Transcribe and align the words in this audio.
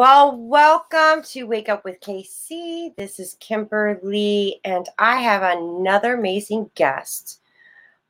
Well, 0.00 0.34
welcome 0.34 1.22
to 1.24 1.44
Wake 1.44 1.68
Up 1.68 1.84
with 1.84 2.00
KC. 2.00 2.96
This 2.96 3.20
is 3.20 3.36
Kimberly, 3.38 4.58
and 4.64 4.88
I 4.98 5.20
have 5.20 5.42
another 5.42 6.14
amazing 6.14 6.70
guest 6.74 7.42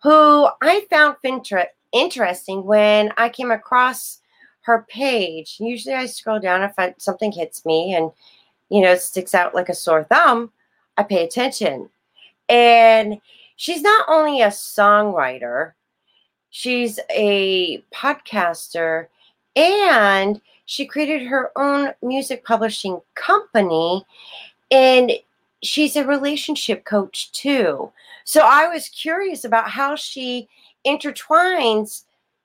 who 0.05 0.47
I 0.63 0.87
found 0.89 1.17
inter- 1.25 1.67
interesting 1.91 2.63
when 2.63 3.13
I 3.17 3.29
came 3.29 3.51
across 3.51 4.21
her 4.61 4.87
page. 4.89 5.57
Usually 5.59 5.97
I 5.97 6.07
scroll 6.07 6.39
down 6.39 6.63
if 6.63 6.75
I, 6.79 6.95
something 6.99 7.33
hits 7.33 7.67
me 7.67 7.93
and, 7.93 8.13
you 8.69 8.83
know, 8.83 8.95
sticks 8.95 9.35
out 9.35 9.57
like 9.57 9.69
a 9.69 9.75
sore 9.75 10.05
thumb, 10.05 10.53
I 10.97 11.03
pay 11.03 11.25
attention. 11.25 11.91
And 12.49 13.21
she's 13.57 13.83
not 13.83 14.05
only 14.09 14.43
a 14.43 14.47
songwriter, 14.51 15.73
she's 16.51 17.01
a 17.11 17.83
podcaster 17.93 19.09
and 19.57 20.41
she 20.71 20.87
created 20.87 21.27
her 21.27 21.51
own 21.57 21.93
music 22.01 22.45
publishing 22.45 23.01
company 23.17 24.07
and 24.71 25.11
she's 25.65 25.97
a 25.97 26.07
relationship 26.07 26.85
coach 26.85 27.33
too. 27.33 27.91
So 28.23 28.43
I 28.43 28.69
was 28.69 28.89
curious 28.89 29.45
about 29.45 29.69
how 29.69 29.97
she 29.97 30.49
intertwines, 30.87 32.05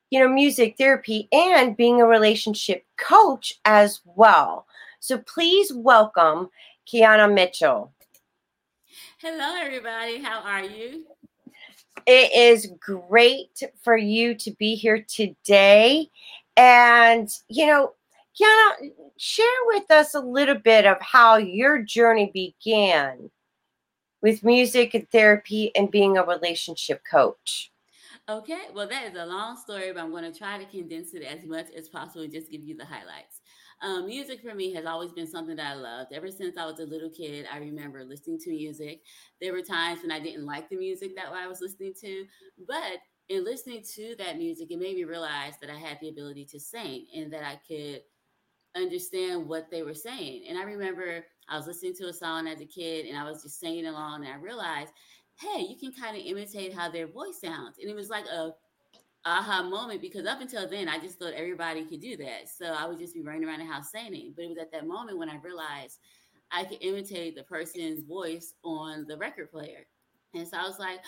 you 0.09 0.19
know, 0.19 0.27
music 0.27 0.75
therapy 0.75 1.29
and 1.31 1.77
being 1.77 2.01
a 2.01 2.07
relationship 2.07 2.83
coach 2.97 3.59
as 3.63 4.01
well. 4.15 4.65
So 4.99 5.19
please 5.19 5.71
welcome 5.71 6.49
Kiana 6.91 7.31
Mitchell. 7.31 7.93
Hello, 9.19 9.55
everybody. 9.61 10.17
How 10.17 10.41
are 10.41 10.63
you? 10.63 11.05
It 12.07 12.31
is 12.35 12.71
great 12.79 13.61
for 13.83 13.95
you 13.95 14.33
to 14.33 14.49
be 14.53 14.73
here 14.73 15.05
today. 15.07 16.09
And, 16.57 17.29
you 17.49 17.67
know, 17.67 17.93
Kiana, 18.39 18.91
share 19.17 19.45
with 19.67 19.89
us 19.91 20.13
a 20.13 20.19
little 20.19 20.55
bit 20.55 20.85
of 20.85 20.97
how 21.01 21.37
your 21.37 21.81
journey 21.81 22.31
began 22.33 23.29
with 24.21 24.43
music 24.43 24.93
and 24.93 25.09
therapy 25.11 25.71
and 25.75 25.91
being 25.91 26.17
a 26.17 26.23
relationship 26.23 27.01
coach. 27.09 27.71
Okay, 28.27 28.63
well, 28.73 28.87
that 28.87 29.05
is 29.05 29.17
a 29.17 29.25
long 29.25 29.55
story, 29.55 29.93
but 29.93 30.01
I'm 30.01 30.09
going 30.09 30.29
to 30.29 30.37
try 30.37 30.57
to 30.57 30.65
condense 30.65 31.13
it 31.13 31.21
as 31.21 31.45
much 31.45 31.67
as 31.77 31.87
possible 31.87 32.23
and 32.23 32.33
just 32.33 32.51
give 32.51 32.63
you 32.63 32.75
the 32.75 32.83
highlights. 32.83 33.41
Um, 33.81 34.07
music 34.07 34.41
for 34.41 34.55
me 34.55 34.73
has 34.73 34.85
always 34.85 35.11
been 35.11 35.27
something 35.27 35.55
that 35.57 35.73
I 35.73 35.75
loved. 35.75 36.11
Ever 36.11 36.31
since 36.31 36.57
I 36.57 36.65
was 36.65 36.79
a 36.79 36.85
little 36.85 37.09
kid, 37.09 37.45
I 37.53 37.57
remember 37.57 38.03
listening 38.03 38.39
to 38.39 38.49
music. 38.49 39.01
There 39.39 39.53
were 39.53 39.61
times 39.61 40.01
when 40.01 40.11
I 40.11 40.19
didn't 40.19 40.45
like 40.45 40.69
the 40.69 40.77
music 40.77 41.15
that 41.15 41.27
I 41.31 41.47
was 41.47 41.61
listening 41.61 41.93
to, 42.01 42.25
but 42.67 42.99
in 43.29 43.43
listening 43.43 43.83
to 43.95 44.15
that 44.17 44.37
music, 44.37 44.71
it 44.71 44.79
made 44.79 44.95
me 44.95 45.03
realize 45.03 45.53
that 45.61 45.69
I 45.69 45.77
had 45.77 45.99
the 46.01 46.09
ability 46.09 46.45
to 46.45 46.59
sing 46.59 47.05
and 47.15 47.31
that 47.31 47.43
I 47.43 47.59
could 47.67 48.01
understand 48.75 49.47
what 49.47 49.69
they 49.71 49.83
were 49.83 49.93
saying. 49.93 50.43
And 50.49 50.57
I 50.57 50.63
remember 50.63 51.25
I 51.49 51.57
was 51.57 51.67
listening 51.67 51.95
to 51.95 52.07
a 52.07 52.13
song 52.13 52.47
as 52.47 52.61
a 52.61 52.65
kid 52.65 53.05
and 53.05 53.17
I 53.17 53.29
was 53.29 53.43
just 53.43 53.59
singing 53.59 53.85
along 53.85 54.25
and 54.25 54.33
I 54.33 54.37
realized, 54.37 54.91
hey, 55.39 55.61
you 55.61 55.75
can 55.77 55.91
kind 55.91 56.17
of 56.17 56.23
imitate 56.25 56.73
how 56.73 56.89
their 56.89 57.07
voice 57.07 57.39
sounds. 57.41 57.77
And 57.79 57.89
it 57.89 57.95
was 57.95 58.09
like 58.09 58.25
a 58.25 58.51
aha 59.25 59.63
moment 59.63 60.01
because 60.01 60.27
up 60.27 60.39
until 60.39 60.69
then 60.69 60.87
I 60.87 60.99
just 60.99 61.17
thought 61.17 61.33
everybody 61.33 61.83
could 61.83 62.01
do 62.01 62.15
that. 62.17 62.47
So 62.47 62.65
I 62.65 62.85
would 62.87 62.99
just 62.99 63.13
be 63.13 63.21
running 63.21 63.45
around 63.45 63.59
the 63.59 63.65
house 63.65 63.91
singing. 63.91 64.33
But 64.35 64.45
it 64.45 64.49
was 64.49 64.57
at 64.57 64.71
that 64.71 64.87
moment 64.87 65.17
when 65.17 65.29
I 65.29 65.37
realized 65.37 65.99
I 66.51 66.63
could 66.63 66.81
imitate 66.81 67.35
the 67.35 67.43
person's 67.43 68.01
voice 68.01 68.53
on 68.63 69.05
the 69.07 69.17
record 69.17 69.51
player. 69.51 69.87
And 70.33 70.47
so 70.47 70.57
I 70.57 70.67
was 70.67 70.79
like, 70.79 70.99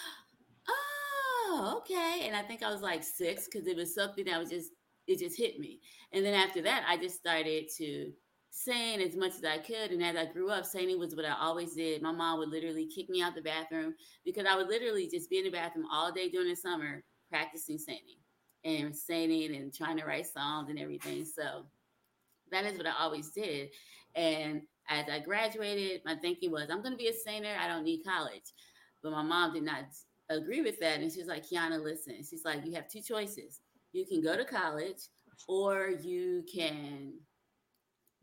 oh, 0.68 1.78
okay. 1.78 2.24
And 2.26 2.36
I 2.36 2.42
think 2.42 2.64
I 2.64 2.72
was 2.72 2.82
like 2.82 3.04
six 3.04 3.46
because 3.46 3.68
it 3.68 3.76
was 3.76 3.94
something 3.94 4.26
that 4.26 4.40
was 4.40 4.50
just 4.50 4.72
it 5.08 5.20
just 5.20 5.38
hit 5.38 5.60
me. 5.60 5.80
And 6.12 6.26
then 6.26 6.34
after 6.34 6.62
that, 6.64 6.84
I 6.88 6.98
just 6.98 7.16
started 7.16 7.70
to 7.78 8.12
sing 8.50 9.02
as 9.02 9.16
much 9.16 9.34
as 9.36 9.44
I 9.46 9.60
could. 9.60 9.92
And 9.92 10.04
as 10.04 10.16
I 10.16 10.32
grew 10.32 10.50
up, 10.50 10.66
singing 10.66 11.00
was 11.00 11.16
what 11.16 11.26
I 11.26 11.36
always 11.40 11.74
did. 11.74 12.02
My 12.02 12.12
mom 12.12 12.40
would 12.40 12.50
literally 12.50 12.88
kick 12.88 13.10
me 13.10 13.22
out 13.22 13.36
the 13.36 13.42
bathroom 13.42 13.94
because 14.26 14.46
I 14.50 14.56
would 14.56 14.68
literally 14.68 15.08
just 15.08 15.30
be 15.30 15.38
in 15.38 15.46
the 15.46 15.52
bathroom 15.52 15.88
all 15.92 16.12
day 16.12 16.30
during 16.30 16.50
the 16.50 16.56
summer 16.56 17.04
practicing 17.30 17.78
singing 17.78 18.18
and 18.64 18.96
singing 18.96 19.56
and 19.56 19.74
trying 19.74 19.98
to 19.98 20.06
write 20.06 20.28
songs 20.28 20.70
and 20.70 20.80
everything. 20.80 21.26
So 21.26 21.66
that 22.52 22.66
is 22.66 22.78
what 22.78 22.88
I 22.88 22.94
always 23.00 23.30
did. 23.30 23.70
And 24.16 24.62
as 24.90 25.06
I 25.12 25.20
graduated, 25.20 26.02
my 26.06 26.16
thinking 26.16 26.52
was, 26.52 26.70
I'm 26.70 26.82
going 26.82 26.94
to 26.94 26.98
be 26.98 27.10
a 27.10 27.14
singer. 27.14 27.56
I 27.60 27.68
don't 27.68 27.84
need 27.84 28.04
college. 28.04 28.54
But 29.04 29.12
my 29.12 29.22
mom 29.22 29.54
did 29.54 29.64
not 29.64 29.84
agree 30.30 30.62
with 30.62 30.80
that. 30.80 31.00
And 31.00 31.12
she's 31.12 31.28
like, 31.28 31.46
Kiana, 31.46 31.82
listen. 31.82 32.16
She's 32.28 32.44
like, 32.44 32.66
you 32.66 32.74
have 32.74 32.90
two 32.90 33.02
choices 33.02 33.60
you 33.92 34.06
can 34.06 34.22
go 34.22 34.36
to 34.38 34.46
college 34.46 35.10
or 35.48 35.90
you 36.02 36.44
can 36.54 37.14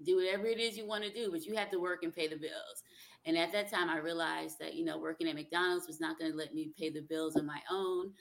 do 0.05 0.17
whatever 0.17 0.47
it 0.47 0.59
is 0.59 0.77
you 0.77 0.87
want 0.87 1.05
to 1.05 1.13
do, 1.13 1.31
but 1.31 1.45
you 1.45 1.55
have 1.55 1.71
to 1.71 1.81
work 1.81 2.03
and 2.03 2.15
pay 2.15 2.29
the 2.29 2.37
bills. 2.37 2.83
And 3.27 3.39
at 3.39 3.53
that 3.53 3.71
time, 3.71 3.89
I 3.89 3.99
realized 3.99 4.59
that, 4.61 4.75
you 4.75 4.85
know, 4.85 4.99
working 4.99 5.29
at 5.29 5.35
McDonald's 5.35 5.87
was 5.87 6.01
not 6.01 6.19
going 6.19 6.33
to 6.33 6.37
let 6.37 6.55
me 6.55 6.73
pay 6.79 6.91
the 6.91 7.01
bills 7.01 7.37
on 7.37 7.47
my 7.47 7.61
own. 7.71 8.13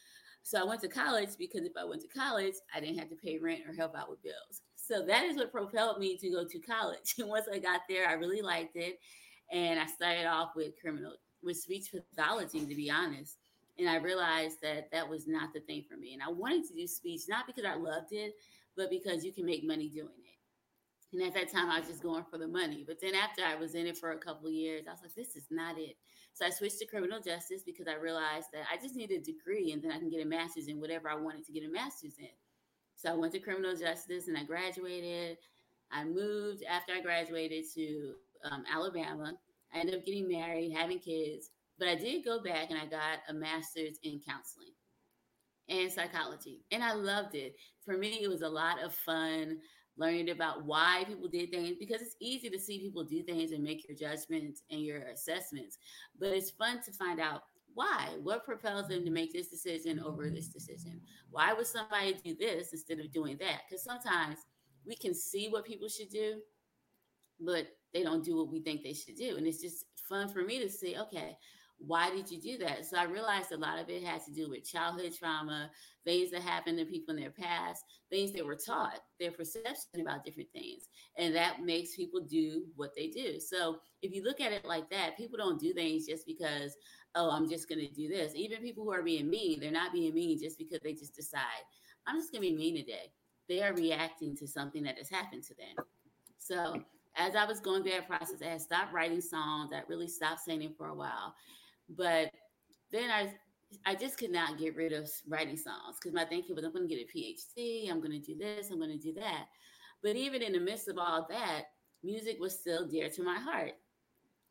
So 0.44 0.60
I 0.60 0.64
went 0.64 0.82
to 0.82 0.88
college 0.88 1.30
because 1.38 1.64
if 1.64 1.74
I 1.80 1.86
went 1.86 2.02
to 2.02 2.08
college, 2.08 2.56
I 2.74 2.80
didn't 2.80 3.00
have 3.00 3.10
to 3.10 3.16
pay 3.16 3.38
rent 3.38 3.62
or 3.68 3.74
help 3.74 3.96
out 3.98 4.10
with 4.10 4.24
bills. 4.24 4.62
So 4.76 5.06
that 5.06 5.24
is 5.24 5.38
what 5.38 5.52
propelled 5.52 6.00
me 6.00 6.18
to 6.18 6.30
go 6.30 6.46
to 6.46 6.60
college. 6.60 7.16
And 7.18 7.30
once 7.30 7.48
I 7.52 7.60
got 7.60 7.82
there, 7.90 8.08
I 8.08 8.14
really 8.14 8.42
liked 8.42 8.76
it. 8.76 9.00
And 9.52 9.80
I 9.80 9.86
started 9.86 10.26
off 10.26 10.52
with 10.56 10.74
criminal, 10.82 11.14
with 11.42 11.58
speech 11.58 11.90
pathology, 11.92 12.60
to 12.62 12.76
be 12.76 12.90
honest. 12.90 13.38
And 13.80 13.90
I 13.90 13.98
realized 13.98 14.58
that 14.62 14.92
that 14.92 15.10
was 15.10 15.28
not 15.28 15.54
the 15.54 15.60
thing 15.62 15.84
for 15.90 15.98
me. 15.98 16.14
And 16.14 16.22
I 16.22 16.32
wanted 16.32 16.68
to 16.68 16.76
do 16.76 16.86
speech, 16.86 17.24
not 17.28 17.48
because 17.48 17.66
I 17.66 17.76
loved 17.76 18.12
it, 18.12 18.34
but 18.78 18.90
because 18.90 19.24
you 19.24 19.32
can 19.32 19.46
make 19.46 19.66
money 19.66 19.90
doing 19.90 20.10
it. 20.24 20.34
And 21.14 21.22
at 21.22 21.34
that 21.36 21.52
time, 21.52 21.70
I 21.70 21.80
was 21.80 21.88
just 21.88 22.02
going 22.02 22.24
for 22.30 22.38
the 22.40 22.48
money. 22.48 22.84
But 22.88 23.00
then 23.00 23.14
after 23.14 23.44
I 23.44 23.56
was 23.56 23.76
in 23.76 23.86
it 23.86 23.98
for 23.98 24.12
a 24.12 24.18
couple 24.18 24.50
years, 24.50 24.86
I 24.88 24.92
was 24.92 25.02
like, 25.04 25.14
this 25.14 25.36
is 25.36 25.46
not 25.52 25.78
it. 25.78 25.96
So 26.34 26.46
I 26.46 26.50
switched 26.50 26.80
to 26.80 26.88
criminal 26.88 27.20
justice 27.22 27.62
because 27.64 27.88
I 27.88 27.94
realized 27.96 28.48
that 28.54 28.64
I 28.72 28.82
just 28.82 28.96
need 28.96 29.12
a 29.12 29.20
degree 29.20 29.72
and 29.72 29.84
then 29.84 29.92
I 29.92 30.00
can 30.00 30.10
get 30.10 30.26
a 30.26 30.28
master's 30.28 30.68
in 30.68 30.80
whatever 30.80 31.10
I 31.10 31.16
wanted 31.16 31.46
to 31.46 31.52
get 31.52 31.64
a 31.64 31.72
master's 31.72 32.18
in. 32.18 32.30
So 32.96 33.12
I 33.12 33.14
went 33.14 33.34
to 33.34 33.40
criminal 33.40 33.76
justice 33.76 34.28
and 34.28 34.38
I 34.38 34.44
graduated. 34.44 35.38
I 35.92 36.04
moved 36.04 36.64
after 36.64 36.94
I 36.94 37.02
graduated 37.02 37.66
to 37.76 38.14
um, 38.50 38.64
Alabama. 38.72 39.34
I 39.74 39.80
ended 39.80 39.96
up 39.96 40.06
getting 40.06 40.28
married, 40.28 40.74
having 40.76 41.00
kids. 41.00 41.52
But 41.80 41.88
I 41.88 41.96
did 41.96 42.24
go 42.24 42.42
back 42.42 42.70
and 42.70 42.80
I 42.80 42.86
got 42.86 43.20
a 43.30 43.34
master's 43.34 43.98
in 44.04 44.22
counseling 44.28 44.74
and 45.70 45.92
psychology. 45.92 46.62
And 46.72 46.84
I 46.84 46.94
loved 46.94 47.36
it. 47.36 47.56
For 47.84 47.98
me, 47.98 48.20
it 48.22 48.30
was 48.30 48.42
a 48.42 48.50
lot 48.50 48.82
of 48.82 48.94
fun 48.94 49.58
learning 49.98 50.30
about 50.30 50.66
why 50.66 51.04
people 51.08 51.28
did 51.28 51.52
things 51.52 51.78
because 51.80 52.02
it's 52.02 52.16
easy 52.20 52.50
to 52.50 52.60
see 52.60 52.80
people 52.80 53.04
do 53.04 53.22
things 53.22 53.52
and 53.52 53.64
make 53.64 53.88
your 53.88 53.96
judgments 53.98 54.64
and 54.72 54.82
your 54.82 55.04
assessments. 55.04 55.78
But 56.20 56.30
it's 56.30 56.52
fun 56.52 56.82
to 56.84 56.92
find 56.92 57.20
out 57.20 57.44
why. 57.74 58.10
What 58.22 58.46
propels 58.46 58.88
them 58.88 59.04
to 59.06 59.12
make 59.12 59.34
this 59.34 59.48
decision 59.48 60.00
over 60.00 60.30
this 60.30 60.48
decision? 60.48 61.02
Why 61.32 61.54
would 61.54 61.68
somebody 61.68 62.14
do 62.24 62.36
this 62.36 62.72
instead 62.72 63.00
of 63.00 63.12
doing 63.12 63.38
that? 63.40 63.62
Because 63.68 63.84
sometimes 63.84 64.40
we 64.86 64.96
can 64.96 65.14
see 65.14 65.48
what 65.50 65.66
people 65.66 65.88
should 65.88 66.10
do, 66.10 66.40
but 67.40 67.68
they 67.94 68.04
don't 68.04 68.24
do 68.24 68.36
what 68.36 68.52
we 68.52 68.62
think 68.62 68.84
they 68.84 68.94
should 68.94 69.16
do. 69.16 69.38
And 69.38 69.48
it's 69.48 69.62
just 69.62 69.86
fun 70.08 70.28
for 70.28 70.44
me 70.44 70.60
to 70.60 70.70
see, 70.70 70.98
okay, 70.98 71.38
why 71.86 72.10
did 72.10 72.32
you 72.32 72.40
do 72.40 72.58
that? 72.60 72.86
So 72.86 72.98
I 72.98 73.04
realized 73.04 73.52
a 73.52 73.58
lot 73.58 73.80
of 73.80 73.90
it 73.90 74.04
had 74.04 74.24
to 74.26 74.32
do 74.32 74.50
with 74.50 74.70
childhood 74.70 75.14
trauma, 75.18 75.70
things 76.06 76.32
that 76.32 76.42
happened 76.42 76.78
to 76.80 76.86
people 76.86 77.14
in 77.16 77.22
their 77.22 77.32
past, 77.32 77.84
things 78.10 78.32
they 78.32 78.42
were 78.42 78.56
taught, 78.56 79.00
their 79.20 79.32
perception 79.32 80.02
about 80.02 80.24
different 80.24 80.50
things. 80.54 80.88
And 81.18 81.36
that 81.36 81.62
makes 81.62 81.96
people 81.96 82.22
do 82.22 82.64
what 82.76 82.96
they 82.96 83.08
do. 83.08 83.40
So 83.40 83.78
if 84.02 84.14
you 84.14 84.24
look 84.24 84.40
at 84.40 84.54
it 84.54 84.66
like 84.66 84.90
that, 84.92 85.18
people 85.18 85.38
don't 85.38 85.60
do 85.60 85.74
things 85.74 86.08
just 86.08 86.26
because, 86.26 86.76
oh, 87.16 87.30
I'm 87.30 87.50
just 87.50 87.68
going 87.68 87.80
to 87.80 87.94
do 87.94 88.08
this. 88.08 88.34
Even 88.36 88.62
people 88.62 88.84
who 88.86 88.94
are 88.94 89.04
being 89.04 89.30
mean, 89.30 89.60
they're 89.60 89.72
not 89.72 89.94
being 89.94 90.14
mean 90.14 90.40
just 90.40 90.58
because 90.58 90.80
they 90.84 90.94
just 90.94 91.16
decide, 91.16 91.42
I'm 92.08 92.20
just 92.20 92.32
going 92.32 92.44
to 92.44 92.50
be 92.50 92.56
mean 92.56 92.78
today. 92.78 93.12
They 93.50 93.62
are 93.62 93.74
reacting 93.74 94.36
to 94.38 94.48
something 94.48 94.84
that 94.84 94.98
has 94.98 95.10
happened 95.10 95.44
to 95.44 95.56
them. 95.56 95.86
So 96.38 96.82
as 97.16 97.36
I 97.36 97.46
was 97.46 97.60
going 97.60 97.84
through 97.84 97.92
that 97.92 98.08
process, 98.08 98.42
I 98.42 98.52
had 98.52 98.62
stopped 98.62 98.94
writing 98.94 99.22
songs. 99.22 99.72
I 99.74 99.82
really 99.88 100.08
stopped 100.08 100.42
singing 100.42 100.74
for 100.78 100.88
a 100.88 100.96
while. 100.96 101.36
But 101.90 102.32
then 102.92 103.10
I 103.10 103.34
I 103.86 103.96
just 103.96 104.18
could 104.18 104.32
not 104.32 104.58
get 104.58 104.76
rid 104.76 104.94
of 104.94 105.10
writing 105.28 105.58
songs 105.58 105.98
because 106.00 106.14
my 106.14 106.26
thinking 106.26 106.56
was 106.56 106.64
I'm 106.64 106.74
going 106.74 106.88
to 106.88 106.96
get 106.96 107.08
a 107.08 107.18
PhD, 107.18 107.90
I'm 107.90 108.00
going 108.00 108.12
to 108.12 108.20
do 108.20 108.38
this, 108.38 108.70
I'm 108.70 108.78
going 108.78 108.92
to 108.92 108.98
do 108.98 109.14
that. 109.14 109.46
But 110.02 110.16
even 110.16 110.42
in 110.42 110.54
the 110.54 110.60
midst 110.60 110.88
of 110.88 110.98
all 110.98 111.26
that, 111.30 111.64
music 112.04 112.38
was 112.40 112.60
still 112.60 112.88
dear 112.88 113.10
to 113.10 113.24
my 113.24 113.40
heart. 113.40 113.74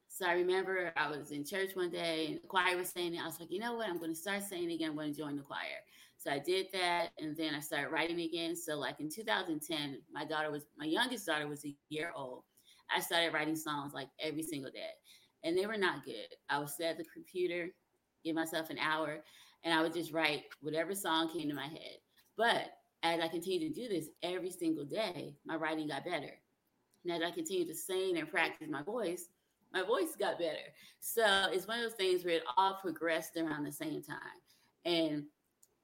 So 0.08 0.26
I 0.26 0.32
remember 0.32 0.92
I 0.96 1.08
was 1.08 1.30
in 1.30 1.44
church 1.44 1.70
one 1.74 1.90
day 1.90 2.26
and 2.26 2.42
the 2.42 2.46
choir 2.46 2.76
was 2.76 2.90
saying. 2.90 3.18
I 3.18 3.26
was 3.26 3.40
like, 3.40 3.50
you 3.50 3.60
know 3.60 3.74
what? 3.74 3.88
I'm 3.88 3.98
going 3.98 4.12
to 4.12 4.20
start 4.20 4.42
saying 4.42 4.70
again. 4.70 4.90
I'm 4.90 4.96
going 4.96 5.12
to 5.12 5.18
join 5.18 5.36
the 5.36 5.42
choir. 5.42 5.80
So 6.18 6.30
I 6.30 6.38
did 6.38 6.66
that, 6.72 7.08
and 7.18 7.36
then 7.36 7.54
I 7.54 7.60
started 7.60 7.90
writing 7.90 8.20
again. 8.20 8.54
So 8.54 8.76
like 8.78 9.00
in 9.00 9.08
2010, 9.08 9.98
my 10.12 10.24
daughter 10.24 10.50
was 10.50 10.64
my 10.76 10.84
youngest 10.84 11.26
daughter 11.26 11.48
was 11.48 11.64
a 11.64 11.74
year 11.88 12.12
old. 12.14 12.44
I 12.94 13.00
started 13.00 13.32
writing 13.32 13.56
songs 13.56 13.94
like 13.94 14.08
every 14.20 14.42
single 14.42 14.70
day 14.70 14.90
and 15.44 15.56
they 15.56 15.66
were 15.66 15.76
not 15.76 16.04
good. 16.04 16.28
I 16.48 16.58
would 16.58 16.68
sit 16.68 16.86
at 16.86 16.98
the 16.98 17.04
computer, 17.12 17.68
give 18.24 18.34
myself 18.34 18.70
an 18.70 18.78
hour, 18.78 19.22
and 19.64 19.74
I 19.74 19.82
would 19.82 19.92
just 19.92 20.12
write 20.12 20.44
whatever 20.60 20.94
song 20.94 21.30
came 21.32 21.48
to 21.48 21.54
my 21.54 21.66
head. 21.66 21.98
But 22.36 22.72
as 23.02 23.20
I 23.20 23.28
continued 23.28 23.74
to 23.74 23.80
do 23.80 23.88
this 23.88 24.08
every 24.22 24.50
single 24.50 24.84
day, 24.84 25.34
my 25.44 25.56
writing 25.56 25.88
got 25.88 26.04
better. 26.04 26.32
And 27.04 27.12
as 27.12 27.22
I 27.22 27.32
continued 27.32 27.68
to 27.68 27.74
sing 27.74 28.16
and 28.18 28.30
practice 28.30 28.68
my 28.70 28.82
voice, 28.82 29.28
my 29.72 29.82
voice 29.82 30.14
got 30.18 30.38
better. 30.38 30.72
So 31.00 31.24
it's 31.50 31.66
one 31.66 31.78
of 31.78 31.84
those 31.84 31.94
things 31.94 32.24
where 32.24 32.34
it 32.34 32.44
all 32.56 32.78
progressed 32.82 33.36
around 33.36 33.64
the 33.64 33.72
same 33.72 34.02
time. 34.02 34.18
And 34.84 35.24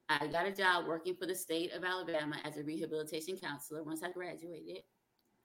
I 0.09 0.27
got 0.27 0.47
a 0.47 0.53
job 0.53 0.87
working 0.87 1.17
for 1.17 1.27
the 1.27 1.35
state 1.35 1.73
of 1.73 1.85
Alabama 1.85 2.37
as 2.45 2.57
a 2.57 2.63
rehabilitation 2.63 3.37
counselor 3.37 3.83
once 3.83 4.03
I 4.03 4.11
graduated. 4.11 4.83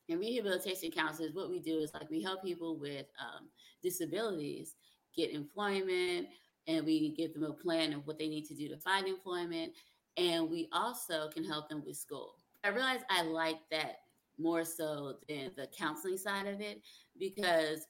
And 0.09 0.19
rehabilitation 0.19 0.91
counselors, 0.91 1.33
what 1.33 1.49
we 1.49 1.59
do 1.59 1.79
is 1.79 1.93
like 1.93 2.09
we 2.09 2.21
help 2.21 2.43
people 2.43 2.77
with 2.77 3.05
um, 3.19 3.47
disabilities 3.81 4.75
get 5.15 5.31
employment, 5.31 6.27
and 6.67 6.85
we 6.85 7.13
give 7.15 7.33
them 7.33 7.43
a 7.43 7.53
plan 7.53 7.93
of 7.93 8.05
what 8.07 8.17
they 8.17 8.27
need 8.27 8.45
to 8.45 8.55
do 8.55 8.67
to 8.69 8.77
find 8.77 9.07
employment. 9.07 9.73
And 10.17 10.49
we 10.49 10.69
also 10.71 11.29
can 11.29 11.43
help 11.43 11.69
them 11.69 11.83
with 11.85 11.97
school. 11.97 12.35
I 12.63 12.69
realized 12.69 13.03
I 13.09 13.23
like 13.23 13.59
that 13.71 13.97
more 14.39 14.63
so 14.63 15.15
than 15.27 15.51
the 15.55 15.67
counseling 15.77 16.17
side 16.17 16.47
of 16.47 16.61
it 16.61 16.81
because 17.19 17.87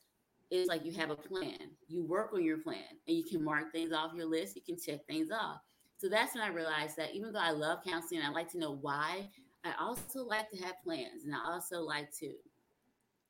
it's 0.51 0.69
like 0.69 0.85
you 0.85 0.91
have 0.93 1.09
a 1.09 1.15
plan. 1.15 1.71
You 1.87 2.03
work 2.03 2.31
on 2.33 2.43
your 2.43 2.57
plan 2.57 2.83
and 3.07 3.17
you 3.17 3.23
can 3.23 3.43
mark 3.43 3.71
things 3.71 3.91
off 3.91 4.13
your 4.15 4.25
list. 4.25 4.55
You 4.55 4.61
can 4.61 4.77
check 4.77 5.05
things 5.07 5.29
off. 5.31 5.59
So 5.97 6.09
that's 6.09 6.35
when 6.35 6.43
I 6.43 6.47
realized 6.47 6.97
that 6.97 7.15
even 7.15 7.31
though 7.31 7.39
I 7.39 7.51
love 7.51 7.79
counseling, 7.85 8.21
I 8.23 8.29
like 8.29 8.51
to 8.51 8.59
know 8.59 8.77
why. 8.81 9.29
I 9.63 9.73
also 9.79 10.23
like 10.23 10.49
to 10.51 10.57
have 10.63 10.83
plans 10.83 11.23
and 11.25 11.33
I 11.33 11.39
also 11.45 11.81
like 11.81 12.11
to 12.19 12.33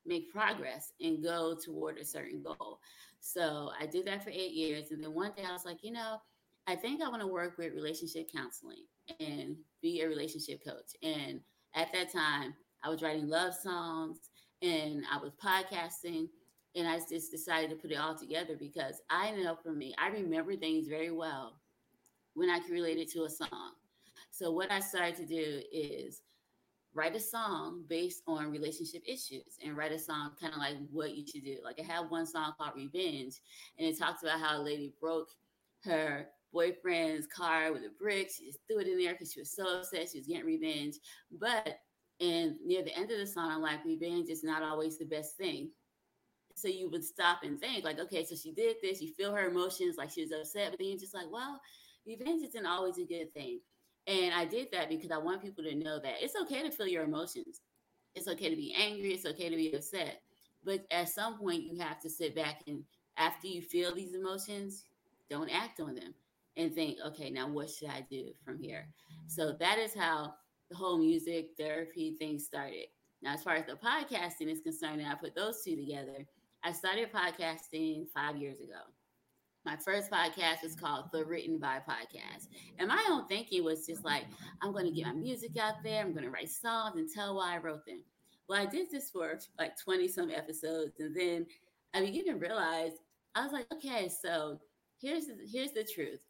make 0.06 0.32
progress 0.32 0.92
and 1.00 1.22
go 1.22 1.56
toward 1.56 1.98
a 1.98 2.04
certain 2.04 2.42
goal. 2.42 2.80
So 3.20 3.70
I 3.80 3.86
did 3.86 4.06
that 4.06 4.22
for 4.22 4.30
eight 4.30 4.52
years. 4.52 4.90
And 4.90 5.02
then 5.02 5.14
one 5.14 5.32
day 5.36 5.44
I 5.48 5.52
was 5.52 5.64
like, 5.64 5.82
you 5.82 5.92
know, 5.92 6.18
I 6.66 6.76
think 6.76 7.02
I 7.02 7.08
want 7.08 7.22
to 7.22 7.26
work 7.26 7.56
with 7.58 7.74
relationship 7.74 8.28
counseling 8.34 8.84
and 9.20 9.56
be 9.82 10.00
a 10.00 10.08
relationship 10.08 10.64
coach. 10.64 10.92
And 11.02 11.40
at 11.74 11.92
that 11.92 12.12
time, 12.12 12.54
I 12.82 12.88
was 12.88 13.02
writing 13.02 13.28
love 13.28 13.54
songs 13.54 14.18
and 14.62 15.04
I 15.10 15.18
was 15.18 15.32
podcasting. 15.42 16.28
And 16.76 16.88
I 16.88 16.98
just 16.98 17.30
decided 17.30 17.70
to 17.70 17.76
put 17.76 17.92
it 17.92 17.98
all 17.98 18.16
together 18.16 18.56
because 18.58 19.00
I 19.08 19.30
know 19.30 19.56
for 19.62 19.72
me, 19.72 19.94
I 19.96 20.08
remember 20.08 20.56
things 20.56 20.88
very 20.88 21.12
well 21.12 21.60
when 22.34 22.50
I 22.50 22.58
can 22.58 22.72
relate 22.72 22.98
it 22.98 23.10
to 23.12 23.24
a 23.24 23.30
song. 23.30 23.72
So 24.34 24.50
what 24.50 24.72
I 24.72 24.80
started 24.80 25.14
to 25.18 25.26
do 25.26 25.62
is 25.72 26.22
write 26.92 27.14
a 27.14 27.20
song 27.20 27.84
based 27.88 28.24
on 28.26 28.50
relationship 28.50 29.04
issues 29.06 29.58
and 29.64 29.76
write 29.76 29.92
a 29.92 29.98
song 29.98 30.32
kind 30.40 30.52
of 30.52 30.58
like 30.58 30.74
what 30.90 31.14
you 31.14 31.24
should 31.24 31.44
do. 31.44 31.58
Like 31.62 31.78
I 31.78 31.84
have 31.84 32.10
one 32.10 32.26
song 32.26 32.52
called 32.58 32.72
Revenge, 32.74 33.36
and 33.78 33.86
it 33.86 33.96
talks 33.96 34.24
about 34.24 34.40
how 34.40 34.60
a 34.60 34.62
lady 34.62 34.92
broke 35.00 35.28
her 35.84 36.26
boyfriend's 36.52 37.28
car 37.28 37.72
with 37.72 37.82
a 37.82 37.90
brick. 37.96 38.28
She 38.28 38.46
just 38.46 38.58
threw 38.66 38.80
it 38.80 38.88
in 38.88 38.98
there 38.98 39.12
because 39.12 39.32
she 39.32 39.38
was 39.38 39.52
so 39.52 39.78
upset. 39.78 40.08
She 40.10 40.18
was 40.18 40.26
getting 40.26 40.46
revenge. 40.46 40.96
But 41.38 41.78
and 42.20 42.56
near 42.66 42.82
the 42.82 42.96
end 42.96 43.12
of 43.12 43.18
the 43.18 43.28
song, 43.28 43.52
I'm 43.52 43.62
like, 43.62 43.84
revenge 43.84 44.30
is 44.30 44.42
not 44.42 44.64
always 44.64 44.98
the 44.98 45.04
best 45.04 45.36
thing. 45.36 45.70
So 46.56 46.66
you 46.66 46.90
would 46.90 47.04
stop 47.04 47.44
and 47.44 47.60
think, 47.60 47.84
like, 47.84 48.00
okay, 48.00 48.24
so 48.24 48.34
she 48.34 48.50
did 48.50 48.78
this, 48.82 49.00
you 49.00 49.12
feel 49.12 49.32
her 49.32 49.46
emotions, 49.48 49.96
like 49.96 50.10
she 50.10 50.22
was 50.22 50.32
upset, 50.32 50.70
but 50.70 50.80
then 50.80 50.88
you're 50.88 50.98
just 50.98 51.14
like, 51.14 51.30
well, 51.30 51.60
revenge 52.04 52.42
isn't 52.42 52.66
always 52.66 52.98
a 52.98 53.04
good 53.04 53.32
thing. 53.32 53.60
And 54.06 54.34
I 54.34 54.44
did 54.44 54.68
that 54.72 54.88
because 54.88 55.10
I 55.10 55.18
want 55.18 55.42
people 55.42 55.64
to 55.64 55.74
know 55.74 55.98
that 55.98 56.16
it's 56.20 56.36
okay 56.42 56.62
to 56.62 56.70
feel 56.70 56.86
your 56.86 57.04
emotions. 57.04 57.60
It's 58.14 58.28
okay 58.28 58.50
to 58.50 58.56
be 58.56 58.74
angry. 58.78 59.12
It's 59.12 59.26
okay 59.26 59.48
to 59.48 59.56
be 59.56 59.72
upset. 59.72 60.20
But 60.62 60.86
at 60.90 61.08
some 61.08 61.38
point, 61.38 61.64
you 61.64 61.78
have 61.80 62.00
to 62.00 62.10
sit 62.10 62.34
back 62.34 62.62
and 62.66 62.84
after 63.16 63.46
you 63.46 63.62
feel 63.62 63.94
these 63.94 64.14
emotions, 64.14 64.84
don't 65.30 65.50
act 65.50 65.80
on 65.80 65.94
them 65.94 66.14
and 66.56 66.74
think, 66.74 66.98
okay, 67.06 67.30
now 67.30 67.48
what 67.48 67.70
should 67.70 67.88
I 67.88 68.06
do 68.10 68.30
from 68.44 68.58
here? 68.58 68.88
So 69.26 69.52
that 69.58 69.78
is 69.78 69.94
how 69.94 70.34
the 70.70 70.76
whole 70.76 70.98
music 70.98 71.50
therapy 71.58 72.14
thing 72.18 72.38
started. 72.38 72.86
Now, 73.22 73.34
as 73.34 73.42
far 73.42 73.54
as 73.54 73.66
the 73.66 73.74
podcasting 73.74 74.50
is 74.50 74.60
concerned, 74.60 75.00
and 75.00 75.10
I 75.10 75.14
put 75.14 75.34
those 75.34 75.62
two 75.62 75.76
together, 75.76 76.26
I 76.62 76.72
started 76.72 77.12
podcasting 77.12 78.08
five 78.08 78.36
years 78.36 78.60
ago. 78.60 78.80
My 79.64 79.76
first 79.76 80.10
podcast 80.10 80.62
was 80.62 80.74
called 80.74 81.06
The 81.10 81.24
Written 81.24 81.58
by 81.58 81.78
Podcast. 81.78 82.48
And 82.78 82.88
my 82.88 83.02
own 83.08 83.26
thinking 83.28 83.64
was 83.64 83.86
just 83.86 84.04
like, 84.04 84.24
I'm 84.60 84.72
going 84.72 84.84
to 84.84 84.90
get 84.90 85.06
my 85.06 85.14
music 85.14 85.56
out 85.56 85.82
there. 85.82 86.02
I'm 86.02 86.12
going 86.12 86.24
to 86.24 86.30
write 86.30 86.50
songs 86.50 86.96
and 86.96 87.08
tell 87.08 87.36
why 87.36 87.54
I 87.54 87.58
wrote 87.58 87.86
them. 87.86 88.02
Well, 88.46 88.60
I 88.60 88.66
did 88.66 88.90
this 88.90 89.08
for 89.08 89.38
like 89.58 89.80
20 89.82 90.06
some 90.08 90.30
episodes. 90.30 91.00
And 91.00 91.16
then 91.16 91.46
I 91.94 92.00
began 92.00 92.26
to 92.26 92.34
realize, 92.34 92.92
I 93.34 93.42
was 93.42 93.52
like, 93.52 93.66
okay, 93.72 94.10
so 94.10 94.60
here's 95.00 95.26
the, 95.26 95.36
here's 95.50 95.72
the 95.72 95.84
truth. 95.94 96.20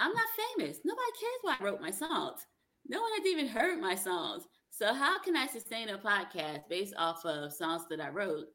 I'm 0.00 0.12
not 0.12 0.26
famous. 0.58 0.78
Nobody 0.84 1.10
cares 1.20 1.38
why 1.42 1.56
I 1.60 1.62
wrote 1.64 1.80
my 1.80 1.92
songs. 1.92 2.46
No 2.88 3.00
one 3.00 3.12
has 3.16 3.26
even 3.26 3.46
heard 3.46 3.80
my 3.80 3.94
songs. 3.94 4.42
So 4.70 4.92
how 4.92 5.20
can 5.20 5.36
I 5.36 5.46
sustain 5.46 5.90
a 5.90 5.98
podcast 5.98 6.62
based 6.68 6.94
off 6.98 7.24
of 7.24 7.52
songs 7.52 7.84
that 7.90 8.00
I 8.00 8.08
wrote, 8.08 8.46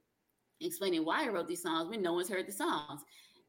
explaining 0.60 1.05
why 1.05 1.24
I 1.24 1.29
wrote 1.29 1.48
these 1.48 1.62
songs 1.62 1.89
when 1.89 2.01
no 2.01 2.12
one's 2.12 2.27
heard 2.27 2.48
the 2.48 2.51
songs? 2.51 3.01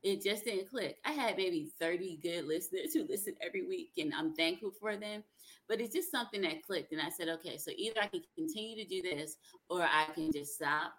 It 0.02 0.22
just 0.22 0.44
didn't 0.44 0.70
click. 0.70 0.98
I 1.04 1.12
had 1.12 1.36
maybe 1.36 1.70
30 1.80 2.20
good 2.22 2.46
listeners 2.46 2.94
who 2.94 3.06
listen 3.08 3.34
every 3.44 3.66
week, 3.66 3.92
and 3.98 4.12
I'm 4.14 4.34
thankful 4.34 4.72
for 4.80 4.96
them. 4.96 5.22
But 5.68 5.80
it's 5.80 5.94
just 5.94 6.12
something 6.12 6.42
that 6.42 6.62
clicked. 6.62 6.92
And 6.92 7.00
I 7.00 7.08
said, 7.08 7.28
okay, 7.28 7.56
so 7.58 7.72
either 7.76 8.00
I 8.00 8.06
can 8.06 8.22
continue 8.36 8.76
to 8.76 8.88
do 8.88 9.02
this 9.02 9.36
or 9.68 9.82
I 9.82 10.06
can 10.14 10.30
just 10.32 10.54
stop, 10.54 10.92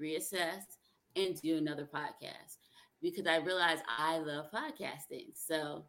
reassess, 0.00 0.62
and 1.14 1.40
do 1.40 1.56
another 1.56 1.88
podcast 1.92 2.56
because 3.00 3.26
I 3.26 3.36
realized 3.36 3.82
I 3.86 4.18
love 4.18 4.46
podcasting. 4.52 5.28
So 5.34 5.84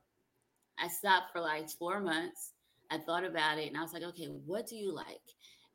I 0.78 0.88
stopped 0.88 1.32
for 1.34 1.42
like 1.42 1.70
four 1.70 2.00
months. 2.00 2.54
I 2.92 2.98
thought 2.98 3.24
about 3.24 3.58
it 3.58 3.68
and 3.68 3.78
I 3.78 3.82
was 3.82 3.94
like, 3.94 4.04
okay, 4.04 4.26
what 4.46 4.68
do 4.68 4.76
you 4.76 4.94
like? 4.94 5.22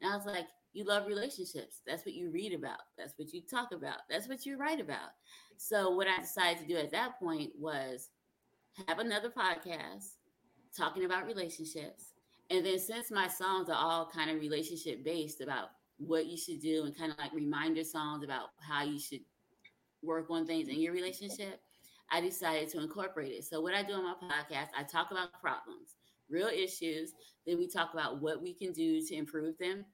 And 0.01 0.13
I 0.13 0.17
was 0.17 0.27
like, 0.27 0.47
you 0.75 0.85
love 0.85 1.07
relationships. 1.07 1.81
That's 1.87 2.05
what 2.05 2.15
you 2.15 2.31
read 2.31 2.53
about. 2.53 2.81
That's 2.99 3.15
what 3.17 3.33
you 3.33 3.41
talk 3.41 3.73
about. 3.73 3.99
That's 4.11 4.29
what 4.29 4.45
you 4.45 4.59
write 4.59 4.81
about. 4.81 5.11
So 5.57 5.91
what 5.91 6.09
I 6.09 6.21
decided 6.21 6.59
to 6.63 6.67
do 6.67 6.77
at 6.77 6.91
that 6.91 7.19
point 7.21 7.53
was 7.59 8.11
have 8.89 8.99
another 8.99 9.31
podcast 9.31 10.17
talking 10.77 11.05
about 11.05 11.27
relationships. 11.27 12.13
And 12.51 12.67
then 12.67 12.81
since 12.81 13.11
my 13.13 13.29
songs 13.29 13.71
are 13.71 13.77
all 13.77 14.11
kind 14.13 14.31
of 14.31 14.41
relationship 14.41 15.05
based 15.05 15.41
about 15.41 15.69
what 15.99 16.27
you 16.27 16.37
should 16.37 16.61
do 16.61 16.85
and 16.85 16.99
kind 16.99 17.13
of 17.13 17.19
like 17.19 17.33
reminder 17.33 17.85
songs 17.85 18.25
about 18.25 18.49
how 18.59 18.83
you 18.83 18.99
should 18.99 19.21
work 20.03 20.29
on 20.29 20.45
things 20.45 20.69
in 20.69 20.81
your 20.81 20.93
relationship, 20.93 21.61
I 22.11 22.21
decided 22.21 22.69
to 22.71 22.81
incorporate 22.81 23.31
it. 23.31 23.45
So 23.45 23.61
what 23.61 23.75
I 23.75 23.85
do 23.85 23.95
on 23.95 24.03
my 24.03 24.15
podcast, 24.15 24.69
I 24.77 24.83
talk 24.83 25.13
about 25.13 25.41
problems, 25.41 25.95
real 26.29 26.49
issues, 26.49 27.13
then 27.47 27.59
we 27.59 27.69
talk 27.69 27.95
about 27.95 28.21
what 28.21 28.43
we 28.43 28.53
can 28.53 28.73
do 28.73 29.01
to 29.07 29.15
improve 29.15 29.57
them 29.59 29.85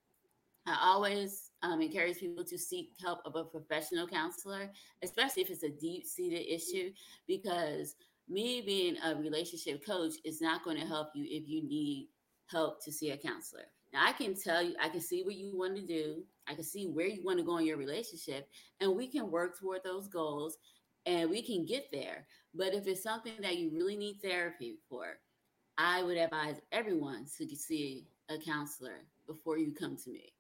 I 0.67 0.77
always 0.83 1.51
um, 1.63 1.81
encourage 1.81 2.19
people 2.19 2.45
to 2.45 2.59
seek 2.59 2.93
help 3.01 3.21
of 3.25 3.35
a 3.35 3.45
professional 3.45 4.07
counselor, 4.07 4.71
especially 5.03 5.43
if 5.43 5.51
it's 5.51 5.63
a 5.63 5.71
deep 5.71 6.05
seated 6.07 6.53
issue, 6.53 6.91
because 7.27 7.97
me 8.29 8.63
being 8.65 8.97
a 9.05 9.17
relationship 9.17 9.85
coach 9.85 10.15
is 10.25 10.41
not 10.41 10.63
going 10.63 10.79
to 10.79 10.87
help 10.87 11.09
you 11.15 11.25
if 11.29 11.49
you 11.49 11.63
need 11.67 12.09
help 12.51 12.85
to 12.85 12.93
see 12.93 13.11
a 13.11 13.17
counselor. 13.17 13.65
Now, 13.93 14.07
I 14.07 14.13
can 14.13 14.35
tell 14.35 14.63
you, 14.63 14.75
I 14.81 14.89
can 14.89 15.01
see 15.01 15.23
what 15.25 15.35
you 15.35 15.57
want 15.57 15.77
to 15.77 15.83
do, 15.83 16.23
I 16.47 16.55
can 16.55 16.63
see 16.63 16.87
where 16.87 17.07
you 17.07 17.25
want 17.25 17.39
to 17.39 17.45
go 17.45 17.59
in 17.59 17.67
your 17.67 17.77
relationship, 17.77 18.49
and 18.81 18.95
we 18.95 19.09
can 19.09 19.31
work 19.31 19.59
toward 19.59 19.83
those 19.83 20.09
goals 20.09 20.59
and 21.07 21.31
we 21.31 21.43
can 21.43 21.65
get 21.65 21.87
there. 21.91 22.27
But 22.55 22.75
if 22.75 22.87
it's 22.87 23.03
something 23.03 23.33
that 23.41 23.57
you 23.57 23.71
really 23.73 23.97
need 23.97 24.21
therapy 24.23 24.77
for, 24.89 25.19
I 25.79 26.03
would 26.03 26.19
advise 26.19 26.61
everyone 26.73 27.27
to 27.39 27.57
see 27.57 28.07
a 28.29 28.39
counselor 28.39 28.99
before 29.27 29.59
you 29.59 29.73
come 29.73 29.97
to 30.05 30.11
me. 30.11 30.33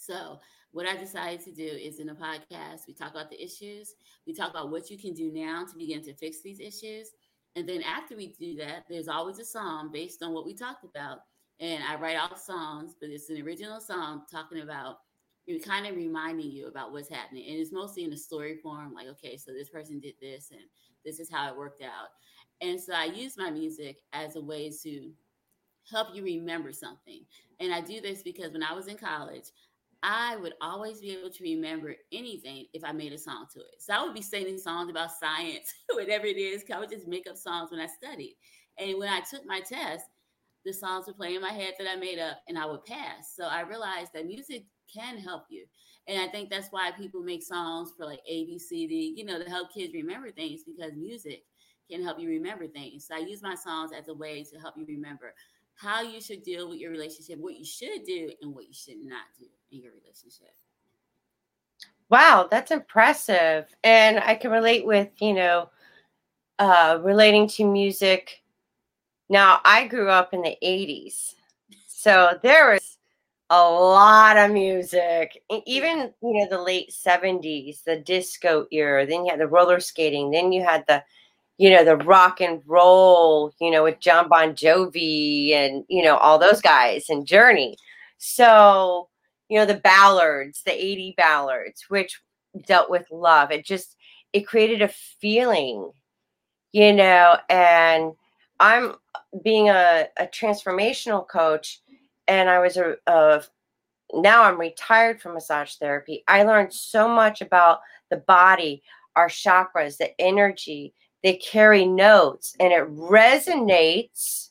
So, 0.00 0.40
what 0.72 0.86
I 0.86 0.96
decided 0.96 1.40
to 1.44 1.52
do 1.52 1.62
is 1.62 2.00
in 2.00 2.08
a 2.08 2.14
podcast, 2.14 2.86
we 2.88 2.94
talk 2.94 3.10
about 3.10 3.28
the 3.28 3.42
issues, 3.42 3.94
we 4.26 4.32
talk 4.32 4.48
about 4.48 4.70
what 4.70 4.88
you 4.88 4.96
can 4.96 5.12
do 5.12 5.30
now 5.30 5.66
to 5.66 5.76
begin 5.76 6.02
to 6.04 6.14
fix 6.14 6.40
these 6.40 6.58
issues. 6.58 7.10
And 7.54 7.68
then 7.68 7.82
after 7.82 8.16
we 8.16 8.28
do 8.28 8.54
that, 8.56 8.84
there's 8.88 9.08
always 9.08 9.38
a 9.40 9.44
song 9.44 9.90
based 9.92 10.22
on 10.22 10.32
what 10.32 10.46
we 10.46 10.54
talked 10.54 10.84
about. 10.84 11.18
And 11.58 11.84
I 11.84 11.96
write 11.96 12.16
all 12.16 12.36
songs, 12.36 12.94
but 12.98 13.10
it's 13.10 13.28
an 13.28 13.42
original 13.42 13.78
song 13.78 14.22
talking 14.32 14.62
about 14.62 14.98
kind 15.66 15.86
of 15.86 15.96
reminding 15.96 16.50
you 16.50 16.68
about 16.68 16.92
what's 16.92 17.10
happening. 17.10 17.44
And 17.48 17.58
it's 17.58 17.72
mostly 17.72 18.04
in 18.04 18.12
a 18.12 18.16
story 18.16 18.56
form, 18.62 18.94
like, 18.94 19.08
okay, 19.08 19.36
so 19.36 19.52
this 19.52 19.68
person 19.68 19.98
did 19.98 20.14
this 20.20 20.50
and 20.52 20.62
this 21.04 21.18
is 21.18 21.28
how 21.30 21.48
it 21.48 21.58
worked 21.58 21.82
out. 21.82 22.08
And 22.62 22.80
so 22.80 22.94
I 22.94 23.06
use 23.06 23.36
my 23.36 23.50
music 23.50 23.98
as 24.12 24.36
a 24.36 24.40
way 24.40 24.70
to 24.82 25.10
help 25.90 26.14
you 26.14 26.22
remember 26.22 26.72
something. 26.72 27.24
And 27.58 27.74
I 27.74 27.80
do 27.80 28.00
this 28.00 28.22
because 28.22 28.52
when 28.52 28.62
I 28.62 28.72
was 28.72 28.86
in 28.86 28.96
college, 28.96 29.50
I 30.02 30.36
would 30.36 30.54
always 30.62 31.00
be 31.00 31.10
able 31.12 31.30
to 31.30 31.44
remember 31.44 31.94
anything 32.12 32.66
if 32.72 32.84
I 32.84 32.92
made 32.92 33.12
a 33.12 33.18
song 33.18 33.46
to 33.52 33.60
it. 33.60 33.76
So 33.80 33.92
I 33.94 34.02
would 34.02 34.14
be 34.14 34.22
singing 34.22 34.58
songs 34.58 34.90
about 34.90 35.10
science, 35.12 35.72
whatever 35.92 36.26
it 36.26 36.38
is. 36.38 36.64
I 36.74 36.78
would 36.78 36.90
just 36.90 37.06
make 37.06 37.28
up 37.28 37.36
songs 37.36 37.70
when 37.70 37.80
I 37.80 37.86
studied. 37.86 38.36
And 38.78 38.98
when 38.98 39.08
I 39.10 39.20
took 39.20 39.44
my 39.44 39.60
test, 39.60 40.06
the 40.64 40.72
songs 40.72 41.06
would 41.06 41.16
play 41.16 41.34
in 41.34 41.42
my 41.42 41.52
head 41.52 41.74
that 41.78 41.90
I 41.90 41.96
made 41.96 42.18
up 42.18 42.38
and 42.48 42.58
I 42.58 42.66
would 42.66 42.84
pass. 42.84 43.34
So 43.34 43.44
I 43.44 43.60
realized 43.62 44.12
that 44.14 44.26
music 44.26 44.64
can 44.92 45.18
help 45.18 45.44
you. 45.50 45.66
And 46.06 46.20
I 46.20 46.28
think 46.28 46.50
that's 46.50 46.68
why 46.70 46.90
people 46.92 47.22
make 47.22 47.42
songs 47.42 47.92
for 47.96 48.06
like 48.06 48.20
A, 48.28 48.44
B, 48.46 48.58
C, 48.58 48.86
D, 48.86 49.14
you 49.16 49.24
know, 49.24 49.38
to 49.42 49.48
help 49.48 49.72
kids 49.72 49.92
remember 49.94 50.30
things 50.30 50.62
because 50.64 50.92
music 50.96 51.44
can 51.90 52.02
help 52.02 52.18
you 52.18 52.28
remember 52.28 52.66
things. 52.66 53.06
So 53.06 53.16
I 53.16 53.18
use 53.20 53.42
my 53.42 53.54
songs 53.54 53.90
as 53.96 54.08
a 54.08 54.14
way 54.14 54.44
to 54.44 54.58
help 54.58 54.74
you 54.76 54.86
remember 54.86 55.34
how 55.80 56.02
you 56.02 56.20
should 56.20 56.42
deal 56.42 56.68
with 56.68 56.78
your 56.78 56.90
relationship, 56.90 57.38
what 57.38 57.56
you 57.58 57.64
should 57.64 58.04
do, 58.04 58.30
and 58.42 58.54
what 58.54 58.66
you 58.66 58.74
should 58.74 58.98
not 59.02 59.24
do 59.38 59.46
in 59.72 59.82
your 59.82 59.92
relationship. 59.92 60.54
Wow, 62.10 62.48
that's 62.50 62.70
impressive. 62.70 63.66
And 63.84 64.18
I 64.18 64.34
can 64.34 64.50
relate 64.50 64.84
with, 64.84 65.08
you 65.20 65.32
know, 65.32 65.70
uh, 66.58 66.98
relating 67.02 67.48
to 67.48 67.64
music. 67.64 68.42
Now, 69.28 69.60
I 69.64 69.86
grew 69.86 70.10
up 70.10 70.34
in 70.34 70.42
the 70.42 70.56
80s. 70.62 71.34
So 71.86 72.38
there 72.42 72.72
was 72.72 72.98
a 73.48 73.62
lot 73.62 74.36
of 74.36 74.50
music. 74.50 75.42
Even, 75.66 76.12
you 76.22 76.34
know, 76.34 76.46
the 76.50 76.60
late 76.60 76.90
70s, 76.90 77.84
the 77.84 77.96
disco 77.96 78.66
era, 78.70 79.06
then 79.06 79.24
you 79.24 79.30
had 79.30 79.40
the 79.40 79.46
roller 79.46 79.80
skating, 79.80 80.30
then 80.30 80.52
you 80.52 80.62
had 80.62 80.84
the 80.88 81.02
you 81.60 81.68
know, 81.68 81.84
the 81.84 81.98
rock 81.98 82.40
and 82.40 82.62
roll, 82.66 83.52
you 83.60 83.70
know, 83.70 83.84
with 83.84 84.00
Jon 84.00 84.30
Bon 84.30 84.54
Jovi 84.54 85.52
and, 85.52 85.84
you 85.88 86.02
know, 86.02 86.16
all 86.16 86.38
those 86.38 86.62
guys 86.62 87.10
and 87.10 87.26
Journey. 87.26 87.76
So, 88.16 89.10
you 89.50 89.58
know, 89.58 89.66
the 89.66 89.74
ballads, 89.74 90.62
the 90.64 90.72
80 90.72 91.12
ballads, 91.18 91.84
which 91.90 92.18
dealt 92.66 92.88
with 92.88 93.04
love. 93.10 93.50
It 93.50 93.66
just, 93.66 93.94
it 94.32 94.46
created 94.46 94.80
a 94.80 94.88
feeling, 94.88 95.92
you 96.72 96.94
know, 96.94 97.36
and 97.50 98.12
I'm 98.58 98.94
being 99.44 99.68
a, 99.68 100.06
a 100.18 100.26
transformational 100.28 101.28
coach 101.28 101.82
and 102.26 102.48
I 102.48 102.58
was 102.60 102.78
a, 102.78 102.94
a 103.06 103.42
now 104.14 104.44
I'm 104.44 104.58
retired 104.58 105.20
from 105.20 105.34
massage 105.34 105.74
therapy. 105.74 106.24
I 106.26 106.44
learned 106.44 106.72
so 106.72 107.06
much 107.06 107.42
about 107.42 107.80
the 108.08 108.16
body, 108.16 108.82
our 109.14 109.28
chakras, 109.28 109.98
the 109.98 110.18
energy, 110.18 110.94
they 111.22 111.34
carry 111.34 111.86
notes 111.86 112.56
and 112.58 112.72
it 112.72 112.88
resonates 112.96 114.48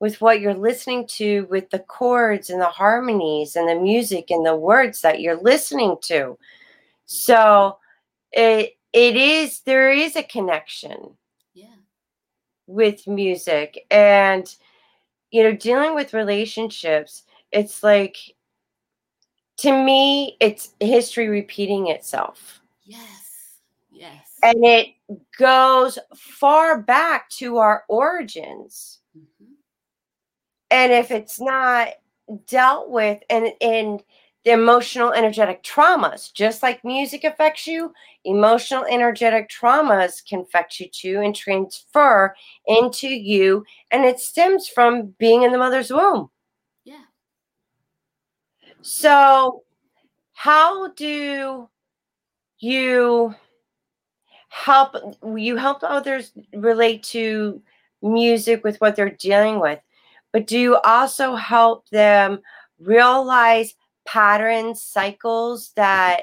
with 0.00 0.20
what 0.20 0.40
you're 0.40 0.54
listening 0.54 1.06
to 1.06 1.46
with 1.50 1.68
the 1.70 1.78
chords 1.78 2.48
and 2.48 2.60
the 2.60 2.66
harmonies 2.66 3.54
and 3.54 3.68
the 3.68 3.74
music 3.74 4.30
and 4.30 4.44
the 4.44 4.56
words 4.56 5.02
that 5.02 5.20
you're 5.20 5.40
listening 5.40 5.96
to. 6.02 6.38
So 7.04 7.76
it 8.32 8.78
it 8.92 9.16
is 9.16 9.60
there 9.60 9.92
is 9.92 10.16
a 10.16 10.22
connection 10.22 11.16
yeah. 11.52 11.66
with 12.66 13.06
music 13.06 13.86
and 13.90 14.54
you 15.30 15.42
know 15.42 15.54
dealing 15.54 15.94
with 15.94 16.14
relationships 16.14 17.22
it's 17.52 17.82
like 17.82 18.16
to 19.58 19.72
me 19.84 20.36
it's 20.40 20.74
history 20.80 21.28
repeating 21.28 21.88
itself. 21.88 22.62
Yes. 22.84 23.58
Yes 23.90 24.29
and 24.42 24.64
it 24.64 24.88
goes 25.38 25.98
far 26.14 26.80
back 26.80 27.28
to 27.30 27.58
our 27.58 27.84
origins. 27.88 29.00
Mm-hmm. 29.16 29.52
And 30.70 30.92
if 30.92 31.10
it's 31.10 31.40
not 31.40 31.88
dealt 32.46 32.90
with 32.90 33.22
and 33.28 33.52
and 33.60 34.02
the 34.44 34.52
emotional 34.52 35.12
energetic 35.12 35.62
traumas, 35.62 36.32
just 36.32 36.62
like 36.62 36.82
music 36.82 37.24
affects 37.24 37.66
you, 37.66 37.92
emotional 38.24 38.86
energetic 38.86 39.50
traumas 39.50 40.24
can 40.26 40.40
affect 40.40 40.80
you 40.80 40.88
too 40.88 41.20
and 41.20 41.36
transfer 41.36 42.34
into 42.66 43.08
you. 43.08 43.64
And 43.90 44.04
it 44.04 44.18
stems 44.18 44.66
from 44.66 45.14
being 45.18 45.42
in 45.42 45.52
the 45.52 45.58
mother's 45.58 45.90
womb. 45.90 46.30
Yeah. 46.84 47.02
So, 48.80 49.64
how 50.32 50.88
do 50.92 51.68
you 52.60 53.34
help 54.50 54.96
you 55.36 55.56
help 55.56 55.78
others 55.82 56.32
relate 56.52 57.02
to 57.04 57.62
music 58.02 58.64
with 58.64 58.76
what 58.80 58.96
they're 58.96 59.08
dealing 59.08 59.60
with 59.60 59.78
but 60.32 60.46
do 60.46 60.58
you 60.58 60.76
also 60.78 61.36
help 61.36 61.88
them 61.90 62.40
realize 62.80 63.74
patterns 64.06 64.82
cycles 64.82 65.72
that 65.76 66.22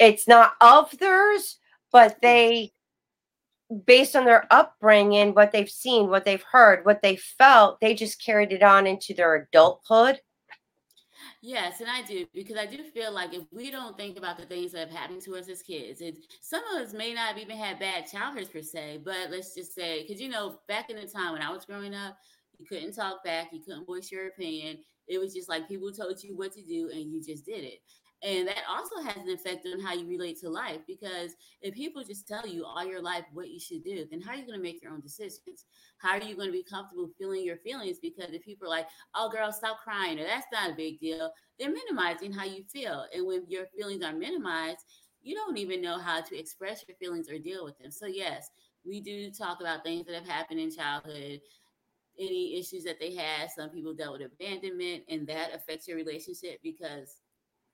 it's 0.00 0.26
not 0.26 0.54
of 0.60 0.90
theirs 0.98 1.58
but 1.92 2.16
they 2.22 2.72
based 3.86 4.16
on 4.16 4.24
their 4.24 4.52
upbringing 4.52 5.32
what 5.32 5.52
they've 5.52 5.70
seen 5.70 6.08
what 6.08 6.24
they've 6.24 6.44
heard 6.50 6.84
what 6.84 7.02
they 7.02 7.14
felt 7.14 7.80
they 7.80 7.94
just 7.94 8.24
carried 8.24 8.52
it 8.52 8.64
on 8.64 8.84
into 8.84 9.14
their 9.14 9.36
adulthood 9.36 10.20
Yes, 11.42 11.80
and 11.80 11.90
I 11.90 12.02
do 12.02 12.26
because 12.34 12.56
I 12.56 12.66
do 12.66 12.82
feel 12.82 13.12
like 13.12 13.34
if 13.34 13.44
we 13.52 13.70
don't 13.70 13.96
think 13.96 14.16
about 14.18 14.38
the 14.38 14.46
things 14.46 14.72
that 14.72 14.88
have 14.88 14.96
happened 14.96 15.22
to 15.22 15.36
us 15.36 15.48
as 15.48 15.62
kids, 15.62 16.00
and 16.00 16.16
some 16.40 16.62
of 16.74 16.82
us 16.82 16.92
may 16.92 17.14
not 17.14 17.38
even 17.38 17.56
have 17.56 17.80
bad 17.80 18.06
childhoods 18.06 18.48
per 18.48 18.62
se, 18.62 19.00
but 19.04 19.30
let's 19.30 19.54
just 19.54 19.74
say, 19.74 20.02
because 20.06 20.20
you 20.20 20.28
know, 20.28 20.58
back 20.68 20.90
in 20.90 20.96
the 20.96 21.06
time 21.06 21.32
when 21.32 21.42
I 21.42 21.50
was 21.50 21.64
growing 21.64 21.94
up, 21.94 22.16
you 22.58 22.66
couldn't 22.66 22.94
talk 22.94 23.24
back, 23.24 23.48
you 23.52 23.60
couldn't 23.60 23.86
voice 23.86 24.10
your 24.10 24.28
opinion. 24.28 24.78
It 25.08 25.18
was 25.18 25.34
just 25.34 25.48
like 25.48 25.68
people 25.68 25.90
told 25.92 26.22
you 26.22 26.36
what 26.36 26.52
to 26.52 26.62
do 26.62 26.90
and 26.92 27.12
you 27.12 27.22
just 27.22 27.44
did 27.44 27.64
it. 27.64 27.80
And 28.22 28.46
that 28.48 28.64
also 28.68 29.00
has 29.02 29.16
an 29.16 29.30
effect 29.30 29.66
on 29.72 29.80
how 29.80 29.94
you 29.94 30.06
relate 30.06 30.38
to 30.40 30.50
life 30.50 30.80
because 30.86 31.36
if 31.62 31.74
people 31.74 32.04
just 32.04 32.28
tell 32.28 32.46
you 32.46 32.66
all 32.66 32.84
your 32.84 33.00
life 33.00 33.24
what 33.32 33.48
you 33.48 33.58
should 33.58 33.82
do, 33.82 34.06
then 34.10 34.20
how 34.20 34.32
are 34.32 34.36
you 34.36 34.44
going 34.44 34.58
to 34.58 34.62
make 34.62 34.82
your 34.82 34.92
own 34.92 35.00
decisions? 35.00 35.64
How 35.98 36.18
are 36.18 36.22
you 36.22 36.36
going 36.36 36.48
to 36.48 36.52
be 36.52 36.62
comfortable 36.62 37.08
feeling 37.16 37.44
your 37.44 37.56
feelings? 37.56 37.98
Because 37.98 38.30
if 38.32 38.44
people 38.44 38.66
are 38.66 38.70
like, 38.70 38.88
oh, 39.14 39.30
girl, 39.30 39.50
stop 39.52 39.78
crying, 39.82 40.18
or 40.18 40.24
that's 40.24 40.46
not 40.52 40.70
a 40.70 40.74
big 40.74 41.00
deal, 41.00 41.32
they're 41.58 41.72
minimizing 41.72 42.32
how 42.32 42.44
you 42.44 42.62
feel. 42.64 43.06
And 43.14 43.26
when 43.26 43.44
your 43.48 43.64
feelings 43.66 44.04
are 44.04 44.12
minimized, 44.12 44.84
you 45.22 45.34
don't 45.34 45.56
even 45.56 45.80
know 45.80 45.98
how 45.98 46.20
to 46.20 46.38
express 46.38 46.84
your 46.86 46.96
feelings 46.96 47.30
or 47.30 47.38
deal 47.38 47.64
with 47.64 47.78
them. 47.78 47.90
So, 47.90 48.06
yes, 48.06 48.50
we 48.84 49.00
do 49.00 49.30
talk 49.30 49.60
about 49.60 49.82
things 49.82 50.06
that 50.06 50.14
have 50.14 50.28
happened 50.28 50.60
in 50.60 50.74
childhood, 50.74 51.40
any 52.18 52.58
issues 52.58 52.84
that 52.84 53.00
they 53.00 53.14
had. 53.14 53.50
Some 53.50 53.70
people 53.70 53.94
dealt 53.94 54.18
with 54.18 54.30
abandonment, 54.30 55.04
and 55.08 55.26
that 55.26 55.54
affects 55.54 55.88
your 55.88 55.96
relationship 55.96 56.60
because 56.62 57.19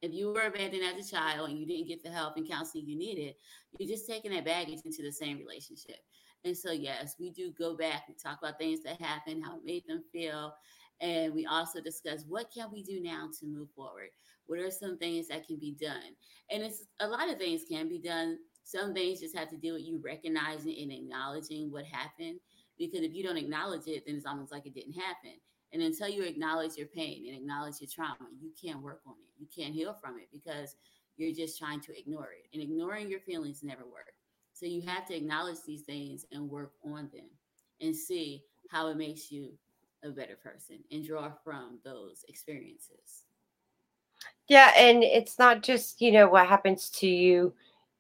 if 0.07 0.15
you 0.15 0.33
were 0.33 0.47
abandoned 0.47 0.83
as 0.85 1.07
a 1.07 1.11
child 1.15 1.51
and 1.51 1.59
you 1.59 1.67
didn't 1.67 1.89
get 1.89 2.03
the 2.03 2.11
help 2.11 2.37
and 2.37 2.49
counseling 2.49 2.87
you 2.87 2.97
needed, 2.97 3.35
you're 3.79 3.89
just 3.89 4.09
taking 4.09 4.33
that 4.33 4.45
baggage 4.45 4.81
into 4.85 5.03
the 5.03 5.13
same 5.13 5.39
relationship. 5.39 5.99
And 6.45 6.57
so, 6.57 6.71
yes, 6.71 7.17
we 7.19 7.31
do 7.31 7.53
go 7.59 7.77
back. 7.77 8.05
and 8.09 8.17
talk 8.17 8.39
about 8.41 8.59
things 8.59 8.83
that 8.85 9.01
happened, 9.01 9.45
how 9.45 9.57
it 9.57 9.65
made 9.65 9.83
them 9.89 10.03
feel, 10.13 10.55
and 11.01 11.35
we 11.35 11.45
also 11.45 11.81
discuss 11.81 12.25
what 12.29 12.53
can 12.53 12.71
we 12.73 12.83
do 12.83 13.03
now 13.03 13.29
to 13.41 13.47
move 13.47 13.69
forward. 13.75 14.09
What 14.47 14.61
are 14.61 14.71
some 14.71 14.97
things 14.97 15.29
that 15.29 15.47
can 15.47 15.57
be 15.57 15.73
done? 15.73 16.15
And 16.51 16.63
it's 16.63 16.85
a 17.01 17.09
lot 17.09 17.29
of 17.29 17.39
things 17.39 17.65
can 17.69 17.89
be 17.89 17.99
done. 17.99 18.39
Some 18.63 18.95
things 18.95 19.21
just 19.21 19.37
have 19.37 19.51
to 19.51 19.57
do 19.57 19.75
with 19.75 19.83
you 19.83 20.01
recognizing 20.03 20.77
and 20.81 20.93
acknowledging 20.93 21.71
what 21.71 21.85
happened. 21.85 22.39
Because 22.79 23.01
if 23.01 23.13
you 23.13 23.25
don't 23.25 23.37
acknowledge 23.37 23.87
it, 23.87 24.05
then 24.07 24.17
it's 24.17 24.27
almost 24.27 24.53
like 24.53 24.67
it 24.67 24.75
didn't 24.75 24.95
happen. 24.95 25.33
And 25.77 25.85
until 25.85 26.09
you 26.09 26.23
acknowledge 26.23 26.79
your 26.79 26.87
pain 26.87 27.27
and 27.29 27.37
acknowledge 27.37 27.83
your 27.83 27.91
trauma, 27.95 28.31
you 28.41 28.51
can't 28.59 28.81
work 28.81 29.03
on 29.07 29.13
it. 29.13 29.39
You 29.39 29.47
can't 29.55 29.75
heal 29.75 29.93
from 29.93 30.19
it 30.19 30.27
because 30.33 30.75
you're 31.19 31.35
just 31.35 31.59
trying 31.59 31.81
to 31.81 31.99
ignore 31.99 32.31
it. 32.33 32.49
And 32.55 32.63
ignoring 32.63 33.11
your 33.11 33.21
feelings 33.21 33.63
never 33.63 33.85
work. 33.85 34.15
So 34.55 34.65
you 34.65 34.81
have 34.87 35.05
to 35.09 35.15
acknowledge 35.15 35.59
these 35.67 35.83
things 35.83 36.25
and 36.33 36.49
work 36.49 36.73
on 36.83 37.11
them 37.13 37.29
and 37.83 37.95
see 37.95 38.43
how 38.71 38.89
it 38.89 38.97
makes 38.97 39.31
you 39.31 39.51
a 40.03 40.09
better 40.09 40.37
person 40.43 40.79
and 40.91 41.07
draw 41.07 41.31
from 41.45 41.79
those 41.85 42.25
experiences. 42.27 43.25
Yeah, 44.49 44.73
and 44.79 45.05
it's 45.05 45.39
not 45.39 45.63
just, 45.63 46.01
you 46.01 46.11
know, 46.11 46.27
what 46.27 46.47
happens 46.47 46.89
to 47.01 47.07
you, 47.07 47.53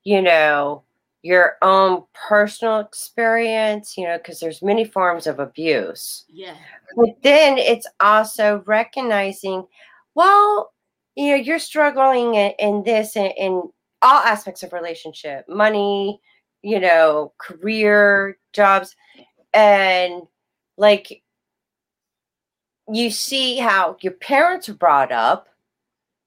you 0.02 0.22
know, 0.22 0.82
your 1.26 1.56
own 1.60 2.04
personal 2.28 2.78
experience, 2.78 3.98
you 3.98 4.04
know, 4.04 4.16
because 4.16 4.38
there's 4.38 4.62
many 4.62 4.84
forms 4.84 5.26
of 5.26 5.40
abuse. 5.40 6.24
Yeah. 6.28 6.54
But 6.96 7.16
then 7.22 7.58
it's 7.58 7.86
also 7.98 8.62
recognizing, 8.64 9.66
well, 10.14 10.72
you 11.16 11.30
know, 11.30 11.42
you're 11.42 11.58
struggling 11.58 12.34
in, 12.34 12.52
in 12.60 12.82
this 12.84 13.16
in, 13.16 13.32
in 13.32 13.62
all 14.02 14.22
aspects 14.22 14.62
of 14.62 14.72
relationship, 14.72 15.48
money, 15.48 16.20
you 16.62 16.78
know, 16.78 17.32
career, 17.38 18.38
jobs, 18.52 18.94
and 19.52 20.22
like 20.76 21.22
you 22.88 23.10
see 23.10 23.56
how 23.56 23.96
your 24.00 24.12
parents 24.12 24.68
are 24.68 24.74
brought 24.74 25.10
up, 25.10 25.48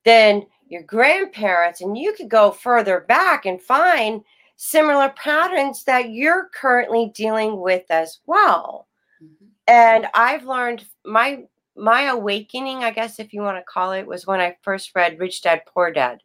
then 0.03 0.46
your 0.68 0.84
grandparents, 0.84 1.79
and 1.79 1.98
you 1.98 2.13
could 2.13 2.29
go 2.29 2.51
further 2.51 3.06
back 3.08 3.46
and 3.46 3.62
find 3.62 4.24
similar 4.62 5.08
patterns 5.16 5.86
that 5.86 6.12
you're 6.12 6.50
currently 6.54 7.13
dealing 7.16 7.62
with 7.62 7.86
as 7.89 8.20
well. 8.25 8.88
Mm-hmm. 9.24 9.46
And 9.70 10.08
I've 10.13 10.44
learned 10.44 10.84
my 11.06 11.46
my 11.78 12.10
awakening, 12.10 12.84
I 12.84 12.92
guess 12.92 13.20
if 13.20 13.32
you 13.32 13.42
want 13.42 13.58
to 13.58 13.63
call 13.63 13.94
it, 13.94 14.06
was 14.06 14.28
when 14.28 14.42
I 14.42 14.58
first 14.62 14.92
read 14.94 15.18
Rich 15.18 15.44
Dad 15.44 15.62
Poor 15.66 15.92
Dad 15.92 16.20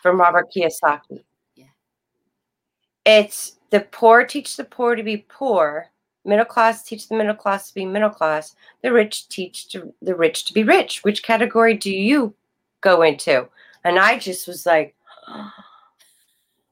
from 0.00 0.20
Robert 0.20 0.46
Kiyosaki. 0.54 1.24
Yeah. 1.56 1.64
It's 3.04 3.56
the 3.70 3.80
poor 3.80 4.24
teach 4.24 4.56
the 4.56 4.64
poor 4.64 4.94
to 4.94 5.02
be 5.02 5.26
poor, 5.28 5.88
middle 6.24 6.44
class 6.44 6.84
teach 6.84 7.08
the 7.08 7.16
middle 7.16 7.34
class 7.34 7.66
to 7.68 7.74
be 7.74 7.84
middle 7.84 8.10
class, 8.10 8.54
the 8.84 8.92
rich 8.92 9.28
teach 9.28 9.66
to, 9.70 9.92
the 10.00 10.14
rich 10.14 10.44
to 10.44 10.54
be 10.54 10.62
rich. 10.62 11.02
Which 11.02 11.24
category 11.24 11.76
do 11.76 11.90
you 11.90 12.32
go 12.80 13.02
into? 13.02 13.48
And 13.82 13.98
I 13.98 14.20
just 14.20 14.46
was 14.46 14.66
like, 14.66 14.94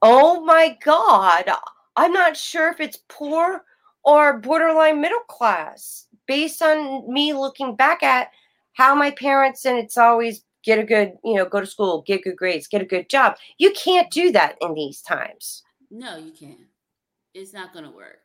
oh 0.01 0.43
my 0.43 0.77
God, 0.83 1.49
I'm 1.95 2.13
not 2.13 2.37
sure 2.37 2.69
if 2.69 2.79
it's 2.79 2.99
poor 3.07 3.63
or 4.03 4.39
borderline 4.39 5.01
middle 5.01 5.19
class 5.27 6.07
based 6.27 6.61
on 6.61 7.11
me 7.11 7.33
looking 7.33 7.75
back 7.75 8.03
at 8.03 8.29
how 8.73 8.95
my 8.95 9.11
parents, 9.11 9.65
and 9.65 9.77
it's 9.77 9.97
always 9.97 10.43
get 10.63 10.79
a 10.79 10.83
good, 10.83 11.13
you 11.23 11.35
know, 11.35 11.45
go 11.45 11.59
to 11.59 11.65
school, 11.65 12.03
get 12.05 12.23
good 12.23 12.37
grades, 12.37 12.67
get 12.67 12.81
a 12.81 12.85
good 12.85 13.09
job. 13.09 13.35
You 13.57 13.71
can't 13.71 14.09
do 14.11 14.31
that 14.31 14.55
in 14.61 14.73
these 14.73 15.01
times. 15.01 15.63
No, 15.89 16.17
you 16.17 16.31
can't. 16.31 16.67
It's 17.33 17.53
not 17.53 17.73
going 17.73 17.85
to 17.85 17.91
work. 17.91 18.23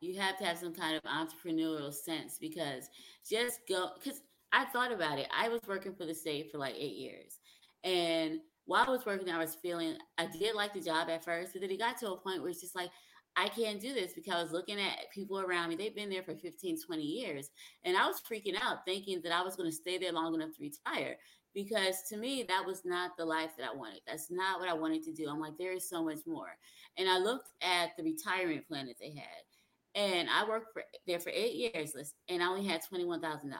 You 0.00 0.18
have 0.18 0.38
to 0.38 0.44
have 0.44 0.58
some 0.58 0.74
kind 0.74 0.96
of 0.96 1.02
entrepreneurial 1.02 1.92
sense 1.92 2.38
because 2.38 2.88
just 3.28 3.60
go, 3.68 3.90
because 4.02 4.20
I 4.52 4.64
thought 4.66 4.92
about 4.92 5.18
it. 5.18 5.28
I 5.36 5.48
was 5.48 5.60
working 5.66 5.94
for 5.94 6.06
the 6.06 6.14
state 6.14 6.50
for 6.50 6.58
like 6.58 6.74
eight 6.76 6.96
years. 6.96 7.38
And 7.84 8.40
while 8.70 8.84
I 8.86 8.90
was 8.90 9.04
working, 9.04 9.28
I 9.28 9.38
was 9.38 9.56
feeling, 9.56 9.96
I 10.16 10.26
did 10.26 10.54
like 10.54 10.72
the 10.72 10.80
job 10.80 11.10
at 11.10 11.24
first, 11.24 11.52
but 11.52 11.60
then 11.60 11.72
it 11.72 11.80
got 11.80 11.98
to 11.98 12.12
a 12.12 12.16
point 12.16 12.40
where 12.40 12.50
it's 12.50 12.60
just 12.60 12.76
like, 12.76 12.90
I 13.36 13.48
can't 13.48 13.80
do 13.80 13.92
this 13.92 14.12
because 14.12 14.52
looking 14.52 14.78
at 14.78 15.10
people 15.12 15.40
around 15.40 15.70
me. 15.70 15.74
They've 15.74 15.94
been 15.94 16.08
there 16.08 16.22
for 16.22 16.36
15, 16.36 16.78
20 16.80 17.02
years. 17.02 17.50
And 17.84 17.96
I 17.96 18.06
was 18.06 18.20
freaking 18.20 18.54
out 18.62 18.84
thinking 18.84 19.22
that 19.24 19.32
I 19.32 19.42
was 19.42 19.56
going 19.56 19.68
to 19.68 19.74
stay 19.74 19.98
there 19.98 20.12
long 20.12 20.36
enough 20.36 20.50
to 20.56 20.62
retire 20.62 21.16
because 21.52 22.02
to 22.10 22.16
me, 22.16 22.44
that 22.48 22.64
was 22.64 22.82
not 22.84 23.16
the 23.16 23.24
life 23.24 23.50
that 23.58 23.68
I 23.68 23.74
wanted. 23.74 24.02
That's 24.06 24.30
not 24.30 24.60
what 24.60 24.68
I 24.68 24.74
wanted 24.74 25.02
to 25.02 25.12
do. 25.12 25.28
I'm 25.28 25.40
like, 25.40 25.58
there 25.58 25.72
is 25.72 25.88
so 25.88 26.04
much 26.04 26.20
more. 26.24 26.56
And 26.96 27.08
I 27.08 27.18
looked 27.18 27.50
at 27.62 27.96
the 27.96 28.04
retirement 28.04 28.68
plan 28.68 28.86
that 28.86 29.00
they 29.00 29.10
had. 29.10 30.00
And 30.00 30.28
I 30.30 30.48
worked 30.48 30.72
for, 30.72 30.84
there 31.08 31.18
for 31.18 31.30
eight 31.30 31.54
years 31.54 31.92
and 32.28 32.40
I 32.40 32.46
only 32.46 32.68
had 32.68 32.82
$21,000. 32.92 33.50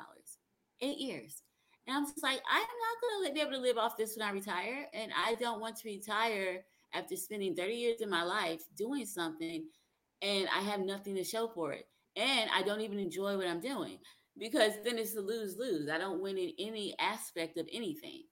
Eight 0.83 0.99
years. 0.99 1.43
And 1.91 1.99
I'm 1.99 2.07
just 2.07 2.23
like, 2.23 2.41
I'm 2.49 2.61
not 2.61 3.01
going 3.03 3.27
to 3.27 3.35
be 3.35 3.41
able 3.41 3.51
to 3.51 3.59
live 3.59 3.77
off 3.77 3.97
this 3.97 4.17
when 4.17 4.25
I 4.25 4.31
retire. 4.31 4.87
And 4.95 5.11
I 5.13 5.35
don't 5.35 5.61
want 5.61 5.75
to 5.79 5.89
retire 5.89 6.63
after 6.95 7.17
spending 7.17 7.57
30 7.57 7.75
years 7.75 8.01
of 8.01 8.09
my 8.09 8.23
life 8.23 8.63
doing 8.77 9.05
something 9.05 9.65
and 10.23 10.49
I 10.55 10.61
have 10.61 10.81
nothing 10.81 11.17
to 11.17 11.25
show 11.25 11.49
for 11.49 11.73
it. 11.73 11.89
And 12.15 12.49
I 12.55 12.63
don't 12.63 12.81
even 12.81 13.01
enjoy 13.01 13.37
what 13.37 13.49
I'm 13.49 13.61
doing 13.61 13.99
because 14.39 14.75
then 14.85 14.99
it's 14.99 15.17
a 15.17 15.21
lose 15.21 15.57
lose. 15.59 15.91
I 15.91 15.99
don't 15.99 16.23
win 16.23 16.39
in 16.39 16.53
any 16.61 16.95
aspect 17.01 17.59
of 17.59 17.67
anything. 17.73 18.23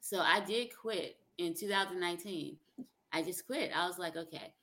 So 0.00 0.20
I 0.20 0.40
did 0.40 0.74
quit 0.74 1.16
in 1.36 1.52
2019. 1.52 2.56
I 3.12 3.22
just 3.22 3.46
quit. 3.46 3.70
I 3.76 3.86
was 3.86 3.98
like, 3.98 4.16
okay, 4.16 4.54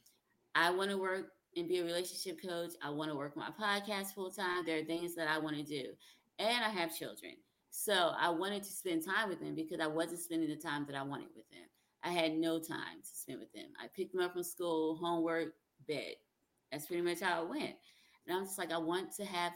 I 0.56 0.72
want 0.72 0.90
to 0.90 0.98
work 0.98 1.28
and 1.56 1.68
be 1.68 1.78
a 1.78 1.86
relationship 1.86 2.42
coach. 2.42 2.72
I 2.84 2.90
want 2.90 3.12
to 3.12 3.18
work 3.18 3.38
my 3.38 3.50
podcast 3.62 4.16
full 4.16 4.32
time. 4.32 4.66
There 4.66 4.80
are 4.80 4.84
things 4.84 5.14
that 5.14 5.28
I 5.28 5.38
want 5.38 5.58
to 5.58 5.64
do. 5.64 5.90
And 6.40 6.64
I 6.66 6.70
have 6.70 6.98
children. 6.98 7.34
So 7.72 8.12
I 8.20 8.30
wanted 8.30 8.64
to 8.64 8.70
spend 8.70 9.06
time 9.06 9.30
with 9.30 9.40
them 9.40 9.56
because 9.56 9.80
I 9.80 9.88
wasn't 9.88 10.20
spending 10.20 10.50
the 10.50 10.58
time 10.58 10.86
that 10.88 10.96
I 10.96 11.04
wanted 11.04 11.30
with 11.36 11.50
them. 11.50 11.68
I 12.04 12.10
had 12.10 12.34
no 12.34 12.60
time 12.60 13.00
to 13.02 13.10
spend 13.10 13.40
with 13.40 13.52
them. 13.54 13.68
I 13.82 13.88
picked 13.96 14.14
them 14.14 14.22
up 14.22 14.34
from 14.34 14.44
school, 14.44 14.98
homework, 14.98 15.54
bed. 15.88 16.16
That's 16.72 16.86
pretty 16.86 17.02
much 17.02 17.22
how 17.22 17.44
it 17.44 17.50
went. 17.50 17.76
And 18.28 18.38
I'm 18.38 18.44
just 18.44 18.58
like, 18.58 18.74
I 18.74 18.78
want 18.78 19.16
to 19.16 19.26
have 19.26 19.54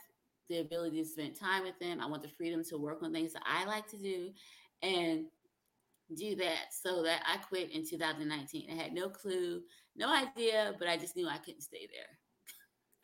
the 0.47 0.59
ability 0.59 1.03
to 1.03 1.07
spend 1.07 1.35
time 1.35 1.63
with 1.63 1.77
them. 1.79 1.99
I 1.99 2.05
want 2.05 2.23
the 2.23 2.29
freedom 2.29 2.63
to 2.63 2.77
work 2.77 3.03
on 3.03 3.11
things 3.11 3.33
that 3.33 3.43
I 3.45 3.65
like 3.65 3.87
to 3.89 3.97
do 3.97 4.29
and 4.81 5.25
do 6.15 6.35
that. 6.37 6.71
So 6.71 7.03
that 7.03 7.21
I 7.27 7.37
quit 7.37 7.71
in 7.71 7.85
2019. 7.85 8.69
I 8.71 8.81
had 8.81 8.93
no 8.93 9.09
clue, 9.09 9.61
no 9.97 10.13
idea, 10.13 10.73
but 10.79 10.87
I 10.87 10.95
just 10.95 11.17
knew 11.17 11.27
I 11.27 11.37
couldn't 11.39 11.61
stay 11.61 11.87
there. 11.91 12.17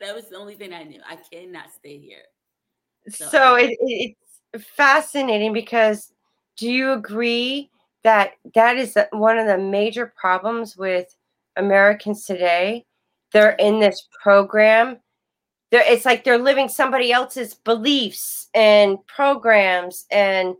that 0.00 0.14
was 0.14 0.30
the 0.30 0.38
only 0.38 0.54
thing 0.54 0.72
I 0.72 0.84
knew. 0.84 1.00
I 1.06 1.16
cannot 1.16 1.72
stay 1.72 1.98
here. 1.98 2.22
So, 3.10 3.26
so 3.26 3.54
it, 3.56 3.76
it's 3.80 4.31
fascinating 4.60 5.52
because 5.52 6.12
do 6.56 6.70
you 6.70 6.92
agree 6.92 7.70
that 8.04 8.32
that 8.54 8.76
is 8.76 8.96
one 9.12 9.38
of 9.38 9.46
the 9.46 9.58
major 9.58 10.12
problems 10.16 10.76
with 10.76 11.14
Americans 11.56 12.24
today? 12.24 12.84
They're 13.32 13.52
in 13.52 13.80
this 13.80 14.06
program 14.22 14.98
they're, 15.72 15.90
it's 15.90 16.04
like 16.04 16.22
they're 16.22 16.38
living 16.38 16.68
somebody 16.68 17.10
else's 17.12 17.54
beliefs 17.54 18.48
and 18.54 19.04
programs 19.06 20.06
and 20.12 20.54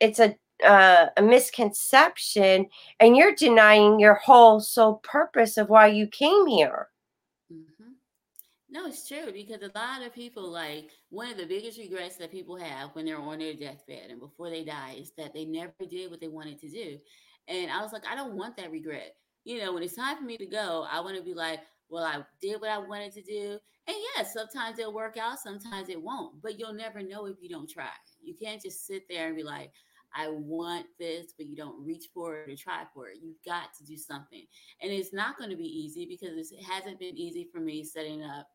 it's 0.00 0.18
a 0.18 0.36
uh, 0.64 1.06
a 1.18 1.22
misconception 1.22 2.66
and 2.98 3.16
you're 3.16 3.34
denying 3.34 4.00
your 4.00 4.14
whole 4.14 4.58
sole 4.58 5.00
purpose 5.04 5.58
of 5.58 5.68
why 5.68 5.86
you 5.86 6.06
came 6.06 6.46
here. 6.46 6.88
No 8.68 8.86
it's 8.86 9.06
true 9.06 9.32
because 9.32 9.62
a 9.62 9.78
lot 9.78 10.04
of 10.04 10.14
people 10.14 10.50
like 10.50 10.90
one 11.10 11.30
of 11.30 11.36
the 11.36 11.46
biggest 11.46 11.78
regrets 11.78 12.16
that 12.16 12.32
people 12.32 12.56
have 12.56 12.90
when 12.94 13.04
they're 13.04 13.18
on 13.18 13.38
their 13.38 13.54
deathbed 13.54 14.10
and 14.10 14.20
before 14.20 14.50
they 14.50 14.64
die 14.64 14.96
is 14.98 15.12
that 15.16 15.32
they 15.32 15.44
never 15.44 15.72
did 15.88 16.10
what 16.10 16.20
they 16.20 16.28
wanted 16.28 16.58
to 16.58 16.68
do 16.68 16.98
and 17.48 17.70
i 17.70 17.80
was 17.80 17.92
like 17.92 18.06
i 18.10 18.14
don't 18.14 18.34
want 18.34 18.56
that 18.56 18.70
regret 18.70 19.14
you 19.44 19.60
know 19.60 19.72
when 19.72 19.82
it's 19.82 19.94
time 19.94 20.16
for 20.16 20.24
me 20.24 20.36
to 20.36 20.46
go 20.46 20.86
i 20.90 21.00
want 21.00 21.16
to 21.16 21.22
be 21.22 21.34
like 21.34 21.60
well, 21.88 22.04
I 22.04 22.22
did 22.40 22.60
what 22.60 22.70
I 22.70 22.78
wanted 22.78 23.12
to 23.12 23.22
do. 23.22 23.58
And 23.86 23.96
yes, 24.16 24.32
sometimes 24.32 24.78
it'll 24.78 24.92
work 24.92 25.16
out, 25.16 25.38
sometimes 25.38 25.88
it 25.88 26.02
won't, 26.02 26.42
but 26.42 26.58
you'll 26.58 26.74
never 26.74 27.02
know 27.02 27.26
if 27.26 27.36
you 27.40 27.48
don't 27.48 27.70
try. 27.70 27.88
You 28.20 28.34
can't 28.34 28.60
just 28.60 28.86
sit 28.86 29.04
there 29.08 29.28
and 29.28 29.36
be 29.36 29.44
like, 29.44 29.70
I 30.14 30.28
want 30.28 30.86
this, 30.98 31.34
but 31.36 31.46
you 31.46 31.56
don't 31.56 31.84
reach 31.84 32.06
for 32.12 32.36
it 32.36 32.50
or 32.50 32.56
try 32.56 32.82
for 32.92 33.08
it. 33.08 33.18
You've 33.22 33.42
got 33.44 33.74
to 33.78 33.84
do 33.84 33.96
something. 33.96 34.44
And 34.80 34.90
it's 34.90 35.12
not 35.12 35.36
going 35.36 35.50
to 35.50 35.56
be 35.56 35.64
easy 35.64 36.06
because 36.06 36.50
it 36.50 36.64
hasn't 36.64 36.98
been 36.98 37.16
easy 37.16 37.48
for 37.52 37.60
me 37.60 37.84
setting 37.84 38.22
up 38.24 38.48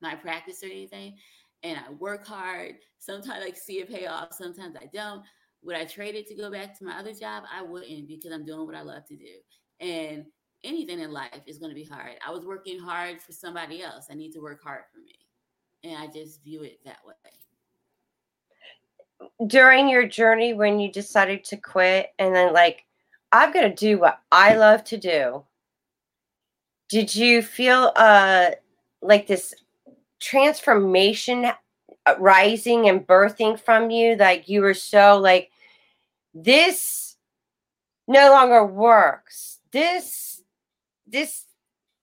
my 0.00 0.14
practice 0.14 0.62
or 0.62 0.66
anything. 0.66 1.16
And 1.62 1.78
I 1.78 1.92
work 1.92 2.26
hard. 2.26 2.76
Sometimes 2.98 3.44
I 3.44 3.52
see 3.52 3.80
a 3.80 3.86
payoff, 3.86 4.34
sometimes 4.34 4.76
I 4.76 4.86
don't. 4.92 5.22
Would 5.62 5.76
I 5.76 5.84
trade 5.84 6.14
it 6.14 6.26
to 6.28 6.34
go 6.34 6.50
back 6.50 6.78
to 6.78 6.84
my 6.84 6.98
other 6.98 7.12
job? 7.12 7.44
I 7.52 7.62
wouldn't 7.62 8.06
because 8.06 8.32
I'm 8.32 8.44
doing 8.44 8.66
what 8.66 8.76
I 8.76 8.82
love 8.82 9.04
to 9.06 9.16
do. 9.16 9.24
And 9.80 10.26
anything 10.64 11.00
in 11.00 11.12
life 11.12 11.40
is 11.46 11.58
going 11.58 11.70
to 11.70 11.74
be 11.74 11.84
hard. 11.84 12.12
I 12.26 12.30
was 12.30 12.44
working 12.44 12.78
hard 12.78 13.20
for 13.20 13.32
somebody 13.32 13.82
else. 13.82 14.06
I 14.10 14.14
need 14.14 14.32
to 14.32 14.40
work 14.40 14.62
hard 14.62 14.82
for 14.92 15.00
me. 15.00 15.18
And 15.82 15.98
I 16.00 16.06
just 16.12 16.42
view 16.44 16.62
it 16.62 16.78
that 16.84 16.98
way. 17.04 17.14
During 19.46 19.88
your 19.88 20.06
journey, 20.06 20.54
when 20.54 20.78
you 20.78 20.92
decided 20.92 21.42
to 21.44 21.56
quit, 21.56 22.08
and 22.18 22.34
then 22.34 22.52
like, 22.52 22.84
I'm 23.32 23.52
going 23.52 23.68
to 23.68 23.74
do 23.74 23.98
what 23.98 24.20
I 24.30 24.56
love 24.56 24.84
to 24.84 24.96
do, 24.96 25.44
did 26.88 27.14
you 27.14 27.42
feel 27.42 27.92
uh, 27.96 28.50
like 29.02 29.26
this 29.26 29.54
transformation 30.20 31.46
uh, 32.06 32.14
rising 32.18 32.88
and 32.88 33.06
birthing 33.06 33.58
from 33.58 33.90
you? 33.90 34.16
Like, 34.16 34.48
you 34.48 34.62
were 34.62 34.74
so 34.74 35.18
like, 35.18 35.50
this 36.34 37.16
no 38.06 38.30
longer 38.30 38.64
works. 38.64 39.60
This 39.72 40.42
this 41.06 41.44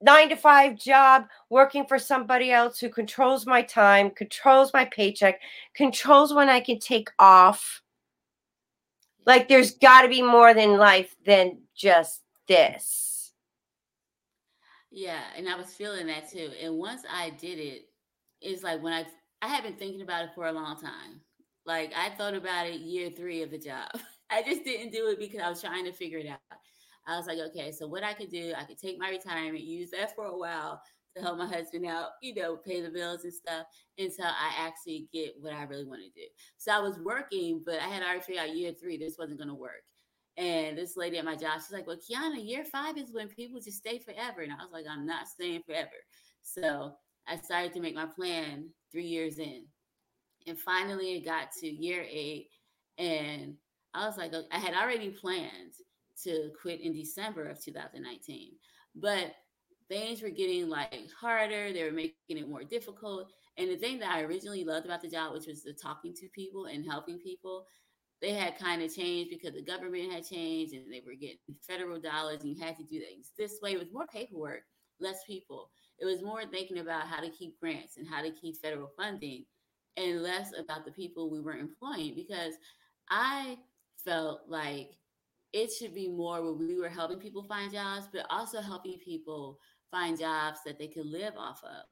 nine 0.01 0.29
to 0.29 0.35
five 0.35 0.77
job 0.77 1.25
working 1.49 1.85
for 1.85 1.97
somebody 1.97 2.51
else 2.51 2.79
who 2.79 2.89
controls 2.89 3.45
my 3.45 3.61
time, 3.61 4.09
controls 4.11 4.73
my 4.73 4.85
paycheck, 4.85 5.39
controls 5.73 6.33
when 6.33 6.49
I 6.49 6.59
can 6.59 6.79
take 6.79 7.09
off. 7.19 7.81
Like 9.25 9.47
there's 9.47 9.71
got 9.75 10.01
to 10.01 10.09
be 10.09 10.21
more 10.21 10.53
than 10.53 10.77
life 10.77 11.15
than 11.25 11.59
just 11.75 12.21
this. 12.47 13.33
Yeah, 14.91 15.21
and 15.35 15.49
I 15.49 15.55
was 15.55 15.73
feeling 15.73 16.07
that 16.07 16.29
too. 16.29 16.51
And 16.61 16.77
once 16.77 17.03
I 17.09 17.31
did 17.31 17.57
it, 17.57 17.89
it's 18.43 18.63
like 18.63 18.81
when 18.81 18.93
I 18.93 19.05
I 19.41 19.47
have 19.47 19.63
been 19.63 19.75
thinking 19.75 20.01
about 20.01 20.25
it 20.25 20.31
for 20.35 20.47
a 20.47 20.51
long 20.51 20.79
time. 20.79 21.21
Like 21.65 21.91
I 21.95 22.09
thought 22.09 22.33
about 22.33 22.67
it 22.67 22.81
year 22.81 23.09
three 23.09 23.41
of 23.41 23.51
the 23.51 23.57
job. 23.57 23.89
I 24.29 24.41
just 24.41 24.63
didn't 24.63 24.91
do 24.91 25.07
it 25.09 25.19
because 25.19 25.39
I 25.39 25.49
was 25.49 25.61
trying 25.61 25.85
to 25.85 25.91
figure 25.93 26.19
it 26.19 26.27
out. 26.27 26.39
I 27.05 27.17
was 27.17 27.27
like, 27.27 27.39
okay, 27.49 27.71
so 27.71 27.87
what 27.87 28.03
I 28.03 28.13
could 28.13 28.29
do, 28.29 28.53
I 28.57 28.63
could 28.63 28.79
take 28.79 28.97
my 28.97 29.09
retirement, 29.09 29.63
use 29.63 29.91
that 29.91 30.15
for 30.15 30.25
a 30.25 30.37
while 30.37 30.81
to 31.15 31.21
help 31.21 31.37
my 31.37 31.45
husband 31.45 31.85
out, 31.85 32.11
you 32.21 32.33
know, 32.33 32.55
pay 32.55 32.81
the 32.81 32.89
bills 32.89 33.23
and 33.23 33.33
stuff 33.33 33.67
until 33.97 34.25
I 34.25 34.53
actually 34.57 35.07
get 35.13 35.33
what 35.39 35.53
I 35.53 35.63
really 35.63 35.85
want 35.85 36.01
to 36.01 36.19
do. 36.19 36.27
So 36.57 36.71
I 36.71 36.79
was 36.79 36.97
working, 36.99 37.61
but 37.65 37.79
I 37.79 37.87
had 37.87 38.01
already 38.01 38.21
figured 38.21 38.49
out 38.49 38.55
year 38.55 38.71
three, 38.71 38.97
this 38.97 39.17
wasn't 39.19 39.37
going 39.37 39.49
to 39.49 39.55
work. 39.55 39.83
And 40.37 40.77
this 40.77 40.97
lady 40.97 41.19
at 41.19 41.25
my 41.25 41.35
job, 41.35 41.59
she's 41.59 41.71
like, 41.71 41.85
well, 41.85 41.97
Kiana, 41.97 42.43
year 42.43 42.63
five 42.63 42.97
is 42.97 43.13
when 43.13 43.27
people 43.27 43.59
just 43.59 43.77
stay 43.77 43.99
forever. 43.99 44.41
And 44.41 44.51
I 44.51 44.55
was 44.55 44.71
like, 44.71 44.85
I'm 44.89 45.05
not 45.05 45.27
staying 45.27 45.61
forever. 45.63 45.91
So 46.41 46.93
I 47.27 47.37
started 47.37 47.73
to 47.73 47.79
make 47.79 47.95
my 47.95 48.05
plan 48.05 48.69
three 48.91 49.05
years 49.05 49.39
in. 49.39 49.65
And 50.47 50.59
finally, 50.59 51.15
it 51.15 51.25
got 51.25 51.51
to 51.59 51.67
year 51.67 52.05
eight. 52.09 52.49
And 52.97 53.55
I 53.93 54.05
was 54.05 54.17
like, 54.17 54.33
I 54.51 54.57
had 54.59 54.73
already 54.73 55.09
planned 55.09 55.73
to 56.23 56.51
quit 56.61 56.81
in 56.81 56.93
December 56.93 57.47
of 57.47 57.63
2019. 57.63 58.51
But 58.95 59.33
things 59.89 60.21
were 60.21 60.29
getting 60.29 60.69
like 60.69 61.09
harder, 61.19 61.71
they 61.71 61.83
were 61.83 61.91
making 61.91 62.15
it 62.29 62.49
more 62.49 62.63
difficult. 62.63 63.31
And 63.57 63.69
the 63.69 63.77
thing 63.77 63.99
that 63.99 64.11
I 64.11 64.21
originally 64.21 64.63
loved 64.63 64.85
about 64.85 65.01
the 65.01 65.09
job, 65.09 65.33
which 65.33 65.47
was 65.47 65.63
the 65.63 65.73
talking 65.73 66.13
to 66.15 66.27
people 66.33 66.65
and 66.65 66.85
helping 66.85 67.19
people, 67.19 67.65
they 68.21 68.31
had 68.33 68.57
kind 68.57 68.81
of 68.81 68.93
changed 68.93 69.29
because 69.29 69.53
the 69.53 69.61
government 69.61 70.11
had 70.11 70.25
changed 70.25 70.73
and 70.73 70.91
they 70.91 71.03
were 71.05 71.13
getting 71.13 71.37
federal 71.67 71.99
dollars 71.99 72.41
and 72.41 72.55
you 72.55 72.63
had 72.63 72.77
to 72.77 72.83
do 72.83 72.99
things 72.99 73.31
this 73.37 73.59
way. 73.61 73.73
It 73.73 73.79
was 73.79 73.91
more 73.91 74.07
paperwork, 74.07 74.61
less 74.99 75.17
people. 75.27 75.69
It 76.03 76.05
was 76.05 76.21
more 76.21 76.45
thinking 76.45 76.79
about 76.79 77.07
how 77.07 77.21
to 77.21 77.29
keep 77.29 77.57
grants 77.61 77.95
and 77.95 78.05
how 78.05 78.21
to 78.21 78.29
keep 78.29 78.57
federal 78.57 78.91
funding 78.97 79.45
and 79.95 80.21
less 80.21 80.51
about 80.59 80.83
the 80.83 80.91
people 80.91 81.29
we 81.29 81.39
were 81.39 81.55
employing 81.55 82.13
because 82.13 82.55
I 83.09 83.57
felt 84.03 84.41
like 84.49 84.97
it 85.53 85.71
should 85.71 85.95
be 85.95 86.09
more 86.09 86.43
where 86.43 86.51
we 86.51 86.77
were 86.77 86.89
helping 86.89 87.19
people 87.19 87.43
find 87.43 87.71
jobs, 87.71 88.09
but 88.11 88.25
also 88.29 88.59
helping 88.59 88.97
people 88.99 89.59
find 89.91 90.19
jobs 90.19 90.59
that 90.65 90.77
they 90.77 90.87
could 90.87 91.05
live 91.05 91.35
off 91.37 91.63
of. 91.63 91.85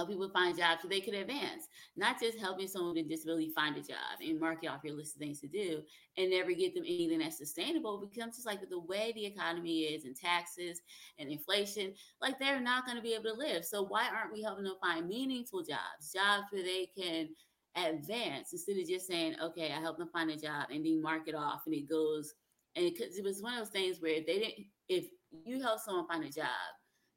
Help 0.00 0.10
people 0.10 0.30
find 0.30 0.56
jobs 0.56 0.82
so 0.82 0.88
they 0.88 1.00
could 1.00 1.14
advance, 1.14 1.68
not 1.96 2.18
just 2.18 2.38
helping 2.38 2.66
someone 2.66 2.94
with 2.94 3.08
disability 3.08 3.50
find 3.54 3.76
a 3.76 3.80
job 3.80 4.20
and 4.20 4.40
mark 4.40 4.58
it 4.62 4.68
off 4.68 4.80
your 4.82 4.96
list 4.96 5.16
of 5.16 5.20
things 5.20 5.40
to 5.40 5.48
do 5.48 5.82
and 6.16 6.30
never 6.30 6.52
get 6.52 6.74
them 6.74 6.84
anything 6.86 7.18
that's 7.18 7.38
sustainable 7.38 8.00
because 8.00 8.34
just 8.34 8.46
like 8.46 8.60
the 8.68 8.80
way 8.80 9.12
the 9.14 9.26
economy 9.26 9.80
is 9.80 10.04
and 10.04 10.16
taxes 10.16 10.80
and 11.18 11.28
inflation, 11.28 11.92
like 12.20 12.38
they're 12.38 12.60
not 12.60 12.86
going 12.86 12.96
to 12.96 13.02
be 13.02 13.14
able 13.14 13.24
to 13.24 13.34
live. 13.34 13.64
So 13.64 13.84
why 13.84 14.06
aren't 14.08 14.32
we 14.32 14.42
helping 14.42 14.64
them 14.64 14.76
find 14.82 15.06
meaningful 15.06 15.60
jobs, 15.60 16.12
jobs 16.14 16.46
where 16.50 16.62
they 16.62 16.88
can 16.98 17.28
advance 17.76 18.52
instead 18.52 18.78
of 18.78 18.88
just 18.88 19.06
saying, 19.06 19.36
okay, 19.42 19.72
I 19.72 19.80
help 19.80 19.98
them 19.98 20.10
find 20.12 20.30
a 20.30 20.36
job 20.36 20.68
and 20.70 20.84
then 20.84 21.02
mark 21.02 21.28
it 21.28 21.34
off 21.34 21.62
and 21.66 21.74
it 21.74 21.88
goes 21.88 22.34
and 22.76 22.90
because 22.90 23.16
it, 23.16 23.24
was 23.24 23.42
one 23.42 23.54
of 23.54 23.60
those 23.60 23.70
things 23.70 24.00
where 24.00 24.20
they 24.26 24.38
didn't 24.38 24.66
if 24.88 25.06
you 25.44 25.60
help 25.60 25.80
someone 25.80 26.06
find 26.06 26.24
a 26.24 26.28
job 26.28 26.46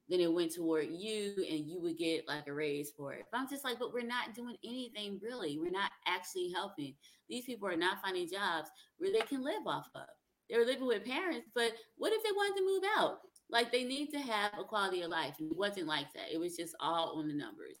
then 0.08 0.20
it 0.20 0.32
went 0.32 0.54
toward 0.54 0.88
you 0.90 1.34
and 1.50 1.66
you 1.66 1.80
would 1.80 1.96
get 1.96 2.28
like 2.28 2.46
a 2.46 2.52
raise 2.52 2.90
for 2.90 3.14
it. 3.14 3.24
But 3.32 3.38
I'm 3.38 3.48
just 3.48 3.64
like, 3.64 3.78
but 3.78 3.92
we're 3.92 4.06
not 4.06 4.34
doing 4.34 4.56
anything 4.64 5.18
really. 5.22 5.58
We're 5.58 5.70
not 5.70 5.90
actually 6.06 6.52
helping. 6.52 6.94
These 7.28 7.46
people 7.46 7.68
are 7.68 7.76
not 7.76 8.02
finding 8.02 8.28
jobs 8.28 8.68
where 8.98 9.12
they 9.12 9.20
can 9.20 9.42
live 9.42 9.66
off 9.66 9.88
of. 9.94 10.06
They're 10.50 10.66
living 10.66 10.86
with 10.86 11.06
parents, 11.06 11.48
but 11.54 11.72
what 11.96 12.12
if 12.12 12.22
they 12.22 12.32
wanted 12.32 12.58
to 12.58 12.66
move 12.66 12.82
out? 12.98 13.20
Like 13.50 13.72
they 13.72 13.84
need 13.84 14.10
to 14.10 14.18
have 14.18 14.52
a 14.58 14.64
quality 14.64 15.02
of 15.02 15.10
life. 15.10 15.34
And 15.38 15.50
It 15.50 15.56
wasn't 15.56 15.86
like 15.86 16.12
that. 16.14 16.32
It 16.32 16.38
was 16.38 16.56
just 16.56 16.74
all 16.80 17.18
on 17.18 17.28
the 17.28 17.34
numbers. 17.34 17.78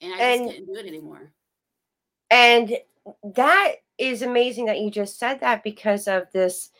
And 0.00 0.12
I 0.12 0.18
and, 0.18 0.40
just 0.40 0.50
couldn't 0.50 0.74
do 0.74 0.80
it 0.80 0.88
anymore. 0.88 1.32
And 2.30 2.76
that 3.36 3.74
is 3.96 4.22
amazing 4.22 4.66
that 4.66 4.80
you 4.80 4.90
just 4.90 5.20
said 5.20 5.38
that 5.40 5.62
because 5.62 6.08
of 6.08 6.26
this, 6.32 6.70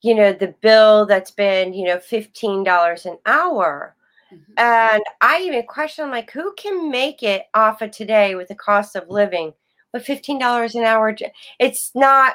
you 0.00 0.14
know, 0.14 0.32
the 0.32 0.54
bill 0.62 1.04
that's 1.04 1.30
been, 1.30 1.74
you 1.74 1.84
know, 1.84 1.98
$15 1.98 3.04
an 3.04 3.18
hour 3.26 3.96
Mm-hmm. 4.34 4.52
And 4.58 5.02
I 5.20 5.40
even 5.42 5.66
question, 5.66 6.10
like, 6.10 6.30
who 6.30 6.52
can 6.54 6.90
make 6.90 7.22
it 7.22 7.44
off 7.54 7.82
of 7.82 7.90
today 7.90 8.34
with 8.34 8.48
the 8.48 8.54
cost 8.54 8.96
of 8.96 9.08
living 9.08 9.52
with 9.92 10.04
fifteen 10.04 10.38
dollars 10.38 10.74
an 10.74 10.84
hour? 10.84 11.16
It's 11.58 11.92
not. 11.94 12.34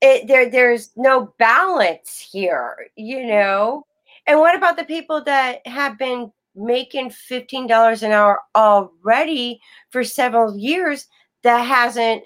It 0.00 0.26
there. 0.26 0.50
There's 0.50 0.90
no 0.96 1.34
balance 1.38 2.18
here, 2.32 2.88
you 2.96 3.26
know. 3.26 3.86
And 4.26 4.38
what 4.38 4.56
about 4.56 4.76
the 4.76 4.84
people 4.84 5.22
that 5.24 5.66
have 5.66 5.98
been 5.98 6.32
making 6.54 7.10
fifteen 7.10 7.66
dollars 7.66 8.02
an 8.02 8.12
hour 8.12 8.40
already 8.56 9.60
for 9.90 10.02
several 10.04 10.56
years 10.56 11.06
that 11.42 11.60
hasn't 11.60 12.24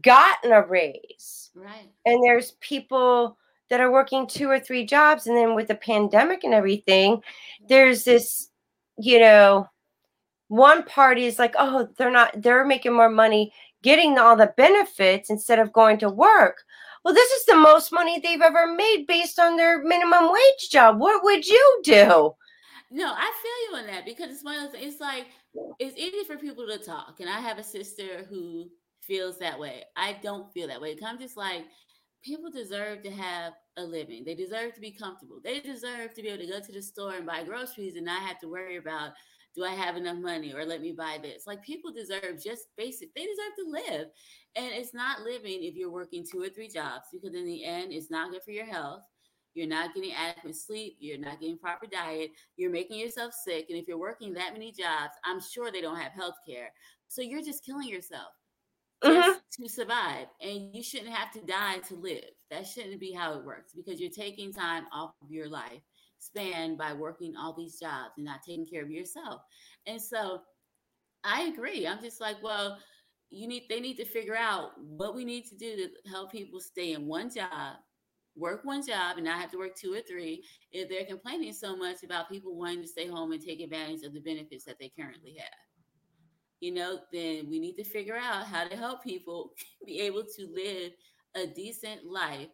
gotten 0.00 0.52
a 0.52 0.62
raise? 0.66 1.50
Right. 1.54 1.90
And 2.06 2.22
there's 2.24 2.52
people 2.60 3.36
that 3.72 3.80
are 3.80 3.90
working 3.90 4.26
two 4.26 4.50
or 4.50 4.60
three 4.60 4.84
jobs 4.84 5.26
and 5.26 5.34
then 5.34 5.54
with 5.54 5.66
the 5.66 5.74
pandemic 5.74 6.44
and 6.44 6.52
everything 6.52 7.22
there's 7.70 8.04
this 8.04 8.50
you 8.98 9.18
know 9.18 9.66
one 10.48 10.82
party 10.82 11.24
is 11.24 11.38
like 11.38 11.54
oh 11.58 11.88
they're 11.96 12.10
not 12.10 12.30
they're 12.42 12.66
making 12.66 12.92
more 12.92 13.08
money 13.08 13.50
getting 13.82 14.18
all 14.18 14.36
the 14.36 14.52
benefits 14.58 15.30
instead 15.30 15.58
of 15.58 15.72
going 15.72 15.96
to 15.96 16.10
work. 16.10 16.58
Well 17.02 17.14
this 17.14 17.30
is 17.30 17.46
the 17.46 17.56
most 17.56 17.90
money 17.94 18.20
they've 18.20 18.42
ever 18.42 18.66
made 18.74 19.06
based 19.06 19.38
on 19.38 19.56
their 19.56 19.82
minimum 19.82 20.30
wage 20.30 20.68
job. 20.70 21.00
What 21.00 21.24
would 21.24 21.46
you 21.46 21.80
do? 21.82 22.34
No 22.90 23.14
i 23.16 23.32
feel 23.42 23.78
you 23.80 23.82
on 23.82 23.86
that 23.86 24.04
because 24.04 24.30
it's 24.30 24.44
one 24.44 24.62
of 24.62 24.70
those 24.70 24.82
it's 24.82 25.00
like 25.00 25.28
it's 25.78 25.96
easy 25.96 26.24
for 26.26 26.36
people 26.36 26.66
to 26.66 26.76
talk 26.76 27.20
and 27.20 27.30
i 27.30 27.40
have 27.40 27.56
a 27.56 27.64
sister 27.64 28.26
who 28.28 28.68
feels 29.02 29.38
that 29.38 29.58
way. 29.58 29.82
I 29.96 30.18
don't 30.22 30.52
feel 30.52 30.68
that 30.68 30.80
way. 30.80 30.96
I'm 31.04 31.18
just 31.18 31.36
like 31.36 31.64
people 32.22 32.50
deserve 32.50 33.02
to 33.02 33.10
have 33.10 33.54
a 33.76 33.82
living. 33.82 34.24
They 34.24 34.34
deserve 34.34 34.74
to 34.74 34.80
be 34.80 34.92
comfortable. 34.92 35.40
They 35.42 35.60
deserve 35.60 36.14
to 36.14 36.22
be 36.22 36.28
able 36.28 36.44
to 36.44 36.50
go 36.50 36.60
to 36.60 36.72
the 36.72 36.82
store 36.82 37.14
and 37.14 37.26
buy 37.26 37.44
groceries 37.44 37.96
and 37.96 38.06
not 38.06 38.22
have 38.22 38.38
to 38.40 38.48
worry 38.48 38.76
about 38.76 39.12
do 39.54 39.64
I 39.64 39.74
have 39.74 39.96
enough 39.96 40.16
money 40.16 40.54
or 40.54 40.64
let 40.64 40.80
me 40.80 40.92
buy 40.92 41.18
this. 41.20 41.46
Like 41.46 41.62
people 41.62 41.92
deserve 41.92 42.42
just 42.42 42.68
basic. 42.76 43.14
They 43.14 43.26
deserve 43.26 43.52
to 43.58 43.92
live. 43.92 44.06
And 44.56 44.72
it's 44.72 44.94
not 44.94 45.22
living 45.22 45.62
if 45.62 45.74
you're 45.74 45.90
working 45.90 46.24
two 46.24 46.42
or 46.42 46.48
three 46.48 46.68
jobs 46.68 47.08
because 47.12 47.34
in 47.34 47.44
the 47.44 47.64
end 47.64 47.92
it's 47.92 48.10
not 48.10 48.30
good 48.30 48.42
for 48.42 48.52
your 48.52 48.64
health. 48.64 49.02
You're 49.54 49.68
not 49.68 49.94
getting 49.94 50.12
adequate 50.12 50.56
sleep. 50.56 50.96
You're 50.98 51.18
not 51.18 51.38
getting 51.38 51.58
proper 51.58 51.86
diet. 51.86 52.30
You're 52.56 52.70
making 52.70 52.98
yourself 52.98 53.34
sick. 53.44 53.66
And 53.68 53.78
if 53.78 53.86
you're 53.86 53.98
working 53.98 54.32
that 54.34 54.54
many 54.54 54.72
jobs, 54.72 55.12
I'm 55.24 55.40
sure 55.40 55.70
they 55.70 55.82
don't 55.82 56.00
have 56.00 56.12
health 56.12 56.36
care. 56.48 56.72
So 57.08 57.20
you're 57.20 57.42
just 57.42 57.64
killing 57.66 57.88
yourself 57.88 58.32
mm-hmm. 59.04 59.62
to 59.62 59.68
survive. 59.68 60.26
And 60.40 60.74
you 60.74 60.82
shouldn't 60.82 61.14
have 61.14 61.30
to 61.32 61.40
die 61.40 61.78
to 61.88 61.94
live. 61.94 62.24
That 62.50 62.66
shouldn't 62.66 63.00
be 63.00 63.12
how 63.12 63.34
it 63.34 63.44
works 63.44 63.72
because 63.74 64.00
you're 64.00 64.10
taking 64.10 64.52
time 64.52 64.84
off 64.92 65.12
of 65.22 65.30
your 65.30 65.48
life 65.48 65.80
span 66.18 66.76
by 66.76 66.92
working 66.92 67.34
all 67.36 67.52
these 67.52 67.78
jobs 67.78 68.12
and 68.16 68.24
not 68.24 68.40
taking 68.46 68.66
care 68.66 68.82
of 68.82 68.90
yourself. 68.90 69.42
And 69.86 70.00
so 70.00 70.40
I 71.24 71.42
agree. 71.42 71.86
I'm 71.86 72.00
just 72.00 72.20
like, 72.20 72.36
well, 72.42 72.78
you 73.30 73.48
need 73.48 73.64
they 73.68 73.80
need 73.80 73.96
to 73.96 74.04
figure 74.04 74.36
out 74.36 74.70
what 74.78 75.14
we 75.14 75.24
need 75.24 75.46
to 75.46 75.56
do 75.56 75.76
to 75.76 76.10
help 76.10 76.30
people 76.30 76.60
stay 76.60 76.92
in 76.92 77.06
one 77.06 77.30
job 77.34 77.76
work 78.36 78.64
one 78.64 78.84
job 78.86 79.16
and 79.16 79.26
not 79.26 79.40
have 79.40 79.50
to 79.50 79.58
work 79.58 79.76
two 79.76 79.92
or 79.92 80.00
three 80.00 80.42
if 80.70 80.88
they're 80.88 81.04
complaining 81.04 81.52
so 81.52 81.76
much 81.76 82.02
about 82.02 82.30
people 82.30 82.56
wanting 82.56 82.80
to 82.80 82.88
stay 82.88 83.06
home 83.06 83.32
and 83.32 83.44
take 83.44 83.60
advantage 83.60 84.02
of 84.04 84.14
the 84.14 84.20
benefits 84.20 84.64
that 84.64 84.76
they 84.78 84.90
currently 84.98 85.36
have 85.38 85.48
you 86.62 86.70
know, 86.72 87.00
then 87.12 87.50
we 87.50 87.58
need 87.58 87.74
to 87.74 87.82
figure 87.82 88.16
out 88.16 88.46
how 88.46 88.64
to 88.64 88.76
help 88.76 89.02
people 89.02 89.50
be 89.86 90.00
able 90.00 90.22
to 90.22 90.46
live 90.54 90.92
a 91.34 91.44
decent 91.44 92.06
life 92.06 92.48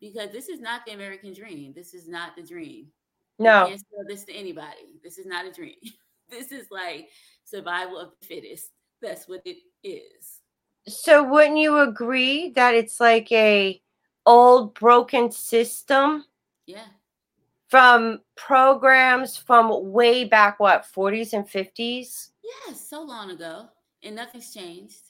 because 0.00 0.30
this 0.32 0.48
is 0.48 0.60
not 0.60 0.84
the 0.84 0.92
American 0.92 1.32
dream. 1.32 1.72
This 1.72 1.94
is 1.94 2.08
not 2.08 2.34
the 2.34 2.42
dream. 2.42 2.88
No. 3.38 3.68
You 3.68 3.76
can't 3.76 4.08
this 4.08 4.24
to 4.24 4.34
anybody. 4.34 4.98
This 5.04 5.18
is 5.18 5.26
not 5.26 5.46
a 5.46 5.52
dream. 5.52 5.76
this 6.28 6.50
is 6.50 6.66
like 6.72 7.10
survival 7.44 7.96
of 7.96 8.10
the 8.20 8.26
fittest. 8.26 8.70
That's 9.00 9.28
what 9.28 9.42
it 9.44 9.58
is. 9.84 10.40
So 10.88 11.22
wouldn't 11.22 11.58
you 11.58 11.78
agree 11.78 12.50
that 12.50 12.74
it's 12.74 12.98
like 12.98 13.30
a 13.30 13.80
old 14.26 14.74
broken 14.74 15.30
system? 15.30 16.24
Yeah. 16.66 16.86
From 17.68 18.20
programs 18.36 19.36
from 19.36 19.92
way 19.92 20.24
back 20.24 20.58
what 20.58 20.86
40s 20.92 21.34
and 21.34 21.48
50s? 21.48 22.30
Yes, 22.44 22.88
so 22.88 23.02
long 23.02 23.30
ago, 23.30 23.68
and 24.02 24.16
nothing's 24.16 24.52
changed. 24.52 25.00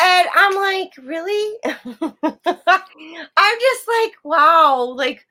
And 0.00 0.28
I'm 0.34 0.54
like, 0.56 0.92
really? 0.98 1.58
I'm 1.64 3.58
just 3.60 3.88
like, 3.88 4.12
wow, 4.24 4.92
like, 4.96 5.26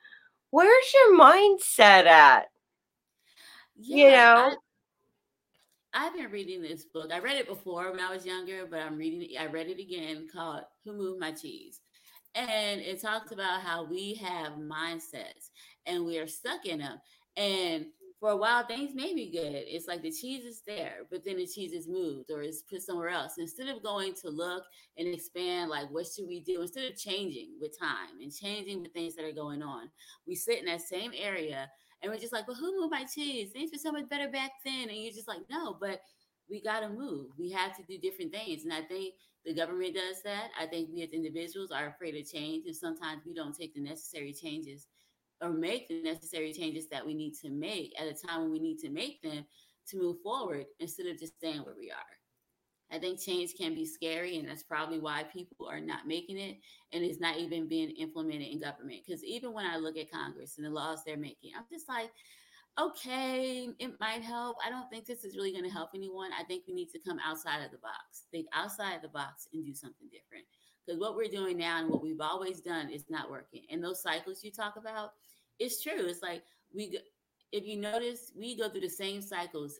where's 0.49 0.93
your 0.93 1.19
mindset 1.19 2.05
at? 2.05 2.47
Yeah, 3.75 3.97
you 3.97 4.11
know? 4.11 4.57
I, 5.93 6.07
I've 6.07 6.13
been 6.13 6.31
reading 6.31 6.61
this 6.61 6.85
book. 6.85 7.11
I 7.13 7.19
read 7.19 7.37
it 7.37 7.47
before 7.47 7.91
when 7.91 7.99
I 7.99 8.13
was 8.13 8.25
younger, 8.25 8.65
but 8.65 8.79
I'm 8.79 8.97
reading 8.97 9.21
it. 9.21 9.39
I 9.39 9.47
read 9.47 9.67
it 9.67 9.79
again 9.79 10.27
called 10.33 10.63
Who 10.83 10.93
Moved 10.93 11.19
My 11.19 11.31
Cheese? 11.31 11.81
And 12.33 12.81
it 12.81 13.01
talks 13.01 13.31
about 13.31 13.61
how 13.61 13.85
we 13.85 14.15
have 14.15 14.53
mindsets 14.53 15.51
and 15.85 16.05
we 16.05 16.17
are 16.17 16.27
stuck 16.27 16.65
in 16.65 16.79
them. 16.79 16.99
And 17.37 17.85
for 18.25 18.31
a 18.31 18.35
while 18.35 18.65
things 18.65 18.95
may 18.95 19.13
be 19.13 19.29
good. 19.29 19.53
It's 19.67 19.87
like 19.87 20.01
the 20.01 20.09
cheese 20.09 20.45
is 20.45 20.63
there, 20.65 21.01
but 21.11 21.23
then 21.23 21.37
the 21.37 21.45
cheese 21.45 21.73
is 21.73 21.87
moved 21.87 22.31
or 22.31 22.41
is 22.41 22.63
put 22.67 22.81
somewhere 22.81 23.09
else. 23.09 23.33
Instead 23.37 23.67
of 23.67 23.83
going 23.83 24.15
to 24.15 24.31
look 24.31 24.63
and 24.97 25.07
expand, 25.07 25.69
like 25.69 25.91
what 25.91 26.07
should 26.07 26.27
we 26.27 26.39
do? 26.39 26.63
Instead 26.63 26.91
of 26.91 26.97
changing 26.97 27.51
with 27.61 27.79
time 27.79 28.17
and 28.19 28.33
changing 28.33 28.81
the 28.81 28.89
things 28.89 29.15
that 29.15 29.25
are 29.25 29.31
going 29.31 29.61
on, 29.61 29.91
we 30.25 30.33
sit 30.33 30.57
in 30.57 30.65
that 30.65 30.81
same 30.81 31.11
area 31.15 31.69
and 32.01 32.11
we're 32.11 32.17
just 32.17 32.33
like, 32.33 32.47
well, 32.47 32.57
who 32.57 32.81
moved 32.81 32.89
my 32.89 33.03
cheese? 33.03 33.51
Things 33.51 33.69
were 33.71 33.77
so 33.77 33.91
much 33.91 34.09
better 34.09 34.27
back 34.27 34.53
then. 34.65 34.89
And 34.89 34.97
you're 34.97 35.13
just 35.13 35.27
like, 35.27 35.41
no, 35.51 35.77
but 35.79 36.01
we 36.49 36.63
got 36.63 36.79
to 36.79 36.89
move. 36.89 37.27
We 37.37 37.51
have 37.51 37.77
to 37.77 37.83
do 37.83 37.99
different 37.99 38.33
things. 38.33 38.63
And 38.63 38.73
I 38.73 38.81
think 38.81 39.13
the 39.45 39.53
government 39.53 39.93
does 39.93 40.23
that. 40.23 40.49
I 40.59 40.65
think 40.65 40.89
we 40.91 41.03
as 41.03 41.11
individuals 41.11 41.69
are 41.69 41.89
afraid 41.89 42.15
of 42.15 42.27
change. 42.27 42.65
And 42.65 42.75
sometimes 42.75 43.21
we 43.23 43.35
don't 43.35 43.55
take 43.55 43.75
the 43.75 43.81
necessary 43.81 44.33
changes 44.33 44.87
or 45.41 45.49
make 45.49 45.87
the 45.87 46.01
necessary 46.01 46.53
changes 46.53 46.87
that 46.89 47.05
we 47.05 47.13
need 47.13 47.33
to 47.41 47.49
make 47.49 47.93
at 47.99 48.07
a 48.07 48.13
time 48.13 48.41
when 48.41 48.51
we 48.51 48.59
need 48.59 48.79
to 48.79 48.89
make 48.89 49.21
them 49.21 49.45
to 49.89 49.97
move 49.97 50.17
forward 50.23 50.65
instead 50.79 51.07
of 51.07 51.19
just 51.19 51.35
staying 51.37 51.59
where 51.59 51.75
we 51.77 51.91
are. 51.91 51.97
I 52.91 52.99
think 52.99 53.19
change 53.19 53.55
can 53.57 53.73
be 53.73 53.85
scary, 53.85 54.37
and 54.37 54.47
that's 54.47 54.63
probably 54.63 54.99
why 54.99 55.23
people 55.23 55.67
are 55.67 55.79
not 55.79 56.07
making 56.07 56.37
it 56.37 56.57
and 56.93 57.03
it's 57.03 57.19
not 57.19 57.37
even 57.37 57.67
being 57.67 57.89
implemented 57.91 58.47
in 58.47 58.59
government. 58.59 59.01
Because 59.05 59.23
even 59.23 59.53
when 59.53 59.65
I 59.65 59.77
look 59.77 59.97
at 59.97 60.11
Congress 60.11 60.57
and 60.57 60.65
the 60.65 60.69
laws 60.69 60.99
they're 61.03 61.17
making, 61.17 61.51
I'm 61.57 61.65
just 61.71 61.89
like, 61.89 62.11
okay, 62.79 63.69
it 63.79 63.99
might 63.99 64.21
help. 64.21 64.57
I 64.65 64.69
don't 64.69 64.89
think 64.89 65.05
this 65.05 65.23
is 65.23 65.35
really 65.35 65.51
going 65.51 65.63
to 65.63 65.69
help 65.69 65.91
anyone. 65.95 66.29
I 66.39 66.43
think 66.43 66.63
we 66.67 66.73
need 66.73 66.89
to 66.91 66.99
come 66.99 67.17
outside 67.25 67.63
of 67.63 67.71
the 67.71 67.77
box, 67.77 68.27
think 68.31 68.47
outside 68.53 68.99
the 69.01 69.09
box, 69.09 69.47
and 69.53 69.65
do 69.65 69.73
something 69.73 70.07
different. 70.11 70.45
Because 70.85 70.99
what 70.99 71.15
we're 71.15 71.29
doing 71.29 71.57
now 71.57 71.79
and 71.79 71.89
what 71.89 72.03
we've 72.03 72.21
always 72.21 72.61
done 72.61 72.89
is 72.89 73.05
not 73.09 73.29
working. 73.29 73.63
And 73.71 73.83
those 73.83 74.01
cycles 74.01 74.43
you 74.43 74.51
talk 74.51 74.75
about, 74.77 75.11
it's 75.59 75.81
true. 75.81 76.05
It's 76.05 76.21
like 76.21 76.43
we, 76.73 76.99
if 77.51 77.65
you 77.65 77.77
notice, 77.77 78.31
we 78.37 78.57
go 78.57 78.69
through 78.69 78.81
the 78.81 78.89
same 78.89 79.21
cycles 79.21 79.79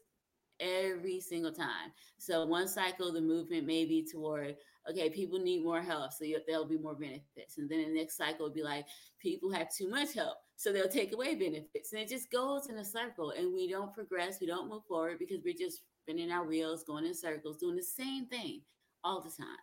every 0.60 1.20
single 1.20 1.52
time. 1.52 1.92
So 2.18 2.46
one 2.46 2.68
cycle, 2.68 3.12
the 3.12 3.22
movement 3.22 3.68
may 3.68 3.86
be 3.86 4.08
toward, 4.10 4.56
okay, 4.90 5.10
people 5.10 5.40
need 5.40 5.64
more 5.64 5.82
help, 5.82 6.14
so 6.14 6.26
there'll 6.48 6.66
be 6.66 6.78
more 6.78 6.96
benefits. 6.96 7.58
And 7.58 7.70
then 7.70 7.84
the 7.84 8.00
next 8.00 8.18
cycle 8.18 8.48
will 8.48 8.54
be 8.54 8.64
like, 8.64 8.86
people 9.20 9.52
have 9.52 9.74
too 9.76 9.90
much 9.90 10.14
help, 10.14 10.38
so 10.56 10.72
they'll 10.72 10.88
take 10.88 11.14
away 11.14 11.36
benefits. 11.36 11.92
And 11.92 12.02
it 12.02 12.08
just 12.08 12.32
goes 12.32 12.70
in 12.70 12.78
a 12.78 12.86
circle, 12.86 13.32
and 13.32 13.54
we 13.54 13.70
don't 13.70 13.94
progress, 13.94 14.40
we 14.40 14.48
don't 14.48 14.70
move 14.70 14.84
forward 14.88 15.20
because 15.20 15.42
we're 15.44 15.54
just 15.54 15.82
spinning 16.02 16.32
our 16.32 16.46
wheels, 16.46 16.84
going 16.84 17.06
in 17.06 17.14
circles, 17.14 17.58
doing 17.58 17.76
the 17.76 17.84
same 17.84 18.28
thing 18.28 18.62
all 19.04 19.22
the 19.22 19.32
time. 19.32 19.58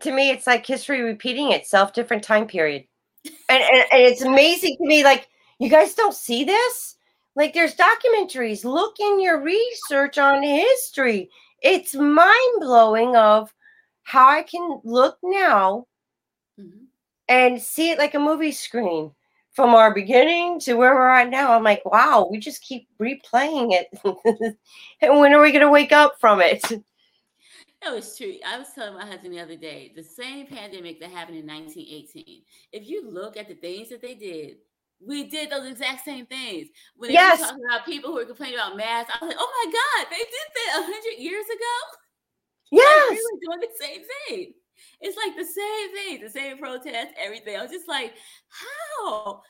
To 0.00 0.12
me, 0.12 0.30
it's 0.30 0.46
like 0.46 0.66
history 0.66 1.02
repeating 1.02 1.52
itself, 1.52 1.92
different 1.92 2.22
time 2.22 2.46
period. 2.46 2.84
And, 3.24 3.62
and, 3.62 3.84
and 3.92 4.02
it's 4.02 4.22
amazing 4.22 4.76
to 4.78 4.86
me, 4.86 5.04
like, 5.04 5.28
you 5.58 5.68
guys 5.68 5.94
don't 5.94 6.14
see 6.14 6.44
this? 6.44 6.96
Like, 7.36 7.54
there's 7.54 7.74
documentaries. 7.74 8.64
Look 8.64 8.98
in 9.00 9.20
your 9.20 9.40
research 9.40 10.18
on 10.18 10.42
history. 10.42 11.30
It's 11.62 11.94
mind 11.94 12.60
blowing 12.60 13.16
of 13.16 13.52
how 14.02 14.28
I 14.28 14.42
can 14.42 14.80
look 14.84 15.18
now 15.22 15.86
mm-hmm. 16.58 16.84
and 17.28 17.60
see 17.60 17.90
it 17.90 17.98
like 17.98 18.14
a 18.14 18.18
movie 18.18 18.52
screen 18.52 19.12
from 19.52 19.74
our 19.74 19.94
beginning 19.94 20.58
to 20.60 20.74
where 20.74 20.94
we're 20.94 21.10
at 21.10 21.30
now. 21.30 21.52
I'm 21.52 21.62
like, 21.62 21.84
wow, 21.84 22.28
we 22.30 22.38
just 22.38 22.62
keep 22.62 22.88
replaying 23.00 23.72
it. 23.72 23.88
and 25.00 25.20
when 25.20 25.32
are 25.32 25.42
we 25.42 25.52
going 25.52 25.64
to 25.64 25.70
wake 25.70 25.92
up 25.92 26.14
from 26.20 26.40
it? 26.40 26.64
That 27.82 27.94
was 27.94 28.16
true. 28.16 28.34
I 28.46 28.58
was 28.58 28.68
telling 28.74 28.94
my 28.94 29.04
husband 29.04 29.34
the 29.34 29.40
other 29.40 29.56
day 29.56 29.92
the 29.96 30.04
same 30.04 30.46
pandemic 30.46 31.00
that 31.00 31.10
happened 31.10 31.38
in 31.38 31.46
1918. 31.46 32.42
If 32.72 32.88
you 32.88 33.10
look 33.10 33.36
at 33.36 33.48
the 33.48 33.54
things 33.54 33.88
that 33.88 34.00
they 34.00 34.14
did, 34.14 34.58
we 35.04 35.28
did 35.28 35.50
those 35.50 35.68
exact 35.68 36.04
same 36.04 36.26
things. 36.26 36.68
When 36.96 37.08
they 37.08 37.14
yes. 37.14 37.40
were 37.40 37.46
talking 37.46 37.64
about 37.68 37.86
people 37.86 38.10
who 38.10 38.16
were 38.16 38.24
complaining 38.24 38.58
about 38.58 38.76
masks, 38.76 39.12
I 39.12 39.24
was 39.24 39.34
like, 39.34 39.40
oh 39.40 39.50
my 39.64 39.72
God, 39.72 40.10
they 40.10 40.18
did 40.18 40.48
that 40.54 40.80
100 40.80 41.22
years 41.22 41.46
ago? 41.46 41.76
Yes. 42.70 43.08
Like, 43.10 43.18
we 43.18 43.24
were 43.32 43.56
doing 43.56 43.60
the 43.60 43.84
same 43.84 44.00
thing. 44.00 44.52
It's 45.00 45.16
like 45.16 45.36
the 45.36 45.44
same 45.44 45.94
thing, 45.94 46.24
the 46.24 46.30
same 46.30 46.58
protest, 46.58 47.14
everything. 47.18 47.56
I 47.56 47.62
was 47.62 47.70
just 47.70 47.88
like, 47.88 48.14
how? 48.48 49.42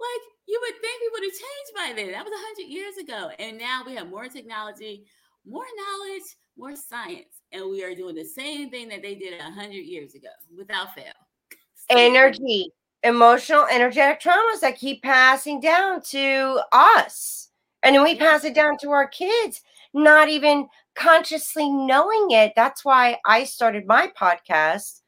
Like 0.00 0.24
you 0.46 0.58
would 0.62 0.80
think 0.80 1.00
we 1.00 1.10
would 1.12 1.24
have 1.24 1.32
changed 1.32 1.72
by 1.76 1.88
then. 1.94 2.12
That 2.12 2.24
was 2.24 2.32
hundred 2.34 2.72
years 2.72 2.96
ago, 2.96 3.30
and 3.38 3.58
now 3.58 3.82
we 3.84 3.94
have 3.94 4.08
more 4.08 4.28
technology, 4.28 5.06
more 5.50 5.64
knowledge, 5.76 6.22
more 6.56 6.76
science, 6.76 7.42
and 7.52 7.68
we 7.68 7.82
are 7.82 7.94
doing 7.94 8.14
the 8.14 8.24
same 8.24 8.70
thing 8.70 8.88
that 8.88 9.02
they 9.02 9.14
did 9.14 9.40
hundred 9.40 9.84
years 9.84 10.14
ago 10.14 10.28
without 10.56 10.94
fail. 10.94 11.12
Energy, 11.90 12.70
emotional, 13.02 13.66
energetic 13.70 14.20
traumas 14.20 14.60
that 14.60 14.78
keep 14.78 15.02
passing 15.02 15.60
down 15.60 16.00
to 16.02 16.60
us, 16.72 17.50
and 17.82 17.96
then 17.96 18.04
we 18.04 18.14
pass 18.14 18.44
it 18.44 18.54
down 18.54 18.78
to 18.78 18.90
our 18.90 19.08
kids, 19.08 19.62
not 19.92 20.28
even 20.28 20.68
consciously 20.94 21.68
knowing 21.68 22.30
it. 22.30 22.52
That's 22.54 22.84
why 22.84 23.18
I 23.24 23.44
started 23.44 23.86
my 23.86 24.12
podcast 24.18 25.00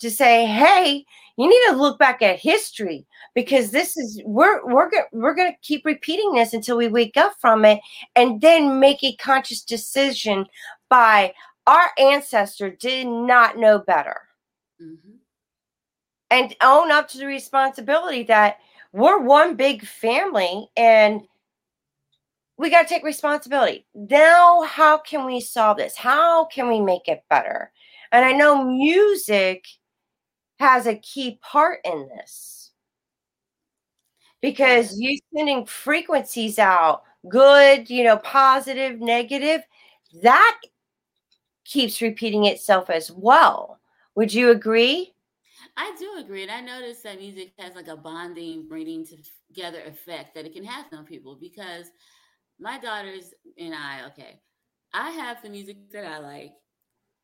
to 0.00 0.10
say, 0.10 0.46
hey, 0.46 1.04
you 1.36 1.48
need 1.48 1.70
to 1.70 1.76
look 1.76 1.98
back 1.98 2.22
at 2.22 2.38
history 2.38 3.06
because 3.34 3.70
this 3.70 3.96
is 3.96 4.22
we're 4.24 4.64
we're 4.66 4.90
we're 5.12 5.34
going 5.34 5.52
to 5.52 5.58
keep 5.62 5.84
repeating 5.84 6.32
this 6.32 6.54
until 6.54 6.76
we 6.76 6.88
wake 6.88 7.16
up 7.16 7.34
from 7.40 7.64
it 7.64 7.80
and 8.14 8.40
then 8.40 8.78
make 8.78 9.02
a 9.02 9.16
conscious 9.16 9.62
decision 9.62 10.46
by 10.88 11.32
our 11.66 11.90
ancestor 11.98 12.70
did 12.70 13.06
not 13.06 13.58
know 13.58 13.78
better. 13.78 14.22
Mm-hmm. 14.80 15.16
And 16.30 16.56
own 16.62 16.90
up 16.90 17.08
to 17.08 17.18
the 17.18 17.26
responsibility 17.26 18.24
that 18.24 18.58
we're 18.92 19.18
one 19.18 19.56
big 19.56 19.84
family 19.84 20.68
and 20.76 21.22
we 22.56 22.70
got 22.70 22.82
to 22.82 22.88
take 22.88 23.04
responsibility. 23.04 23.86
Now, 23.94 24.62
how 24.62 24.98
can 24.98 25.26
we 25.26 25.40
solve 25.40 25.78
this? 25.78 25.96
How 25.96 26.44
can 26.46 26.68
we 26.68 26.80
make 26.80 27.08
it 27.08 27.24
better? 27.28 27.72
And 28.12 28.24
I 28.24 28.32
know 28.32 28.64
music 28.64 29.64
has 30.58 30.86
a 30.86 30.96
key 30.96 31.38
part 31.42 31.80
in 31.84 32.08
this 32.08 32.70
because 34.40 34.98
you 34.98 35.18
sending 35.34 35.64
frequencies 35.64 36.58
out, 36.58 37.02
good, 37.28 37.88
you 37.88 38.04
know, 38.04 38.18
positive, 38.18 39.00
negative, 39.00 39.62
that 40.22 40.60
keeps 41.64 42.02
repeating 42.02 42.44
itself 42.44 42.90
as 42.90 43.10
well. 43.10 43.80
Would 44.16 44.34
you 44.34 44.50
agree? 44.50 45.14
I 45.76 45.94
do 45.98 46.18
agree. 46.18 46.42
And 46.42 46.50
I 46.50 46.60
notice 46.60 47.00
that 47.02 47.18
music 47.18 47.52
has 47.58 47.74
like 47.74 47.88
a 47.88 47.96
bonding, 47.96 48.68
bringing 48.68 49.06
together 49.06 49.80
effect 49.86 50.34
that 50.34 50.44
it 50.44 50.52
can 50.52 50.64
have 50.64 50.86
on 50.92 51.04
people 51.04 51.38
because 51.40 51.86
my 52.60 52.78
daughters 52.78 53.32
and 53.58 53.74
I, 53.74 54.06
okay, 54.08 54.40
I 54.92 55.10
have 55.10 55.42
the 55.42 55.48
music 55.48 55.90
that 55.92 56.06
I 56.06 56.18
like. 56.18 56.52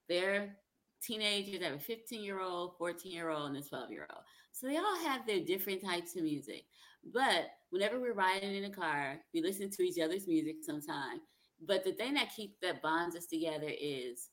They're 0.09 0.57
teenagers. 1.03 1.61
I 1.63 1.67
have 1.67 1.77
a 1.77 1.79
15 1.79 2.23
year 2.23 2.41
old, 2.41 2.77
14 2.79 3.13
year 3.13 3.31
old, 3.31 3.51
and 3.51 3.57
a 3.57 3.63
12 3.63 3.91
year 3.91 4.07
old. 4.13 4.23
So 4.53 4.67
they 4.67 4.77
all 4.77 4.99
have 5.05 5.27
their 5.27 5.41
different 5.41 5.85
types 5.85 6.17
of 6.17 6.23
music. 6.23 6.65
But 7.13 7.47
whenever 7.71 7.99
we're 7.99 8.15
riding 8.15 8.55
in 8.55 8.65
a 8.65 8.71
car, 8.71 9.19
we 9.33 9.41
listen 9.41 9.71
to 9.71 9.83
each 9.83 9.99
other's 9.99 10.27
music 10.27 10.57
sometimes. 10.63 11.23
But 11.67 11.85
the 11.85 11.93
thing 11.93 12.15
that 12.15 12.35
keeps 12.35 12.57
that 12.63 12.83
bonds 12.83 13.17
us 13.17 13.27
together 13.27 13.71
is 13.71 14.29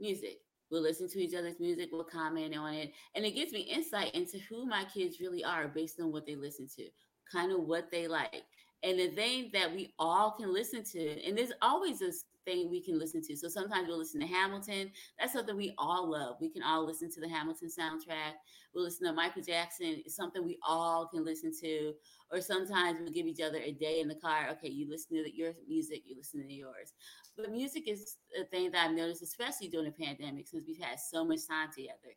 music. 0.00 0.38
We'll 0.70 0.82
listen 0.82 1.08
to 1.08 1.18
each 1.18 1.34
other's 1.34 1.58
music, 1.58 1.88
we'll 1.90 2.04
comment 2.04 2.56
on 2.56 2.74
it, 2.74 2.92
and 3.16 3.24
it 3.24 3.34
gives 3.34 3.52
me 3.52 3.60
insight 3.60 4.14
into 4.14 4.38
who 4.48 4.66
my 4.66 4.84
kids 4.84 5.18
really 5.18 5.42
are 5.42 5.66
based 5.66 6.00
on 6.00 6.12
what 6.12 6.26
they 6.26 6.36
listen 6.36 6.68
to, 6.76 6.88
kind 7.30 7.50
of 7.50 7.64
what 7.64 7.90
they 7.90 8.06
like. 8.06 8.44
And 8.84 8.98
the 8.98 9.08
thing 9.08 9.50
that 9.52 9.74
we 9.74 9.92
all 9.98 10.30
can 10.38 10.54
listen 10.54 10.84
to, 10.84 11.26
and 11.26 11.36
there's 11.36 11.52
always 11.60 11.98
this 11.98 12.24
thing 12.50 12.70
we 12.70 12.82
can 12.82 12.98
listen 12.98 13.22
to. 13.22 13.36
So 13.36 13.48
sometimes 13.48 13.88
we'll 13.88 13.98
listen 13.98 14.20
to 14.20 14.26
Hamilton. 14.26 14.90
That's 15.18 15.32
something 15.32 15.56
we 15.56 15.74
all 15.78 16.10
love. 16.10 16.36
We 16.40 16.50
can 16.50 16.62
all 16.62 16.84
listen 16.84 17.10
to 17.12 17.20
the 17.20 17.28
Hamilton 17.28 17.68
soundtrack. 17.68 18.34
We'll 18.74 18.84
listen 18.84 19.06
to 19.06 19.12
Michael 19.12 19.42
Jackson. 19.42 20.02
It's 20.04 20.16
something 20.16 20.44
we 20.44 20.58
all 20.66 21.06
can 21.06 21.24
listen 21.24 21.52
to. 21.60 21.92
Or 22.32 22.40
sometimes 22.40 22.98
we'll 23.00 23.12
give 23.12 23.26
each 23.26 23.40
other 23.40 23.58
a 23.58 23.72
day 23.72 24.00
in 24.00 24.08
the 24.08 24.14
car. 24.14 24.48
Okay, 24.52 24.68
you 24.68 24.88
listen 24.88 25.16
to 25.16 25.36
your 25.36 25.52
music, 25.68 26.02
you 26.06 26.16
listen 26.16 26.46
to 26.46 26.52
yours. 26.52 26.92
But 27.36 27.50
music 27.50 27.88
is 27.88 28.16
a 28.40 28.44
thing 28.44 28.70
that 28.72 28.86
I've 28.86 28.96
noticed, 28.96 29.22
especially 29.22 29.68
during 29.68 29.86
the 29.86 30.04
pandemic, 30.04 30.48
since 30.48 30.64
we've 30.66 30.82
had 30.82 30.98
so 30.98 31.24
much 31.24 31.46
time 31.48 31.68
together. 31.74 32.14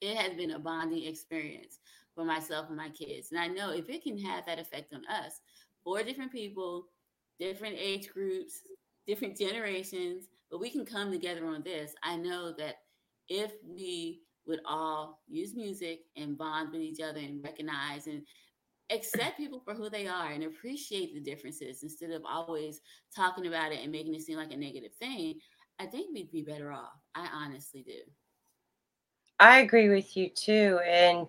It 0.00 0.16
has 0.16 0.34
been 0.34 0.52
a 0.52 0.58
bonding 0.58 1.04
experience 1.04 1.80
for 2.14 2.24
myself 2.24 2.66
and 2.68 2.76
my 2.76 2.88
kids. 2.90 3.32
And 3.32 3.40
I 3.40 3.48
know 3.48 3.72
if 3.72 3.88
it 3.88 4.02
can 4.02 4.18
have 4.18 4.46
that 4.46 4.58
effect 4.58 4.94
on 4.94 5.02
us, 5.06 5.40
four 5.84 6.02
different 6.02 6.32
people, 6.32 6.86
different 7.38 7.76
age 7.78 8.08
groups, 8.08 8.60
different 9.08 9.36
generations, 9.36 10.28
but 10.50 10.60
we 10.60 10.70
can 10.70 10.84
come 10.84 11.10
together 11.10 11.46
on 11.46 11.62
this. 11.62 11.94
I 12.04 12.16
know 12.16 12.52
that 12.58 12.76
if 13.28 13.52
we 13.66 14.20
would 14.46 14.60
all 14.64 15.22
use 15.26 15.56
music 15.56 16.02
and 16.16 16.38
bond 16.38 16.70
with 16.70 16.82
each 16.82 17.00
other 17.00 17.18
and 17.18 17.42
recognize 17.42 18.06
and 18.06 18.22
accept 18.90 19.36
people 19.36 19.60
for 19.60 19.74
who 19.74 19.90
they 19.90 20.06
are 20.06 20.30
and 20.30 20.44
appreciate 20.44 21.14
the 21.14 21.20
differences 21.20 21.82
instead 21.82 22.10
of 22.10 22.22
always 22.24 22.80
talking 23.14 23.46
about 23.46 23.72
it 23.72 23.80
and 23.82 23.92
making 23.92 24.14
it 24.14 24.22
seem 24.22 24.36
like 24.36 24.52
a 24.52 24.56
negative 24.56 24.92
thing, 24.94 25.34
I 25.78 25.86
think 25.86 26.08
we'd 26.12 26.30
be 26.30 26.42
better 26.42 26.72
off. 26.72 26.98
I 27.14 27.28
honestly 27.32 27.82
do. 27.82 28.00
I 29.40 29.60
agree 29.60 29.88
with 29.88 30.16
you 30.16 30.30
too. 30.30 30.80
And, 30.86 31.26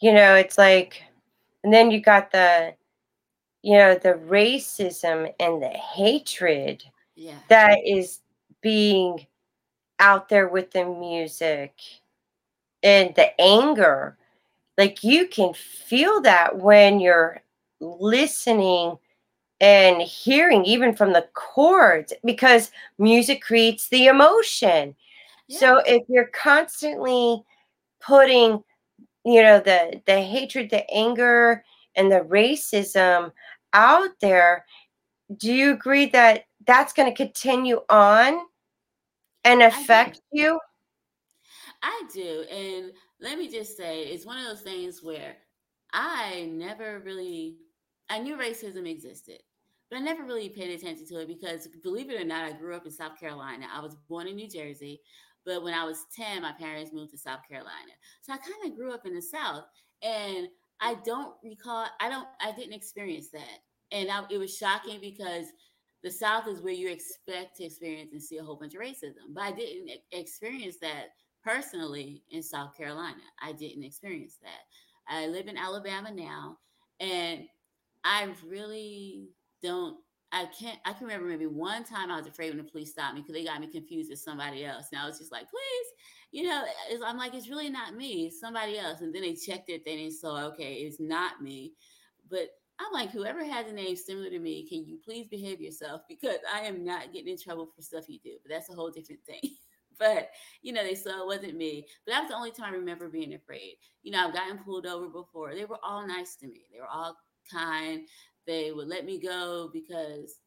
you 0.00 0.12
know, 0.12 0.34
it's 0.34 0.58
like, 0.58 1.02
and 1.62 1.72
then 1.72 1.90
you 1.90 2.00
got 2.00 2.32
the, 2.32 2.74
you 3.62 3.76
know, 3.76 3.94
the 3.94 4.14
racism 4.14 5.32
and 5.38 5.62
the 5.62 5.68
hatred 5.68 6.84
yeah. 7.14 7.38
that 7.48 7.78
is 7.86 8.20
being 8.60 9.26
out 9.98 10.28
there 10.28 10.48
with 10.48 10.70
the 10.72 10.84
music 10.84 11.72
and 12.82 13.14
the 13.14 13.38
anger. 13.40 14.16
Like 14.76 15.04
you 15.04 15.28
can 15.28 15.54
feel 15.54 16.20
that 16.22 16.58
when 16.58 17.00
you're 17.00 17.40
listening 17.80 18.98
and 19.60 20.02
hearing, 20.02 20.64
even 20.64 20.94
from 20.94 21.12
the 21.12 21.28
chords, 21.34 22.12
because 22.24 22.70
music 22.98 23.42
creates 23.42 23.88
the 23.88 24.06
emotion. 24.06 24.96
Yeah. 25.46 25.58
So 25.58 25.82
if 25.86 26.02
you're 26.08 26.30
constantly 26.34 27.42
putting, 28.00 28.62
you 29.24 29.42
know, 29.42 29.60
the 29.60 30.02
the 30.06 30.20
hatred, 30.20 30.70
the 30.70 30.88
anger, 30.90 31.64
and 31.94 32.10
the 32.10 32.20
racism 32.20 33.32
out 33.72 34.10
there, 34.20 34.66
do 35.36 35.52
you 35.52 35.72
agree 35.72 36.06
that 36.06 36.44
that's 36.66 36.92
going 36.92 37.08
to 37.08 37.16
continue 37.16 37.80
on 37.88 38.40
and 39.44 39.62
affect 39.62 40.16
I 40.16 40.20
you? 40.32 40.60
I 41.82 42.02
do. 42.12 42.44
And 42.50 42.92
let 43.20 43.38
me 43.38 43.50
just 43.50 43.76
say, 43.76 44.02
it's 44.02 44.26
one 44.26 44.38
of 44.38 44.44
those 44.44 44.62
things 44.62 45.02
where 45.02 45.36
I 45.92 46.48
never 46.52 47.00
really, 47.04 47.56
I 48.08 48.18
knew 48.18 48.36
racism 48.36 48.88
existed, 48.88 49.40
but 49.90 49.98
I 49.98 50.00
never 50.00 50.24
really 50.24 50.48
paid 50.48 50.70
attention 50.70 51.06
to 51.08 51.20
it 51.20 51.28
because, 51.28 51.68
believe 51.82 52.10
it 52.10 52.20
or 52.20 52.24
not, 52.24 52.44
I 52.44 52.52
grew 52.52 52.74
up 52.74 52.86
in 52.86 52.92
South 52.92 53.18
Carolina. 53.18 53.66
I 53.72 53.80
was 53.80 53.96
born 54.08 54.26
in 54.26 54.36
New 54.36 54.48
Jersey, 54.48 55.00
but 55.44 55.62
when 55.62 55.74
I 55.74 55.84
was 55.84 56.06
10, 56.16 56.42
my 56.42 56.52
parents 56.52 56.92
moved 56.92 57.12
to 57.12 57.18
South 57.18 57.40
Carolina. 57.46 57.92
So 58.22 58.32
I 58.32 58.38
kind 58.38 58.70
of 58.70 58.76
grew 58.76 58.92
up 58.92 59.06
in 59.06 59.14
the 59.14 59.22
South. 59.22 59.64
And 60.02 60.48
I 60.80 60.96
don't 61.04 61.34
recall, 61.42 61.86
I 62.00 62.08
don't, 62.08 62.26
I 62.40 62.52
didn't 62.52 62.72
experience 62.72 63.28
that. 63.28 63.60
And 63.94 64.10
I, 64.10 64.24
it 64.30 64.38
was 64.38 64.54
shocking 64.54 64.98
because 65.00 65.46
the 66.02 66.10
South 66.10 66.46
is 66.48 66.60
where 66.60 66.74
you 66.74 66.90
expect 66.90 67.56
to 67.56 67.64
experience 67.64 68.10
and 68.12 68.22
see 68.22 68.36
a 68.36 68.44
whole 68.44 68.56
bunch 68.56 68.74
of 68.74 68.80
racism. 68.80 69.32
But 69.32 69.44
I 69.44 69.52
didn't 69.52 69.90
experience 70.12 70.76
that 70.82 71.06
personally 71.42 72.22
in 72.30 72.42
South 72.42 72.76
Carolina. 72.76 73.22
I 73.42 73.52
didn't 73.52 73.84
experience 73.84 74.36
that. 74.42 74.60
I 75.08 75.28
live 75.28 75.48
in 75.48 75.56
Alabama 75.56 76.10
now, 76.10 76.58
and 77.00 77.44
I 78.04 78.28
really 78.46 79.28
don't. 79.62 79.96
I 80.32 80.46
can't. 80.58 80.78
I 80.84 80.92
can 80.92 81.06
remember 81.06 81.28
maybe 81.28 81.46
one 81.46 81.84
time 81.84 82.10
I 82.10 82.16
was 82.18 82.26
afraid 82.26 82.50
when 82.50 82.58
the 82.58 82.70
police 82.70 82.90
stopped 82.90 83.14
me 83.14 83.20
because 83.20 83.34
they 83.34 83.44
got 83.44 83.60
me 83.60 83.68
confused 83.68 84.10
with 84.10 84.18
somebody 84.18 84.64
else, 84.64 84.88
and 84.92 85.00
I 85.00 85.06
was 85.06 85.18
just 85.18 85.32
like, 85.32 85.48
"Please, 85.48 85.86
you 86.32 86.48
know." 86.48 86.64
I'm 87.06 87.18
like, 87.18 87.34
"It's 87.34 87.48
really 87.48 87.70
not 87.70 87.94
me, 87.94 88.26
it's 88.26 88.40
somebody 88.40 88.78
else." 88.78 89.00
And 89.00 89.14
then 89.14 89.22
they 89.22 89.34
checked 89.34 89.70
it, 89.70 89.84
then 89.86 89.98
they 89.98 90.10
saw, 90.10 90.46
okay, 90.48 90.74
it's 90.76 91.00
not 91.00 91.40
me. 91.40 91.72
But 92.28 92.48
I'm 92.80 92.92
like, 92.92 93.10
whoever 93.10 93.44
has 93.44 93.68
a 93.68 93.72
name 93.72 93.96
similar 93.96 94.30
to 94.30 94.38
me, 94.38 94.66
can 94.68 94.84
you 94.84 94.98
please 95.04 95.28
behave 95.28 95.60
yourself? 95.60 96.02
Because 96.08 96.38
I 96.52 96.60
am 96.60 96.84
not 96.84 97.12
getting 97.12 97.28
in 97.28 97.38
trouble 97.38 97.66
for 97.74 97.82
stuff 97.82 98.08
you 98.08 98.18
do. 98.22 98.36
But 98.42 98.50
that's 98.50 98.70
a 98.70 98.74
whole 98.74 98.90
different 98.90 99.24
thing. 99.24 99.40
but 99.98 100.30
you 100.62 100.72
know, 100.72 100.82
they 100.82 100.94
saw 100.94 101.22
it 101.22 101.26
wasn't 101.26 101.56
me. 101.56 101.86
But 102.04 102.12
that 102.12 102.20
was 102.22 102.30
the 102.30 102.36
only 102.36 102.50
time 102.50 102.74
I 102.74 102.76
remember 102.76 103.08
being 103.08 103.34
afraid. 103.34 103.76
You 104.02 104.12
know, 104.12 104.26
I've 104.26 104.34
gotten 104.34 104.58
pulled 104.58 104.86
over 104.86 105.08
before. 105.08 105.54
They 105.54 105.64
were 105.64 105.78
all 105.84 106.06
nice 106.06 106.36
to 106.36 106.48
me. 106.48 106.64
They 106.72 106.80
were 106.80 106.88
all 106.92 107.16
kind. 107.52 108.08
They 108.46 108.72
would 108.72 108.88
let 108.88 109.04
me 109.04 109.20
go 109.20 109.70
because, 109.72 110.40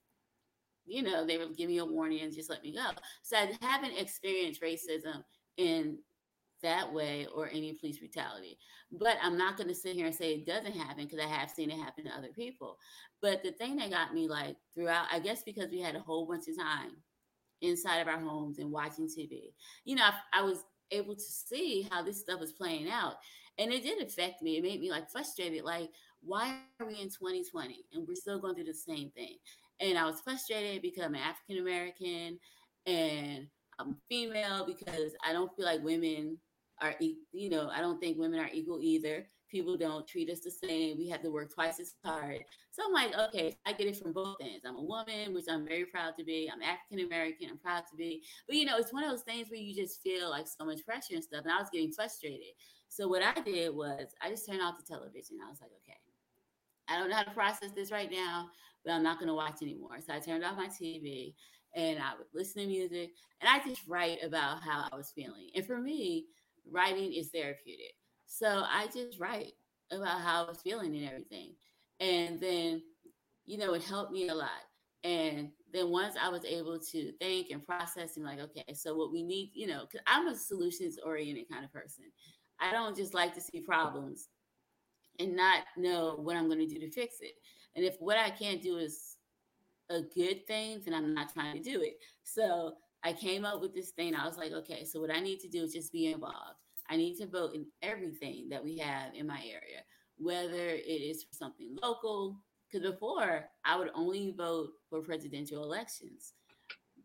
you 0.86 1.02
know, 1.02 1.26
they 1.26 1.38
would 1.38 1.56
give 1.58 1.70
me 1.70 1.78
a 1.78 1.86
warning 1.86 2.22
and 2.22 2.34
just 2.34 2.50
let 2.50 2.64
me 2.64 2.74
go. 2.74 2.90
So 3.24 3.38
I 3.38 3.52
haven't 3.62 3.98
experienced 3.98 4.62
racism 4.62 5.24
in 5.58 5.98
that 6.64 6.92
way 6.92 7.28
or 7.34 7.50
any 7.50 7.74
police 7.74 8.00
brutality. 8.00 8.58
But 8.92 9.18
I'm 9.22 9.38
not 9.38 9.58
going 9.58 9.68
to 9.70 9.76
sit 9.76 9.96
here 9.96 10.06
and 10.06 10.16
say 10.16 10.34
it 10.34 10.46
doesn't 10.46 10.76
happen 10.76 11.06
because 11.06 11.20
I 11.20 11.28
have 11.28 11.50
seen 11.50 11.70
it 11.70 11.78
happen 11.80 12.06
to 12.06 12.12
other 12.12 12.30
people. 12.36 12.78
But 13.22 13.44
the 13.44 13.52
thing 13.52 13.76
that 13.78 13.92
got 13.92 14.14
me 14.14 14.28
like 14.28 14.56
throughout, 14.74 15.08
I 15.12 15.20
guess 15.20 15.44
because 15.44 15.70
we 15.72 15.82
had 15.82 15.96
a 15.96 16.00
whole 16.00 16.26
bunch 16.26 16.48
of 16.48 16.58
time 16.58 16.92
inside 17.62 18.00
of 18.00 18.08
our 18.08 18.20
homes 18.20 18.60
and 18.60 18.72
watching 18.72 19.08
TV, 19.08 19.54
you 19.86 19.96
know, 19.96 20.04
I, 20.04 20.40
I 20.40 20.42
was 20.44 20.64
able 20.92 21.16
to 21.16 21.22
see 21.22 21.88
how 21.92 22.04
this 22.04 22.22
stuff 22.22 22.40
was 22.40 22.54
playing 22.54 22.90
out. 22.90 23.16
And 23.58 23.74
it 23.74 23.84
did 23.84 24.02
affect 24.02 24.42
me. 24.42 24.58
It 24.58 24.64
made 24.64 24.80
me 24.80 24.92
like 24.92 25.10
frustrated. 25.10 25.64
Like, 25.64 25.90
why 26.22 26.60
are 26.80 26.86
we 26.86 27.02
in 27.02 27.10
2020 27.10 27.86
and 27.94 28.08
we're 28.08 28.16
still 28.16 28.40
going 28.40 28.56
through 28.56 28.66
the 28.66 28.74
same 28.74 29.10
thing? 29.12 29.38
And 29.80 29.98
I 29.98 30.06
was 30.06 30.22
frustrated 30.22 30.82
because 30.82 31.04
I'm 31.04 31.16
African 31.16 31.60
American 31.60 32.40
and 32.86 33.48
I'm 33.80 33.98
female 34.10 34.66
because 34.66 35.14
I 35.26 35.34
don't 35.34 35.56
feel 35.56 35.66
like 35.66 35.84
women 35.84 36.38
are, 36.82 36.96
you 37.00 37.50
know, 37.50 37.70
I 37.74 37.82
don't 37.82 38.00
think 38.00 38.18
women 38.18 38.40
are 38.40 38.50
equal 38.52 38.80
either. 38.82 39.26
People 39.50 39.78
don't 39.78 40.06
treat 40.06 40.30
us 40.30 40.42
the 40.42 40.52
same. 40.52 40.98
We 40.98 41.08
have 41.10 41.22
to 41.22 41.32
work 41.32 41.54
twice 41.54 41.80
as 41.80 41.96
hard. 42.04 42.44
So 42.72 42.84
I'm 42.86 42.94
like, 42.94 43.18
okay, 43.30 43.56
I 43.66 43.74
get 43.74 43.88
it 43.88 43.98
from 43.98 44.12
both 44.12 44.36
ends. 44.42 44.66
I'm 44.66 44.76
a 44.76 44.84
woman, 44.84 45.34
which 45.34 45.46
I'm 45.50 45.66
very 45.66 45.86
proud 45.86 46.16
to 46.20 46.24
be. 46.26 46.52
I'm 46.54 46.62
African 46.62 47.08
American, 47.08 47.50
I'm 47.50 47.58
proud 47.58 47.84
to 47.90 47.96
be. 47.96 48.24
But 48.48 48.58
you 48.58 48.66
know, 48.66 48.78
it's 48.78 48.92
one 48.92 49.04
of 49.04 49.10
those 49.10 49.22
things 49.22 49.50
where 49.50 49.60
you 49.60 49.74
just 49.74 50.02
feel 50.02 50.30
like 50.30 50.48
so 50.48 50.66
much 50.66 50.86
pressure 50.86 51.16
and 51.16 51.24
stuff. 51.24 51.44
And 51.44 51.52
I 51.52 51.60
was 51.60 51.70
getting 51.72 51.92
frustrated. 51.92 52.54
So 52.90 53.08
what 53.08 53.24
I 53.24 53.40
did 53.42 53.74
was 53.74 54.08
I 54.22 54.30
just 54.30 54.46
turned 54.46 54.62
off 54.62 54.76
the 54.78 54.84
television. 54.84 55.38
I 55.46 55.50
was 55.50 55.62
like, 55.62 55.72
okay, 55.84 55.98
I 56.90 56.98
don't 56.98 57.10
know 57.10 57.16
how 57.16 57.24
to 57.24 57.32
process 57.32 57.72
this 57.72 57.92
right 57.92 58.12
now, 58.12 58.50
but 58.84 58.92
I'm 58.94 59.04
not 59.04 59.18
going 59.18 59.28
to 59.28 59.34
watch 59.34 59.62
anymore. 59.62 59.98
So 60.06 60.14
I 60.14 60.20
turned 60.20 60.44
off 60.44 60.58
my 60.58 60.68
TV 60.68 61.34
and 61.76 62.00
I 62.00 62.14
would 62.18 62.28
listen 62.34 62.62
to 62.62 62.68
music 62.68 63.12
and 63.42 63.50
I 63.50 63.66
just 63.68 63.88
write 63.88 64.24
about 64.24 64.62
how 64.64 64.88
I 64.92 64.96
was 64.96 65.12
feeling. 65.16 65.50
And 65.56 65.66
for 65.66 65.80
me, 65.80 66.26
writing 66.72 67.14
is 67.14 67.30
therapeutic. 67.30 67.94
So 68.26 68.48
I 68.48 68.88
just 68.94 69.20
write 69.20 69.54
about 69.92 70.22
how 70.22 70.46
I 70.46 70.50
was 70.50 70.62
feeling 70.62 70.96
and 70.96 71.08
everything. 71.08 71.54
And 72.00 72.40
then, 72.40 72.82
you 73.46 73.58
know, 73.58 73.74
it 73.74 73.84
helped 73.84 74.12
me 74.12 74.28
a 74.30 74.36
lot. 74.36 74.50
And 75.04 75.50
then 75.74 75.90
once 75.90 76.16
I 76.22 76.30
was 76.30 76.44
able 76.46 76.80
to 76.80 77.12
think 77.14 77.50
and 77.50 77.66
process 77.66 78.18
and 78.18 78.26
like, 78.26 78.40
okay, 78.40 78.74
so 78.74 78.96
what 78.96 79.12
we 79.12 79.24
need, 79.24 79.52
you 79.54 79.68
know, 79.68 79.86
because 79.90 80.04
I'm 80.08 80.28
a 80.28 80.36
solutions 80.36 80.98
oriented 81.04 81.50
kind 81.52 81.64
of 81.64 81.72
person. 81.72 82.06
I 82.60 82.72
don't 82.72 82.96
just 82.96 83.14
like 83.14 83.34
to 83.36 83.42
see 83.42 83.62
problems 83.62 84.28
and 85.20 85.36
not 85.36 85.64
know 85.78 86.16
what 86.18 86.36
I'm 86.36 86.48
going 86.48 86.60
to 86.60 86.68
do 86.68 86.80
to 86.80 86.92
fix 86.92 87.18
it. 87.22 87.34
And 87.76 87.86
if 87.86 87.96
what 88.00 88.18
I 88.18 88.30
can't 88.30 88.62
do 88.62 88.78
is 88.78 89.16
a 89.90 90.02
good 90.02 90.46
thing, 90.48 90.82
then 90.84 90.94
I'm 90.94 91.14
not 91.14 91.32
trying 91.32 91.62
to 91.62 91.72
do 91.72 91.82
it. 91.82 91.98
So 92.24 92.74
I 93.04 93.14
came 93.14 93.46
up 93.46 93.62
with 93.62 93.74
this 93.74 93.92
thing. 93.92 94.16
I 94.16 94.26
was 94.26 94.38
like, 94.38 94.52
okay, 94.52 94.84
so 94.84 95.00
what 95.00 95.14
I 95.14 95.20
need 95.20 95.40
to 95.42 95.48
do 95.48 95.64
is 95.64 95.74
just 95.74 95.92
be 95.92 96.12
involved. 96.12 96.60
I 96.90 96.98
need 96.98 97.16
to 97.18 97.28
vote 97.28 97.54
in 97.54 97.66
everything 97.82 98.48
that 98.50 98.64
we 98.64 98.78
have 98.78 99.14
in 99.14 99.28
my 99.28 99.42
area, 99.46 99.82
whether 100.18 100.70
it 100.70 100.86
is 100.86 101.24
for 101.24 101.34
something 101.34 101.78
local, 101.82 102.38
because 102.72 102.90
before 102.90 103.46
I 103.66 103.78
would 103.78 103.92
only 103.94 104.34
vote 104.38 104.70
for 104.90 105.02
presidential 105.02 105.64
elections. 105.64 106.34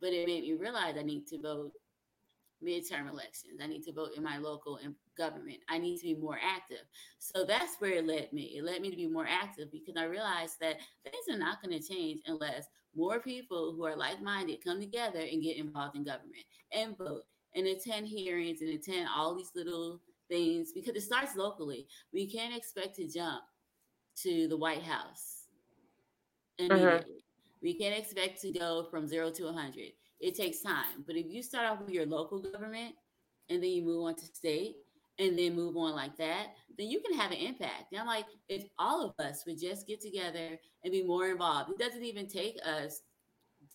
But 0.00 0.12
it 0.12 0.26
made 0.26 0.42
me 0.42 0.55
realize 0.55 0.96
I 0.98 1.02
need 1.02 1.26
to 1.28 1.40
vote 1.40 1.72
midterm 2.64 3.11
elections. 3.11 3.61
I 3.62 3.66
need 3.66 3.83
to 3.85 3.92
vote 3.92 4.11
in 4.16 4.22
my 4.22 4.38
local 4.38 4.78
government. 5.16 5.59
I 5.68 5.78
need 5.78 5.98
to 5.98 6.05
be 6.05 6.14
more 6.14 6.38
active. 6.42 6.85
So 7.18 7.44
that's 7.44 7.76
where 7.78 7.92
it 7.92 8.07
led 8.07 8.33
me. 8.33 8.55
It 8.57 8.64
led 8.64 8.81
me 8.81 8.90
to 8.90 8.96
be 8.96 9.09
more 9.09 9.26
active 9.28 9.70
because 9.70 9.94
I 9.96 10.05
realized 10.05 10.57
that 10.61 10.76
things 11.05 11.24
are 11.31 11.38
not 11.38 11.62
going 11.62 11.78
to 11.78 11.87
change 11.87 12.20
unless 12.26 12.66
more 12.94 13.20
people 13.20 13.74
who 13.74 13.85
are 13.85 13.96
like 13.96 14.22
minded 14.22 14.64
come 14.64 14.81
together 14.81 15.20
and 15.20 15.42
get 15.42 15.57
involved 15.57 15.96
in 15.96 16.05
government 16.05 16.44
and 16.72 16.96
vote 16.96 17.22
and 17.55 17.66
attend 17.66 18.07
hearings 18.07 18.61
and 18.61 18.70
attend 18.70 19.09
all 19.14 19.35
these 19.35 19.52
little 19.55 20.00
things 20.28 20.72
because 20.72 20.94
it 20.94 21.02
starts 21.02 21.37
locally. 21.37 21.87
We 22.12 22.31
can't 22.31 22.57
expect 22.57 22.96
to 22.96 23.09
jump 23.09 23.42
to 24.22 24.48
the 24.48 24.57
White 24.57 24.83
House 24.83 25.46
immediately. 26.59 26.90
Uh-huh. 26.90 27.02
We 27.62 27.78
can't 27.78 27.98
expect 27.98 28.40
to 28.42 28.52
go 28.52 28.87
from 28.90 29.07
zero 29.07 29.31
to 29.31 29.44
100 29.44 29.92
it 30.22 30.37
takes 30.37 30.61
time. 30.61 31.05
But 31.07 31.16
if 31.16 31.26
you 31.28 31.42
start 31.42 31.68
off 31.68 31.81
with 31.81 31.90
your 31.90 32.07
local 32.07 32.38
government 32.38 32.94
and 33.50 33.62
then 33.62 33.70
you 33.70 33.83
move 33.83 34.05
on 34.07 34.14
to 34.14 34.24
state 34.24 34.76
and 35.18 35.38
then 35.38 35.55
move 35.55 35.77
on 35.77 35.94
like 35.94 36.16
that, 36.16 36.48
then 36.79 36.88
you 36.88 37.01
can 37.01 37.18
have 37.18 37.31
an 37.31 37.38
impact. 37.38 37.92
And 37.92 38.01
I'm 38.01 38.07
like, 38.07 38.27
if 38.48 38.64
all 38.79 39.03
of 39.03 39.25
us 39.25 39.44
would 39.46 39.61
just 39.61 39.87
get 39.87 40.01
together 40.01 40.59
and 40.85 40.92
be 40.92 41.03
more 41.03 41.29
involved, 41.29 41.70
it 41.70 41.79
doesn't 41.79 42.05
even 42.05 42.27
take 42.27 42.59
us 42.64 43.03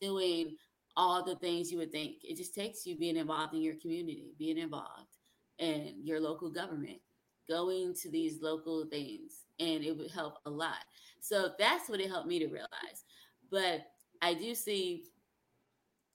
doing 0.01 0.55
all 0.95 1.23
the 1.23 1.35
things 1.35 1.71
you 1.71 1.77
would 1.77 1.91
think. 1.91 2.17
It 2.23 2.37
just 2.37 2.55
takes 2.55 2.85
you 2.85 2.97
being 2.97 3.17
involved 3.17 3.53
in 3.53 3.61
your 3.61 3.75
community, 3.75 4.33
being 4.39 4.57
involved 4.57 5.17
in 5.59 5.93
your 6.03 6.19
local 6.19 6.49
government, 6.49 6.99
going 7.47 7.93
to 8.01 8.09
these 8.09 8.41
local 8.41 8.85
things, 8.85 9.45
and 9.59 9.83
it 9.83 9.95
would 9.95 10.11
help 10.11 10.39
a 10.45 10.49
lot. 10.49 10.83
So 11.21 11.51
that's 11.59 11.87
what 11.87 11.99
it 11.99 12.09
helped 12.09 12.27
me 12.27 12.39
to 12.39 12.47
realize. 12.47 13.05
But 13.51 13.81
I 14.21 14.33
do 14.33 14.55
see 14.55 15.05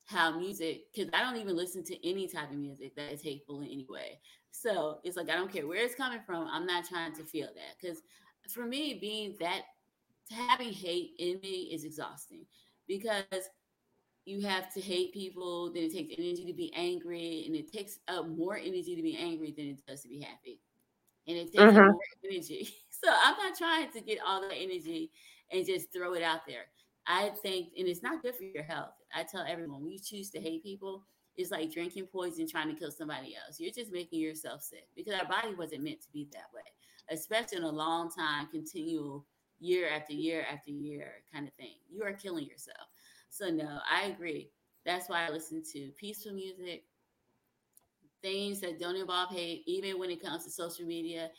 how 0.07 0.37
music 0.37 0.83
because 0.93 1.11
I 1.15 1.21
don't 1.21 1.41
even 1.41 1.57
listen 1.57 1.85
to 1.85 2.09
any 2.09 2.27
type 2.27 2.51
of 2.51 2.57
music 2.57 2.95
that 2.97 3.13
is 3.13 3.23
hateful 3.23 3.61
in 3.61 3.69
any 3.69 3.87
way. 3.89 4.21
So 4.53 4.99
it's 5.03 5.17
like 5.17 5.31
I 5.31 5.35
don't 5.35 5.53
care 5.53 5.67
where 5.67 5.85
it's 5.85 5.95
coming 5.95 6.21
from. 6.25 6.47
I'm 6.47 6.67
not 6.67 6.85
trying 6.85 7.15
to 7.15 7.25
feel 7.25 7.49
that 7.49 7.77
because 7.81 8.03
for 8.49 8.65
me, 8.65 8.99
being 9.01 9.35
that 9.41 9.63
having 10.31 10.73
hate 10.73 11.13
in 11.19 11.41
me 11.41 11.71
is 11.73 11.85
exhausting 11.85 12.45
because 12.87 13.25
you 14.25 14.41
have 14.43 14.73
to 14.75 14.81
hate 14.81 15.13
people. 15.13 15.73
Then 15.73 15.85
it 15.85 15.93
takes 15.93 16.15
energy 16.17 16.45
to 16.47 16.53
be 16.53 16.73
angry, 16.77 17.45
and 17.47 17.57
it 17.57 17.73
takes 17.73 17.99
up 18.09 18.29
more 18.29 18.57
energy 18.57 18.95
to 18.95 19.03
be 19.03 19.17
angry 19.17 19.53
than 19.57 19.67
it 19.67 19.87
does 19.87 20.03
to 20.03 20.09
be 20.09 20.21
happy, 20.21 20.61
and 21.27 21.37
it 21.37 21.47
takes 21.47 21.63
mm-hmm. 21.63 21.87
more 21.87 21.99
energy. 22.31 22.69
So 23.05 23.11
I'm 23.11 23.37
not 23.37 23.59
trying 23.59 23.91
to 23.91 24.01
get 24.01 24.19
all 24.25 24.43
that 24.43 24.55
energy 24.55 25.11
and 25.51 25.67
just 25.67 25.93
throw 25.93 26.15
it 26.15 26.23
out 26.23 26.47
there. 26.47 26.67
I 27.05 27.31
think, 27.43 27.71
and 27.77 27.89
it's 27.89 28.01
not 28.01 28.23
good 28.23 28.37
for 28.37 28.45
your 28.45 28.63
health. 28.63 28.93
I 29.13 29.25
tell 29.25 29.45
everyone, 29.45 29.83
when 29.83 29.91
you 29.91 29.99
choose 29.99 30.31
to 30.31 30.41
hate 30.41 30.63
people, 30.63 31.03
it's 31.37 31.51
like 31.51 31.73
drinking 31.73 32.07
poison, 32.07 32.49
trying 32.49 32.69
to 32.69 32.75
kill 32.79 32.91
somebody 32.91 33.35
else. 33.37 33.59
You're 33.59 33.73
just 33.73 33.93
making 33.93 34.21
yourself 34.21 34.63
sick 34.63 34.87
because 34.95 35.15
our 35.15 35.27
body 35.27 35.55
wasn't 35.55 35.85
meant 35.85 36.03
to 36.03 36.13
be 36.13 36.29
that 36.33 36.51
way, 36.55 36.63
especially 37.11 37.59
in 37.59 37.65
a 37.65 37.71
long 37.71 38.11
time, 38.11 38.49
continual 38.49 39.25
year 39.61 39.89
after 39.89 40.13
year 40.13 40.45
after 40.53 40.71
year 40.71 41.25
kind 41.33 41.47
of 41.47 41.55
thing. 41.55 41.77
You 41.91 42.03
are 42.05 42.13
killing 42.13 42.47
yourself. 42.47 42.89
So, 43.31 43.49
no, 43.49 43.79
I 43.91 44.07
agree. 44.07 44.51
That's 44.85 45.09
why 45.09 45.27
I 45.27 45.31
listen 45.31 45.63
to 45.73 45.91
peaceful 45.97 46.33
music, 46.33 46.85
things 48.21 48.61
that 48.61 48.79
don't 48.79 48.97
involve 48.97 49.31
hate, 49.31 49.63
even 49.67 49.99
when 49.99 50.11
it 50.11 50.23
comes 50.23 50.45
to 50.45 50.51
social 50.51 50.85
media. 50.85 51.31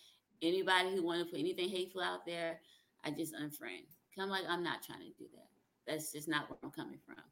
Anybody 0.42 0.96
who 0.96 1.04
want 1.04 1.20
to 1.20 1.26
put 1.26 1.40
anything 1.40 1.70
hateful 1.70 2.02
out 2.02 2.26
there, 2.26 2.60
I 3.04 3.12
just 3.12 3.34
unfriend. 3.36 3.86
Come 4.18 4.30
like 4.30 4.44
I'm 4.48 4.64
not 4.64 4.84
trying 4.84 5.00
to 5.00 5.18
do 5.18 5.26
that 5.34 5.48
that's 5.88 6.12
just 6.12 6.28
not 6.28 6.50
where 6.50 6.58
I'm 6.64 6.72
coming 6.72 7.00
from. 7.06 7.24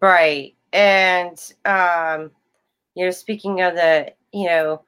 Right. 0.00 0.54
And 0.72 1.40
um, 1.64 2.30
you 2.94 3.04
know, 3.04 3.10
speaking 3.10 3.60
of 3.62 3.74
the, 3.74 4.12
you 4.32 4.46
know, 4.46 4.82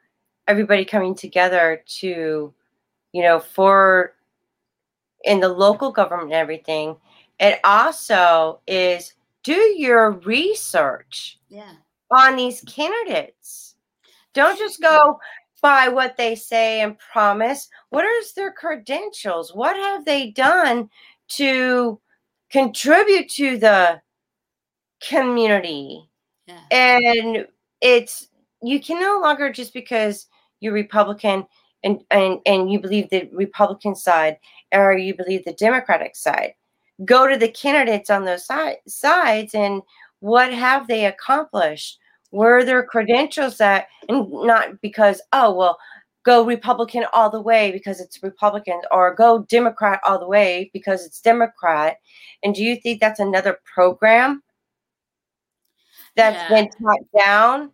everybody 0.48 0.84
coming 0.84 1.14
together 1.14 1.82
to, 1.86 2.52
you 3.12 3.22
know, 3.22 3.40
for 3.40 4.14
in 5.24 5.40
the 5.40 5.48
local 5.48 5.92
government 5.92 6.32
and 6.32 6.34
everything, 6.34 6.96
it 7.38 7.60
also 7.64 8.60
is 8.66 9.14
do 9.42 9.54
your 9.54 10.10
research 10.10 11.38
yeah. 11.48 11.72
on 12.10 12.36
these 12.36 12.62
candidates. 12.62 13.76
Don't 14.34 14.58
just 14.58 14.80
go 14.82 15.18
by 15.62 15.88
what 15.88 16.16
they 16.16 16.34
say 16.34 16.80
and 16.80 16.98
promise. 16.98 17.68
What 17.90 18.04
is 18.04 18.32
their 18.32 18.52
credentials? 18.52 19.54
What 19.54 19.76
have 19.76 20.04
they 20.04 20.30
done 20.30 20.90
to 21.28 22.00
contribute 22.50 23.30
to 23.30 23.58
the 23.58 24.00
community. 25.06 26.08
Yeah. 26.46 26.60
And 26.70 27.46
it's 27.80 28.28
you 28.62 28.80
can 28.80 29.00
no 29.00 29.20
longer 29.20 29.52
just 29.52 29.72
because 29.72 30.26
you're 30.60 30.72
Republican 30.72 31.46
and, 31.82 32.02
and 32.10 32.38
and 32.44 32.70
you 32.70 32.78
believe 32.80 33.08
the 33.08 33.28
Republican 33.32 33.94
side 33.94 34.36
or 34.72 34.96
you 34.96 35.14
believe 35.14 35.44
the 35.44 35.54
Democratic 35.54 36.14
side. 36.16 36.54
go 37.04 37.26
to 37.26 37.36
the 37.36 37.48
candidates 37.48 38.10
on 38.10 38.24
those 38.24 38.46
si- 38.46 38.76
sides 38.86 39.54
and 39.54 39.82
what 40.20 40.52
have 40.52 40.86
they 40.86 41.06
accomplished? 41.06 41.98
Where 42.30 42.58
are 42.58 42.64
their 42.64 42.82
credentials 42.82 43.60
at? 43.60 43.86
And 44.08 44.30
not 44.30 44.80
because, 44.82 45.20
oh, 45.32 45.54
well, 45.54 45.78
go 46.24 46.44
Republican 46.44 47.06
all 47.14 47.30
the 47.30 47.40
way 47.40 47.72
because 47.72 48.00
it's 48.00 48.22
Republican, 48.22 48.80
or 48.92 49.14
go 49.14 49.44
Democrat 49.48 50.00
all 50.06 50.18
the 50.18 50.28
way 50.28 50.70
because 50.72 51.06
it's 51.06 51.20
Democrat. 51.22 51.96
And 52.42 52.54
do 52.54 52.62
you 52.62 52.76
think 52.76 53.00
that's 53.00 53.20
another 53.20 53.58
program 53.64 54.42
that's 56.16 56.36
yeah. 56.36 56.48
been 56.48 56.70
taught 56.70 57.00
down 57.18 57.72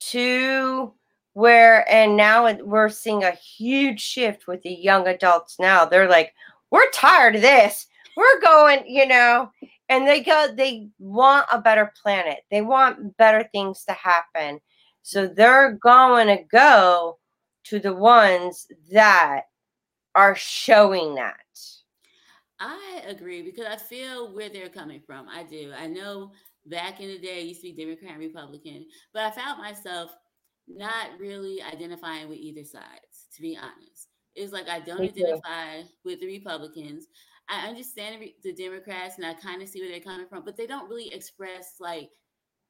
to 0.00 0.92
where, 1.34 1.90
and 1.90 2.16
now 2.16 2.52
we're 2.62 2.88
seeing 2.88 3.24
a 3.24 3.32
huge 3.32 4.00
shift 4.00 4.46
with 4.46 4.62
the 4.62 4.72
young 4.72 5.06
adults 5.06 5.58
now? 5.58 5.84
They're 5.84 6.08
like, 6.08 6.34
we're 6.70 6.90
tired 6.90 7.36
of 7.36 7.42
this. 7.42 7.86
We're 8.16 8.40
going, 8.40 8.84
you 8.86 9.06
know, 9.06 9.50
and 9.88 10.06
they 10.06 10.22
go, 10.22 10.48
they 10.54 10.88
want 10.98 11.46
a 11.52 11.60
better 11.60 11.92
planet, 12.02 12.40
they 12.50 12.62
want 12.62 13.16
better 13.16 13.48
things 13.52 13.84
to 13.84 13.92
happen. 13.92 14.60
So 15.02 15.26
they're 15.26 15.72
going 15.72 16.28
to 16.28 16.44
go 16.44 17.18
to 17.64 17.78
the 17.78 17.94
ones 17.94 18.66
that 18.92 19.42
are 20.14 20.34
showing 20.36 21.14
that. 21.16 21.36
I 22.60 23.02
agree 23.08 23.42
because 23.42 23.66
I 23.66 23.76
feel 23.76 24.32
where 24.32 24.48
they're 24.48 24.68
coming 24.68 25.00
from. 25.04 25.28
I 25.28 25.42
do. 25.42 25.72
I 25.76 25.88
know 25.88 26.30
back 26.66 27.00
in 27.00 27.08
the 27.08 27.18
day, 27.18 27.38
I 27.38 27.42
used 27.42 27.60
to 27.62 27.72
be 27.72 27.84
Democrat 27.84 28.12
and 28.12 28.20
Republican, 28.20 28.86
but 29.12 29.22
I 29.24 29.30
found 29.30 29.58
myself 29.60 30.12
not 30.68 31.18
really 31.18 31.60
identifying 31.62 32.28
with 32.28 32.38
either 32.38 32.64
sides, 32.64 33.26
to 33.34 33.42
be 33.42 33.56
honest. 33.56 34.08
It's 34.34 34.52
like 34.52 34.68
I 34.68 34.80
don't 34.80 35.00
Me 35.00 35.08
identify 35.08 35.82
too. 35.82 35.88
with 36.04 36.20
the 36.20 36.26
Republicans. 36.26 37.06
I 37.48 37.66
understand 37.68 38.24
the 38.42 38.52
Democrats 38.52 39.16
and 39.16 39.26
I 39.26 39.34
kind 39.34 39.60
of 39.62 39.68
see 39.68 39.80
where 39.80 39.90
they're 39.90 40.00
coming 40.00 40.26
from, 40.28 40.44
but 40.44 40.56
they 40.56 40.66
don't 40.66 40.88
really 40.88 41.12
express 41.12 41.74
like 41.80 42.10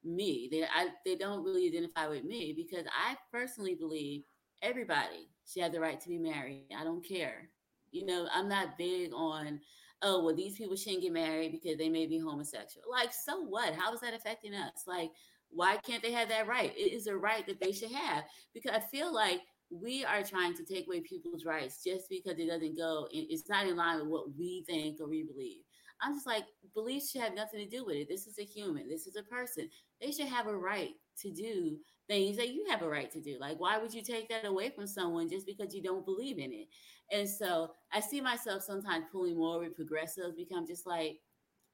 me. 0.03 0.49
They 0.51 0.63
I, 0.63 0.89
they 1.05 1.15
don't 1.15 1.43
really 1.43 1.67
identify 1.67 2.07
with 2.07 2.23
me 2.23 2.53
because 2.55 2.85
I 2.87 3.15
personally 3.31 3.75
believe 3.75 4.23
everybody 4.61 5.29
should 5.47 5.63
have 5.63 5.71
the 5.71 5.79
right 5.79 5.99
to 6.01 6.09
be 6.09 6.17
married. 6.17 6.67
I 6.77 6.83
don't 6.83 7.07
care. 7.07 7.49
You 7.91 8.05
know, 8.05 8.27
I'm 8.33 8.49
not 8.49 8.77
big 8.77 9.11
on, 9.13 9.59
oh, 10.03 10.23
well, 10.23 10.35
these 10.35 10.57
people 10.57 10.75
shouldn't 10.75 11.01
get 11.01 11.13
married 11.13 11.51
because 11.51 11.77
they 11.77 11.89
may 11.89 12.05
be 12.05 12.19
homosexual. 12.19 12.85
Like, 12.91 13.11
so 13.13 13.41
what? 13.43 13.73
How 13.73 13.93
is 13.93 14.01
that 14.01 14.13
affecting 14.13 14.53
us? 14.53 14.83
Like, 14.85 15.11
why 15.49 15.77
can't 15.77 16.03
they 16.03 16.11
have 16.11 16.29
that 16.29 16.47
right? 16.47 16.73
It 16.75 16.93
is 16.93 17.07
a 17.07 17.15
right 17.15 17.45
that 17.47 17.59
they 17.59 17.71
should 17.71 17.91
have 17.91 18.23
because 18.53 18.71
I 18.75 18.79
feel 18.79 19.13
like 19.13 19.39
we 19.69 20.05
are 20.05 20.23
trying 20.23 20.53
to 20.55 20.65
take 20.65 20.87
away 20.87 21.01
people's 21.01 21.45
rights 21.45 21.83
just 21.83 22.09
because 22.09 22.37
it 22.37 22.47
doesn't 22.47 22.77
go, 22.77 23.07
it's 23.11 23.49
not 23.49 23.67
in 23.67 23.75
line 23.75 23.99
with 23.99 24.07
what 24.07 24.35
we 24.37 24.63
think 24.67 24.99
or 24.99 25.07
we 25.07 25.23
believe. 25.23 25.61
I'm 26.01 26.13
just 26.13 26.27
like, 26.27 26.43
beliefs 26.73 27.11
should 27.11 27.21
have 27.21 27.35
nothing 27.35 27.59
to 27.59 27.69
do 27.77 27.85
with 27.85 27.95
it. 27.95 28.09
This 28.09 28.27
is 28.27 28.37
a 28.39 28.43
human, 28.43 28.89
this 28.89 29.07
is 29.07 29.15
a 29.15 29.23
person. 29.23 29.69
They 30.01 30.11
should 30.11 30.27
have 30.27 30.47
a 30.47 30.57
right 30.57 30.91
to 31.21 31.31
do 31.31 31.77
things 32.07 32.37
that 32.37 32.49
you 32.49 32.65
have 32.69 32.81
a 32.81 32.89
right 32.89 33.11
to 33.11 33.21
do. 33.21 33.37
Like, 33.39 33.59
why 33.59 33.77
would 33.77 33.93
you 33.93 34.01
take 34.01 34.29
that 34.29 34.45
away 34.45 34.69
from 34.69 34.87
someone 34.87 35.29
just 35.29 35.45
because 35.45 35.73
you 35.73 35.81
don't 35.81 36.05
believe 36.05 36.37
in 36.37 36.51
it? 36.51 36.67
And 37.11 37.29
so 37.29 37.71
I 37.91 37.99
see 37.99 38.21
myself 38.21 38.63
sometimes 38.63 39.05
pulling 39.11 39.37
more 39.37 39.59
with 39.59 39.75
progressives 39.75 40.35
because 40.35 40.57
I'm 40.57 40.67
just 40.67 40.85
like, 40.85 41.19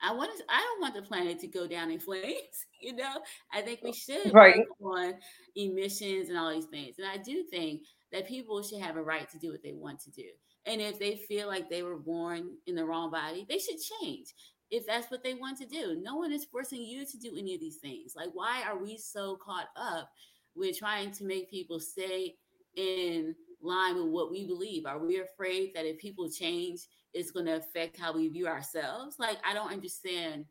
I 0.01 0.13
want 0.13 0.31
to, 0.37 0.43
I 0.49 0.59
don't 0.59 0.81
want 0.81 0.95
the 0.95 1.01
planet 1.01 1.39
to 1.39 1.47
go 1.47 1.67
down 1.67 1.91
in 1.91 1.99
flames. 1.99 2.35
You 2.81 2.95
know, 2.95 3.15
I 3.51 3.61
think 3.61 3.81
we 3.83 3.91
should 3.91 4.33
right. 4.33 4.55
work 4.79 4.95
on 4.95 5.13
emissions 5.57 6.29
and 6.29 6.37
all 6.37 6.49
these 6.49 6.67
things. 6.67 6.95
And 6.97 7.05
I 7.05 7.17
do 7.17 7.43
think 7.51 7.81
that 8.13 8.25
people 8.25 8.63
should 8.63 8.79
have 8.79 8.95
a 8.95 9.03
right 9.03 9.29
to 9.31 9.37
do 9.37 9.51
what 9.51 9.61
they 9.61 9.73
want 9.73 9.99
to 10.03 10.11
do. 10.11 10.29
And 10.65 10.79
if 10.79 10.97
they 10.97 11.17
feel 11.27 11.47
like 11.47 11.69
they 11.69 11.83
were 11.83 11.97
born 11.97 12.51
in 12.67 12.75
the 12.75 12.85
wrong 12.85 13.11
body, 13.11 13.45
they 13.49 13.57
should 13.57 13.75
change 13.99 14.33
if 14.71 14.85
that's 14.85 15.09
what 15.09 15.23
they 15.23 15.33
want 15.33 15.57
to 15.59 15.65
do. 15.65 15.99
No 16.01 16.15
one 16.15 16.31
is 16.31 16.45
forcing 16.45 16.81
you 16.81 17.05
to 17.05 17.17
do 17.17 17.35
any 17.37 17.55
of 17.55 17.59
these 17.61 17.77
things. 17.77 18.13
Like, 18.15 18.29
why 18.33 18.63
are 18.67 18.77
we 18.77 18.97
so 18.97 19.37
caught 19.37 19.69
up 19.75 20.09
with 20.55 20.77
trying 20.77 21.11
to 21.11 21.23
make 21.23 21.49
people 21.49 21.79
stay 21.79 22.35
in 22.75 23.35
line 23.61 23.95
with 23.95 24.05
what 24.05 24.31
we 24.31 24.45
believe? 24.45 24.85
Are 24.85 24.99
we 24.99 25.19
afraid 25.19 25.73
that 25.73 25.85
if 25.85 25.97
people 25.97 26.29
change, 26.29 26.81
it's 27.13 27.31
going 27.31 27.47
to 27.47 27.57
affect 27.57 27.99
how 27.99 28.13
we 28.13 28.27
view 28.27 28.47
ourselves? 28.47 29.17
Like, 29.17 29.37
I 29.43 29.53
don't 29.53 29.71
understand 29.71 30.45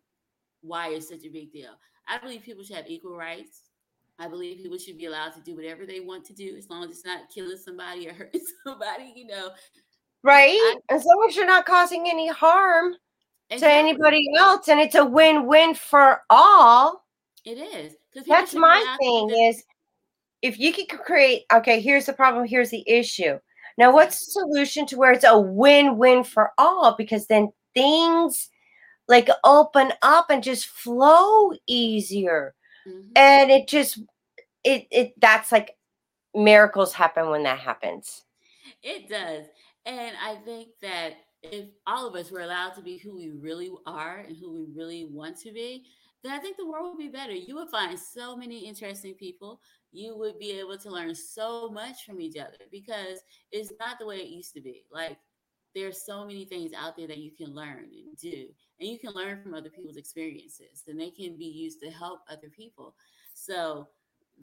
why 0.63 0.89
it's 0.89 1.09
such 1.09 1.25
a 1.25 1.31
big 1.31 1.53
deal. 1.53 1.71
I 2.09 2.19
believe 2.19 2.43
people 2.43 2.65
should 2.65 2.77
have 2.77 2.89
equal 2.89 3.17
rights. 3.17 3.63
I 4.19 4.27
believe 4.27 4.59
people 4.59 4.79
should 4.79 4.99
be 4.99 5.07
allowed 5.07 5.35
to 5.35 5.41
do 5.41 5.55
whatever 5.55 5.87
they 5.87 6.01
want 6.01 6.25
to 6.25 6.35
do 6.35 6.57
as 6.57 6.69
long 6.69 6.83
as 6.83 6.91
it's 6.91 7.05
not 7.05 7.29
killing 7.33 7.57
somebody 7.57 8.09
or 8.09 8.13
hurting 8.15 8.45
somebody, 8.65 9.13
you 9.15 9.27
know. 9.27 9.51
Right. 10.25 10.59
I, 10.59 10.77
as 10.91 11.05
long 11.05 11.25
as 11.29 11.37
you're 11.37 11.47
not 11.47 11.67
causing 11.67 12.09
any 12.09 12.29
harm 12.29 12.97
exactly. 13.51 13.69
to 13.69 13.75
anybody 13.75 14.25
else 14.39 14.69
and 14.69 14.81
it's 14.81 14.95
a 14.95 15.05
win-win 15.05 15.75
for 15.75 16.23
all. 16.31 17.05
It 17.45 17.59
is. 17.59 17.95
That's 18.27 18.55
my 18.55 18.97
thing 19.01 19.31
is 19.31 19.63
if 20.43 20.59
you 20.59 20.73
can 20.73 20.87
create 20.87 21.45
okay, 21.53 21.81
here's 21.81 22.07
the 22.07 22.13
problem, 22.13 22.47
here's 22.47 22.71
the 22.71 22.89
issue. 22.89 23.39
Now 23.77 23.93
what's 23.93 24.19
the 24.19 24.33
solution 24.33 24.87
to 24.87 24.97
where 24.97 25.13
it's 25.13 25.25
a 25.25 25.39
win-win 25.39 26.25
for 26.25 26.51
all 26.59 26.95
because 26.97 27.27
then 27.27 27.53
things 27.75 28.51
like 29.09 29.29
open 29.45 29.93
up 30.03 30.31
and 30.31 30.43
just 30.43 30.67
flow 30.67 31.53
easier. 31.67 32.55
Mm-hmm. 32.87 33.13
And 33.17 33.51
it 33.51 33.69
just 33.69 34.01
it 34.65 34.87
it 34.91 35.15
that's 35.19 35.51
like 35.51 35.77
miracles 36.35 36.93
happen 36.93 37.31
when 37.31 37.45
that 37.45 37.59
happens. 37.59 38.25
It 38.83 39.09
does. 39.09 39.47
And 39.87 40.15
I 40.23 40.37
think 40.45 40.69
that 40.83 41.15
if 41.43 41.67
all 41.87 42.07
of 42.07 42.15
us 42.15 42.31
were 42.31 42.41
allowed 42.41 42.75
to 42.75 42.83
be 42.83 42.99
who 42.99 43.15
we 43.15 43.31
really 43.31 43.71
are 43.87 44.19
and 44.19 44.37
who 44.37 44.53
we 44.53 44.67
really 44.75 45.05
want 45.05 45.39
to 45.41 45.53
be, 45.53 45.85
then 46.23 46.33
I 46.33 46.39
think 46.39 46.57
the 46.57 46.67
world 46.67 46.91
would 46.91 46.99
be 46.99 47.09
better. 47.09 47.33
You 47.33 47.55
would 47.57 47.71
find 47.71 47.99
so 47.99 48.37
many 48.37 48.67
interesting 48.67 49.15
people. 49.15 49.61
You 49.93 50.17
would 50.19 50.39
be 50.39 50.59
able 50.59 50.77
to 50.79 50.91
learn 50.91 51.15
so 51.15 51.71
much 51.71 52.05
from 52.05 52.21
each 52.21 52.37
other 52.37 52.59
because 52.73 53.21
it's 53.53 53.73
not 53.79 53.99
the 53.99 54.07
way 54.07 54.17
it 54.17 54.29
used 54.29 54.53
to 54.55 54.61
be. 54.61 54.85
Like 54.91 55.17
there's 55.75 56.05
so 56.05 56.27
many 56.27 56.45
things 56.45 56.73
out 56.77 56.97
there 56.97 57.07
that 57.07 57.19
you 57.19 57.31
can 57.31 57.55
learn 57.55 57.85
and 57.85 58.17
do. 58.21 58.47
And 58.81 58.89
you 58.89 58.99
can 58.99 59.13
learn 59.13 59.41
from 59.43 59.55
other 59.55 59.71
people's 59.71 59.97
experiences 59.97 60.85
and 60.89 60.99
they 61.01 61.11
can 61.11 61.37
be 61.37 61.47
used 61.47 61.81
to 61.83 61.91
help 61.91 62.21
other 62.29 62.49
people. 62.51 62.97
So 63.35 63.89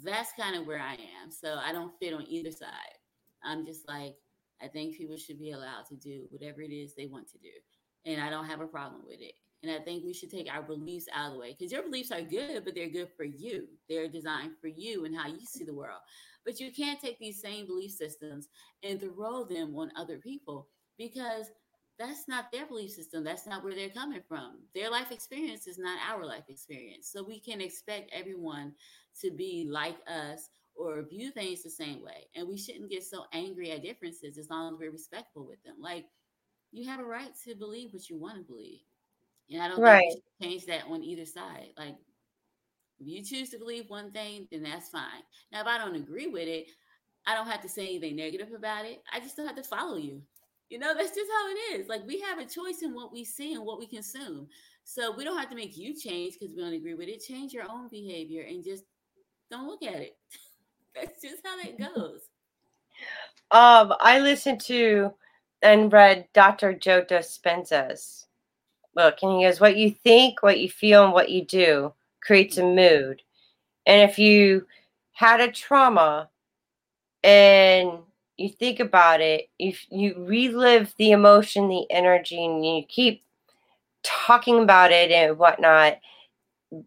that's 0.04 0.32
kind 0.40 0.56
of 0.56 0.66
where 0.66 0.80
I 0.80 0.94
am. 0.94 1.30
So 1.30 1.58
I 1.62 1.74
don't 1.74 1.94
fit 2.00 2.14
on 2.14 2.26
either 2.28 2.52
side. 2.52 2.70
I'm 3.44 3.66
just 3.66 3.88
like, 3.88 4.16
I 4.62 4.68
think 4.68 4.98
people 4.98 5.18
should 5.18 5.40
be 5.40 5.52
allowed 5.52 5.86
to 5.90 5.96
do 5.96 6.26
whatever 6.30 6.62
it 6.62 6.72
is 6.72 6.94
they 6.94 7.08
want 7.08 7.30
to 7.32 7.38
do. 7.38 7.50
And 8.06 8.22
I 8.22 8.30
don't 8.30 8.46
have 8.46 8.62
a 8.62 8.68
problem 8.68 9.02
with 9.08 9.20
it. 9.20 9.34
And 9.64 9.72
I 9.72 9.84
think 9.84 10.04
we 10.04 10.14
should 10.14 10.30
take 10.30 10.48
our 10.52 10.62
beliefs 10.62 11.08
out 11.14 11.28
of 11.28 11.34
the 11.34 11.40
way 11.40 11.56
because 11.58 11.72
your 11.72 11.84
beliefs 11.84 12.12
are 12.12 12.22
good, 12.22 12.64
but 12.64 12.76
they're 12.76 12.90
good 12.90 13.10
for 13.18 13.24
you. 13.24 13.68
They're 13.90 14.08
designed 14.08 14.52
for 14.62 14.68
you 14.68 15.06
and 15.06 15.16
how 15.16 15.28
you 15.28 15.40
see 15.44 15.64
the 15.64 15.74
world. 15.74 16.02
But 16.46 16.60
you 16.60 16.72
can't 16.72 17.02
take 17.02 17.18
these 17.18 17.42
same 17.42 17.66
belief 17.66 17.92
systems 17.92 18.48
and 18.84 19.00
throw 19.02 19.44
them 19.44 19.76
on 19.76 19.92
other 19.96 20.18
people 20.18 20.68
because 20.98 21.50
that's 21.98 22.28
not 22.28 22.52
their 22.52 22.66
belief 22.66 22.92
system. 22.92 23.24
That's 23.24 23.48
not 23.48 23.64
where 23.64 23.74
they're 23.74 23.90
coming 23.90 24.22
from. 24.28 24.60
Their 24.76 24.92
life 24.92 25.12
experience 25.12 25.66
is 25.66 25.80
not 25.80 25.98
our 26.08 26.26
life 26.26 26.44
experience. 26.50 27.10
So 27.12 27.24
we 27.24 27.40
can 27.40 27.62
expect 27.62 28.12
everyone 28.14 28.74
to 29.22 29.32
be 29.32 29.68
like 29.70 29.98
us 30.08 30.50
or 30.76 31.02
view 31.04 31.32
things 31.32 31.64
the 31.64 31.70
same 31.70 32.04
way. 32.04 32.28
And 32.36 32.48
we 32.48 32.58
shouldn't 32.58 32.90
get 32.90 33.04
so 33.04 33.26
angry 33.34 33.72
at 33.72 33.84
differences 33.84 34.38
as 34.38 34.50
long 34.50 34.74
as 34.74 34.80
we're 34.80 34.92
respectful 34.92 35.46
with 35.46 35.64
them. 35.64 35.76
Like 35.80 36.06
you 36.72 36.88
have 36.90 37.00
a 37.00 37.06
right 37.06 37.32
to 37.46 37.56
believe 37.56 37.94
what 37.94 38.10
you 38.10 38.18
want 38.18 38.38
to 38.38 38.44
believe. 38.44 38.82
And 39.50 39.62
I 39.62 39.68
don't 39.68 39.80
right. 39.80 40.04
change 40.42 40.66
that 40.66 40.84
on 40.90 41.04
either 41.04 41.26
side. 41.26 41.70
Like 41.78 41.96
if 43.00 43.08
you 43.08 43.24
choose 43.24 43.50
to 43.50 43.58
believe 43.58 43.90
one 43.90 44.12
thing, 44.12 44.48
then 44.52 44.64
that's 44.64 44.90
fine. 44.90 45.24
Now, 45.52 45.62
if 45.62 45.68
I 45.68 45.78
don't 45.78 45.96
agree 45.96 46.28
with 46.28 46.48
it, 46.48 46.68
I 47.28 47.36
don't 47.36 47.48
have 47.48 47.62
to 47.62 47.70
say 47.70 47.84
anything 47.84 48.16
negative 48.16 48.50
about 48.56 48.86
it. 48.86 49.02
I 49.12 49.20
just 49.20 49.36
don't 49.36 49.48
have 49.48 49.56
to 49.56 49.64
follow 49.64 49.98
you. 49.98 50.22
You 50.70 50.80
know, 50.80 50.94
that's 50.96 51.16
just 51.16 51.32
how 51.32 51.50
it 51.50 51.80
is. 51.80 51.88
Like 51.88 52.06
we 52.08 52.20
have 52.22 52.40
a 52.40 52.46
choice 52.46 52.82
in 52.82 52.94
what 52.94 53.12
we 53.12 53.24
see 53.24 53.54
and 53.54 53.66
what 53.66 53.80
we 53.80 53.88
consume. 53.88 54.48
So 54.84 55.16
we 55.16 55.24
don't 55.24 55.38
have 55.38 55.50
to 55.50 55.56
make 55.56 55.78
you 55.78 55.96
change 55.96 56.36
because 56.40 56.56
we 56.56 56.62
don't 56.62 56.74
agree 56.74 56.94
with 56.94 57.08
it. 57.08 57.24
Change 57.24 57.54
your 57.54 57.70
own 57.70 57.88
behavior 57.90 58.46
and 58.48 58.64
just 58.64 58.84
don't 59.50 59.68
look 59.68 59.84
at 59.84 59.96
it. 59.96 60.18
That's 60.96 61.22
just 61.22 61.42
how 61.46 61.58
that 61.58 61.78
goes. 61.78 62.22
Um, 63.52 63.94
I 64.00 64.20
listened 64.20 64.62
to 64.62 65.14
and 65.62 65.92
read 65.92 66.28
Dr. 66.34 66.74
Joe 66.74 67.04
Dispenza's 67.04 68.28
book, 68.94 69.18
and 69.22 69.38
he 69.38 69.46
goes, 69.46 69.60
What 69.60 69.78
you 69.78 69.92
think, 69.92 70.42
what 70.42 70.60
you 70.60 70.70
feel, 70.70 71.04
and 71.04 71.14
what 71.14 71.30
you 71.30 71.44
do 71.46 71.94
creates 72.22 72.58
a 72.58 72.64
mood. 72.64 73.22
And 73.86 74.10
if 74.10 74.18
you 74.18 74.66
had 75.14 75.42
a 75.42 75.52
trauma 75.52 76.30
and 77.24 78.00
you 78.38 78.50
think 78.50 78.80
about 78.80 79.22
it, 79.22 79.50
if 79.60 79.86
you 79.90 80.16
relive 80.28 80.94
the 80.98 81.12
emotion, 81.12 81.68
the 81.70 81.86
energy, 81.90 82.44
and 82.44 82.66
you 82.66 82.84
keep 82.88 83.24
talking 84.04 84.62
about 84.62 84.92
it 84.92 85.12
and 85.12 85.38
whatnot 85.38 86.00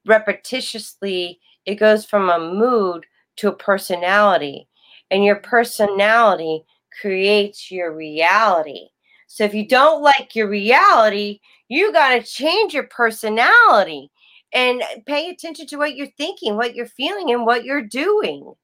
repetitiously, 0.06 1.38
it 1.64 1.76
goes 1.76 2.04
from 2.04 2.28
a 2.28 2.38
mood 2.38 3.06
to 3.38 3.48
a 3.48 3.56
personality, 3.56 4.68
and 5.10 5.24
your 5.24 5.36
personality 5.36 6.64
creates 7.00 7.70
your 7.70 7.94
reality. 7.94 8.88
So 9.26 9.44
if 9.44 9.54
you 9.54 9.66
don't 9.66 10.02
like 10.02 10.34
your 10.34 10.48
reality, 10.48 11.40
you 11.68 11.92
got 11.92 12.10
to 12.10 12.22
change 12.22 12.74
your 12.74 12.88
personality 12.88 14.10
and 14.52 14.82
pay 15.06 15.28
attention 15.28 15.66
to 15.66 15.76
what 15.76 15.94
you're 15.96 16.08
thinking, 16.16 16.56
what 16.56 16.74
you're 16.74 16.86
feeling, 16.86 17.30
and 17.30 17.44
what 17.44 17.64
you're 17.64 17.82
doing. 17.82 18.54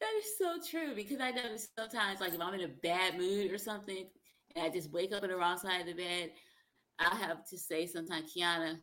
That 0.00 0.10
is 0.18 0.36
so 0.36 0.58
true 0.68 0.96
because 0.96 1.20
I 1.20 1.30
notice 1.30 1.68
sometimes, 1.78 2.20
like 2.20 2.34
if 2.34 2.40
I'm 2.40 2.54
in 2.54 2.62
a 2.62 2.68
bad 2.82 3.16
mood 3.16 3.52
or 3.52 3.58
something, 3.58 4.06
and 4.56 4.64
I 4.64 4.68
just 4.68 4.90
wake 4.90 5.12
up 5.12 5.22
on 5.22 5.28
the 5.28 5.36
wrong 5.36 5.58
side 5.58 5.80
of 5.80 5.86
the 5.86 5.94
bed, 5.94 6.32
I'll 6.98 7.16
have 7.16 7.48
to 7.48 7.56
say 7.56 7.86
sometimes, 7.86 8.34
Kiana, 8.34 8.78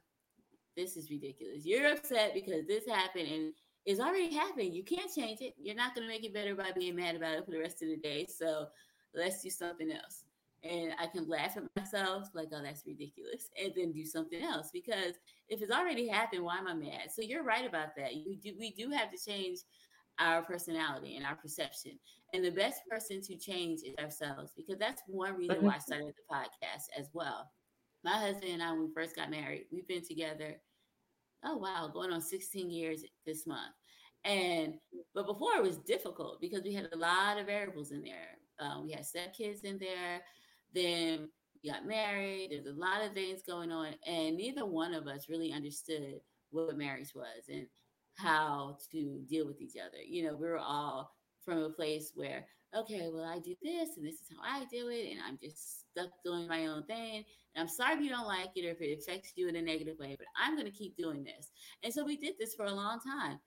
this 0.77 0.95
is 0.95 1.11
ridiculous. 1.11 1.65
You're 1.65 1.91
upset 1.91 2.33
because 2.33 2.65
this 2.67 2.87
happened 2.87 3.27
and 3.27 3.53
it's 3.89 3.99
already 3.99 4.31
happening. 4.31 4.71
You 4.71 4.83
can't 4.83 5.11
change 5.11 5.41
it. 5.41 5.55
You're 5.57 5.75
not 5.75 5.95
going 5.95 6.07
to 6.07 6.13
make 6.13 6.23
it 6.23 6.31
better 6.31 6.53
by 6.53 6.71
being 6.77 6.95
mad 6.95 7.15
about 7.15 7.33
it 7.33 7.45
for 7.45 7.49
the 7.49 7.59
rest 7.59 7.81
of 7.81 7.89
the 7.89 7.97
day. 7.97 8.27
So 8.29 8.67
let's 9.15 9.41
do 9.41 9.49
something 9.49 9.91
else. 9.91 10.25
And 10.63 10.91
I 11.01 11.07
can 11.07 11.27
laugh 11.27 11.57
at 11.57 11.63
myself, 11.75 12.29
like, 12.35 12.49
oh, 12.53 12.61
that's 12.61 12.85
ridiculous, 12.85 13.49
and 13.59 13.73
then 13.75 13.91
do 13.91 14.05
something 14.05 14.43
else. 14.43 14.69
Because 14.71 15.15
if 15.47 15.63
it's 15.63 15.71
already 15.71 16.07
happened, 16.07 16.43
why 16.43 16.59
am 16.59 16.67
I 16.67 16.75
mad? 16.75 17.09
So 17.11 17.23
you're 17.23 17.43
right 17.43 17.67
about 17.67 17.95
that. 17.97 18.13
You 18.13 18.35
do, 18.35 18.53
we 18.59 18.69
do 18.69 18.91
have 18.91 19.09
to 19.09 19.17
change 19.17 19.57
our 20.19 20.43
personality 20.43 21.15
and 21.15 21.25
our 21.25 21.35
perception. 21.35 21.93
And 22.35 22.45
the 22.45 22.51
best 22.51 22.81
person 22.87 23.21
to 23.21 23.37
change 23.37 23.79
is 23.79 23.95
ourselves, 23.97 24.51
because 24.55 24.77
that's 24.77 25.01
one 25.07 25.35
reason 25.35 25.55
mm-hmm. 25.55 25.65
why 25.65 25.75
I 25.75 25.79
started 25.79 26.13
the 26.13 26.35
podcast 26.35 26.89
as 26.95 27.09
well. 27.13 27.49
My 28.03 28.19
husband 28.19 28.51
and 28.51 28.61
I, 28.61 28.71
when 28.71 28.81
we 28.81 28.93
first 28.93 29.15
got 29.15 29.31
married, 29.31 29.65
we've 29.71 29.87
been 29.87 30.05
together 30.05 30.57
oh 31.43 31.57
wow, 31.57 31.89
going 31.91 32.11
on 32.11 32.21
16 32.21 32.69
years 32.69 33.03
this 33.25 33.47
month. 33.47 33.73
And 34.25 34.75
but 35.13 35.25
before 35.25 35.55
it 35.55 35.63
was 35.63 35.77
difficult 35.77 36.41
because 36.41 36.63
we 36.63 36.73
had 36.73 36.89
a 36.91 36.97
lot 36.97 37.39
of 37.39 37.45
variables 37.45 37.91
in 37.91 38.01
there. 38.01 38.37
Um, 38.59 38.85
we 38.85 38.91
had 38.91 39.03
stepkids 39.03 39.63
in 39.63 39.77
there. 39.79 40.21
Then 40.73 41.29
we 41.63 41.69
got 41.69 41.85
married. 41.85 42.49
There's 42.51 42.65
a 42.65 42.79
lot 42.79 43.03
of 43.03 43.13
things 43.13 43.41
going 43.47 43.71
on, 43.71 43.93
and 44.05 44.37
neither 44.37 44.65
one 44.65 44.93
of 44.93 45.07
us 45.07 45.29
really 45.29 45.51
understood 45.51 46.19
what 46.51 46.77
marriage 46.77 47.13
was 47.15 47.47
and 47.47 47.67
how 48.15 48.77
to 48.91 49.21
deal 49.29 49.45
with 49.45 49.61
each 49.61 49.75
other. 49.75 50.01
You 50.05 50.25
know, 50.25 50.35
we 50.35 50.47
were 50.47 50.59
all 50.59 51.11
from 51.43 51.59
a 51.59 51.69
place 51.69 52.11
where, 52.15 52.45
okay, 52.75 53.09
well, 53.11 53.23
I 53.23 53.39
do 53.39 53.55
this, 53.61 53.97
and 53.97 54.05
this 54.05 54.15
is 54.15 54.27
how 54.29 54.43
I 54.43 54.65
do 54.65 54.89
it, 54.89 55.11
and 55.11 55.19
I'm 55.25 55.37
just 55.41 55.89
stuck 55.91 56.09
doing 56.23 56.47
my 56.47 56.67
own 56.67 56.83
thing. 56.83 57.23
And 57.55 57.61
I'm 57.61 57.67
sorry 57.67 57.95
if 57.95 58.01
you 58.01 58.09
don't 58.09 58.27
like 58.27 58.51
it 58.55 58.65
or 58.65 58.71
if 58.71 58.81
it 58.81 58.99
affects 58.99 59.33
you 59.35 59.47
in 59.47 59.55
a 59.55 59.61
negative 59.61 59.97
way, 59.99 60.15
but 60.17 60.27
I'm 60.37 60.55
going 60.55 60.69
to 60.69 60.77
keep 60.77 60.95
doing 60.97 61.23
this. 61.23 61.49
And 61.83 61.93
so 61.93 62.03
we 62.05 62.17
did 62.17 62.35
this 62.39 62.53
for 62.55 62.65
a 62.65 62.73
long 62.73 62.99
time. 62.99 63.39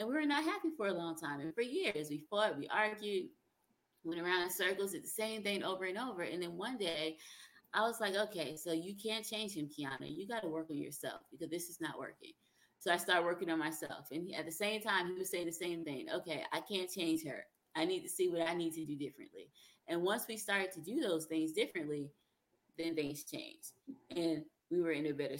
And 0.00 0.08
we 0.08 0.14
were 0.14 0.24
not 0.24 0.44
happy 0.44 0.70
for 0.78 0.86
a 0.86 0.94
long 0.94 1.14
time. 1.14 1.40
And 1.40 1.54
for 1.54 1.60
years, 1.60 2.08
we 2.08 2.24
fought, 2.30 2.56
we 2.56 2.66
argued, 2.68 3.26
went 4.02 4.18
around 4.18 4.42
in 4.44 4.50
circles, 4.50 4.92
did 4.92 5.04
the 5.04 5.08
same 5.08 5.42
thing 5.42 5.62
over 5.62 5.84
and 5.84 5.98
over. 5.98 6.22
And 6.22 6.42
then 6.42 6.56
one 6.56 6.78
day, 6.78 7.18
I 7.74 7.82
was 7.82 8.00
like, 8.00 8.16
okay, 8.16 8.56
so 8.56 8.72
you 8.72 8.94
can't 8.94 9.26
change 9.26 9.52
him, 9.52 9.68
Kiana. 9.68 10.08
You 10.08 10.26
got 10.26 10.40
to 10.40 10.48
work 10.48 10.68
on 10.70 10.78
yourself 10.78 11.20
because 11.30 11.50
this 11.50 11.68
is 11.68 11.82
not 11.82 11.98
working. 11.98 12.32
So 12.78 12.90
I 12.90 12.96
started 12.96 13.26
working 13.26 13.50
on 13.50 13.58
myself. 13.58 14.06
And 14.10 14.34
at 14.34 14.46
the 14.46 14.52
same 14.52 14.80
time, 14.80 15.06
he 15.06 15.18
was 15.18 15.30
saying 15.30 15.44
the 15.44 15.52
same 15.52 15.84
thing. 15.84 16.06
Okay, 16.14 16.44
I 16.50 16.60
can't 16.60 16.90
change 16.90 17.22
her. 17.26 17.44
I 17.76 17.84
need 17.84 18.00
to 18.00 18.08
see 18.08 18.30
what 18.30 18.48
I 18.48 18.54
need 18.54 18.72
to 18.72 18.86
do 18.86 18.96
differently. 18.96 19.50
And 19.86 20.00
once 20.00 20.24
we 20.26 20.38
started 20.38 20.72
to 20.72 20.80
do 20.80 21.00
those 21.00 21.26
things 21.26 21.52
differently, 21.52 22.08
then 22.78 22.94
things 22.94 23.24
changed. 23.24 23.72
And 24.16 24.44
we 24.70 24.80
were 24.80 24.92
in 24.92 25.06
a 25.06 25.12
better 25.12 25.36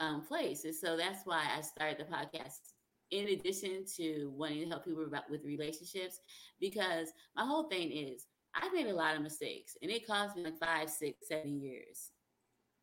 um, 0.00 0.20
place. 0.26 0.66
And 0.66 0.74
so 0.74 0.98
that's 0.98 1.24
why 1.24 1.46
I 1.56 1.62
started 1.62 1.96
the 1.96 2.04
podcast 2.04 2.71
in 3.12 3.28
addition 3.28 3.84
to 3.96 4.32
wanting 4.34 4.62
to 4.62 4.68
help 4.68 4.84
people 4.84 5.04
about 5.04 5.30
with 5.30 5.44
relationships, 5.44 6.18
because 6.60 7.12
my 7.36 7.44
whole 7.44 7.68
thing 7.68 7.92
is 7.92 8.26
I've 8.54 8.72
made 8.72 8.88
a 8.88 8.94
lot 8.94 9.14
of 9.14 9.22
mistakes 9.22 9.76
and 9.80 9.90
it 9.90 10.06
cost 10.06 10.36
me 10.36 10.44
like 10.44 10.58
five, 10.58 10.90
six, 10.90 11.28
seven 11.28 11.60
years 11.60 12.10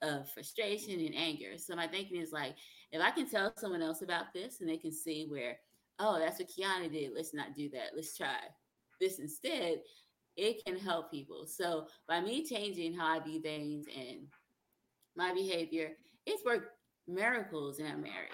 of 0.02 0.30
frustration 0.32 1.00
and 1.00 1.14
anger. 1.16 1.58
So 1.58 1.76
my 1.76 1.88
thinking 1.88 2.22
is 2.22 2.32
like, 2.32 2.56
if 2.92 3.02
I 3.02 3.12
can 3.12 3.30
tell 3.30 3.52
someone 3.58 3.82
else 3.82 4.02
about 4.02 4.34
this 4.34 4.62
and 4.62 4.70
they 4.70 4.78
can 4.78 4.94
see 4.94 5.28
where, 5.28 5.58
oh, 6.00 6.18
that's 6.18 6.40
what 6.40 6.50
Kiana 6.50 6.92
did, 6.92 7.12
let's 7.14 7.34
not 7.34 7.56
do 7.56 7.70
that. 7.72 7.92
Let's 7.96 8.16
try 8.16 8.38
this 9.02 9.20
instead 9.20 9.80
it 10.40 10.64
can 10.66 10.78
help 10.78 11.12
people. 11.12 11.46
So 11.46 11.88
by 12.08 12.22
me 12.22 12.46
changing 12.46 12.94
how 12.94 13.18
I 13.18 13.20
view 13.20 13.42
things 13.42 13.86
and 13.94 14.22
my 15.16 15.34
behavior, 15.34 15.92
it's 16.26 16.46
worked 16.46 16.72
miracles 17.08 17.80
in 17.80 17.86
our 17.88 17.98
marriage. 17.98 18.30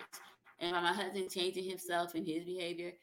And 0.59 0.71
by 0.71 0.81
my 0.81 0.93
husband 0.93 1.29
changing 1.29 1.65
himself 1.65 2.15
and 2.15 2.25
his 2.25 2.45
behavior, 2.45 2.93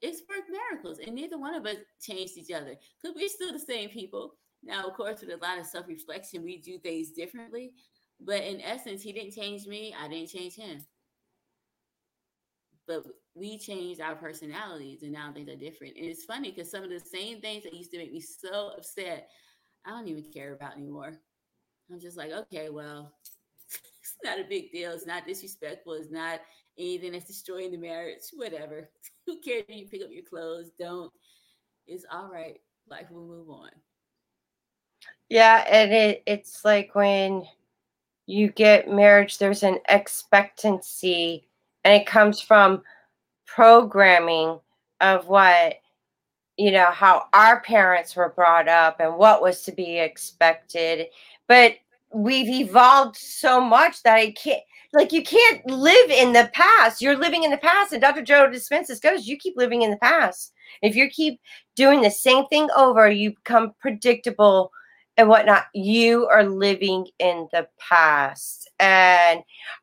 it's 0.00 0.22
worked 0.28 0.50
miracles. 0.50 0.98
And 1.04 1.14
neither 1.14 1.38
one 1.38 1.54
of 1.54 1.66
us 1.66 1.76
changed 2.00 2.38
each 2.38 2.52
other 2.52 2.76
because 3.02 3.16
we're 3.16 3.28
still 3.28 3.52
the 3.52 3.58
same 3.58 3.90
people. 3.90 4.34
Now, 4.62 4.86
of 4.86 4.94
course, 4.94 5.20
with 5.20 5.30
a 5.30 5.44
lot 5.44 5.58
of 5.58 5.66
self 5.66 5.88
reflection, 5.88 6.42
we 6.42 6.58
do 6.58 6.78
things 6.78 7.10
differently. 7.10 7.72
But 8.20 8.44
in 8.44 8.60
essence, 8.60 9.02
he 9.02 9.12
didn't 9.12 9.34
change 9.34 9.66
me, 9.66 9.94
I 9.98 10.08
didn't 10.08 10.28
change 10.28 10.54
him 10.54 10.80
but 12.90 13.04
we 13.36 13.56
changed 13.56 14.00
our 14.00 14.16
personalities 14.16 15.04
and 15.04 15.12
now 15.12 15.32
things 15.32 15.48
are 15.48 15.54
different. 15.54 15.96
And 15.96 16.06
it's 16.06 16.24
funny 16.24 16.50
because 16.50 16.70
some 16.70 16.82
of 16.82 16.90
the 16.90 16.98
same 16.98 17.40
things 17.40 17.62
that 17.62 17.72
used 17.72 17.92
to 17.92 17.98
make 17.98 18.12
me 18.12 18.20
so 18.20 18.72
upset, 18.76 19.28
I 19.86 19.90
don't 19.90 20.08
even 20.08 20.24
care 20.32 20.54
about 20.54 20.76
anymore. 20.76 21.12
I'm 21.90 22.00
just 22.00 22.16
like, 22.16 22.32
okay, 22.32 22.68
well, 22.68 23.12
it's 23.70 24.16
not 24.24 24.40
a 24.40 24.44
big 24.44 24.72
deal. 24.72 24.90
It's 24.90 25.06
not 25.06 25.24
disrespectful. 25.24 25.92
It's 25.92 26.10
not 26.10 26.40
anything 26.78 27.12
that's 27.12 27.26
destroying 27.26 27.70
the 27.70 27.78
marriage. 27.78 28.22
Whatever. 28.34 28.88
Who 29.26 29.40
cares 29.40 29.64
if 29.68 29.76
you 29.76 29.86
pick 29.86 30.02
up 30.02 30.10
your 30.10 30.24
clothes? 30.24 30.70
Don't. 30.78 31.12
It's 31.86 32.04
all 32.10 32.30
right. 32.30 32.60
Life 32.88 33.10
will 33.10 33.26
move 33.26 33.50
on. 33.50 33.70
Yeah, 35.28 35.64
and 35.68 35.92
it, 35.92 36.22
it's 36.26 36.64
like 36.64 36.94
when 36.94 37.44
you 38.26 38.50
get 38.50 38.90
marriage, 38.90 39.38
there's 39.38 39.62
an 39.62 39.78
expectancy 39.88 41.48
and 41.84 41.94
it 41.94 42.06
comes 42.06 42.40
from 42.40 42.82
programming 43.46 44.60
of 45.00 45.26
what 45.28 45.76
you 46.56 46.70
know 46.70 46.90
how 46.90 47.24
our 47.32 47.60
parents 47.62 48.14
were 48.14 48.28
brought 48.28 48.68
up 48.68 49.00
and 49.00 49.16
what 49.16 49.42
was 49.42 49.62
to 49.62 49.72
be 49.72 49.98
expected 49.98 51.06
but 51.48 51.74
we've 52.12 52.48
evolved 52.48 53.16
so 53.16 53.60
much 53.60 54.02
that 54.02 54.14
i 54.14 54.30
can't 54.32 54.62
like 54.92 55.12
you 55.12 55.22
can't 55.22 55.64
live 55.66 56.10
in 56.10 56.32
the 56.32 56.50
past 56.52 57.00
you're 57.00 57.16
living 57.16 57.44
in 57.44 57.50
the 57.50 57.58
past 57.58 57.92
and 57.92 58.02
dr 58.02 58.22
joe 58.22 58.48
dispenza 58.48 59.00
goes 59.00 59.26
you 59.26 59.36
keep 59.36 59.56
living 59.56 59.82
in 59.82 59.90
the 59.90 59.96
past 59.98 60.52
if 60.82 60.94
you 60.96 61.08
keep 61.08 61.40
doing 61.76 62.00
the 62.00 62.10
same 62.10 62.46
thing 62.46 62.68
over 62.76 63.10
you 63.10 63.30
become 63.30 63.72
predictable 63.80 64.70
and 65.16 65.28
whatnot 65.28 65.64
you 65.74 66.26
are 66.28 66.44
living 66.44 67.06
in 67.18 67.48
the 67.52 67.66
past 67.78 68.70
and 68.80 69.42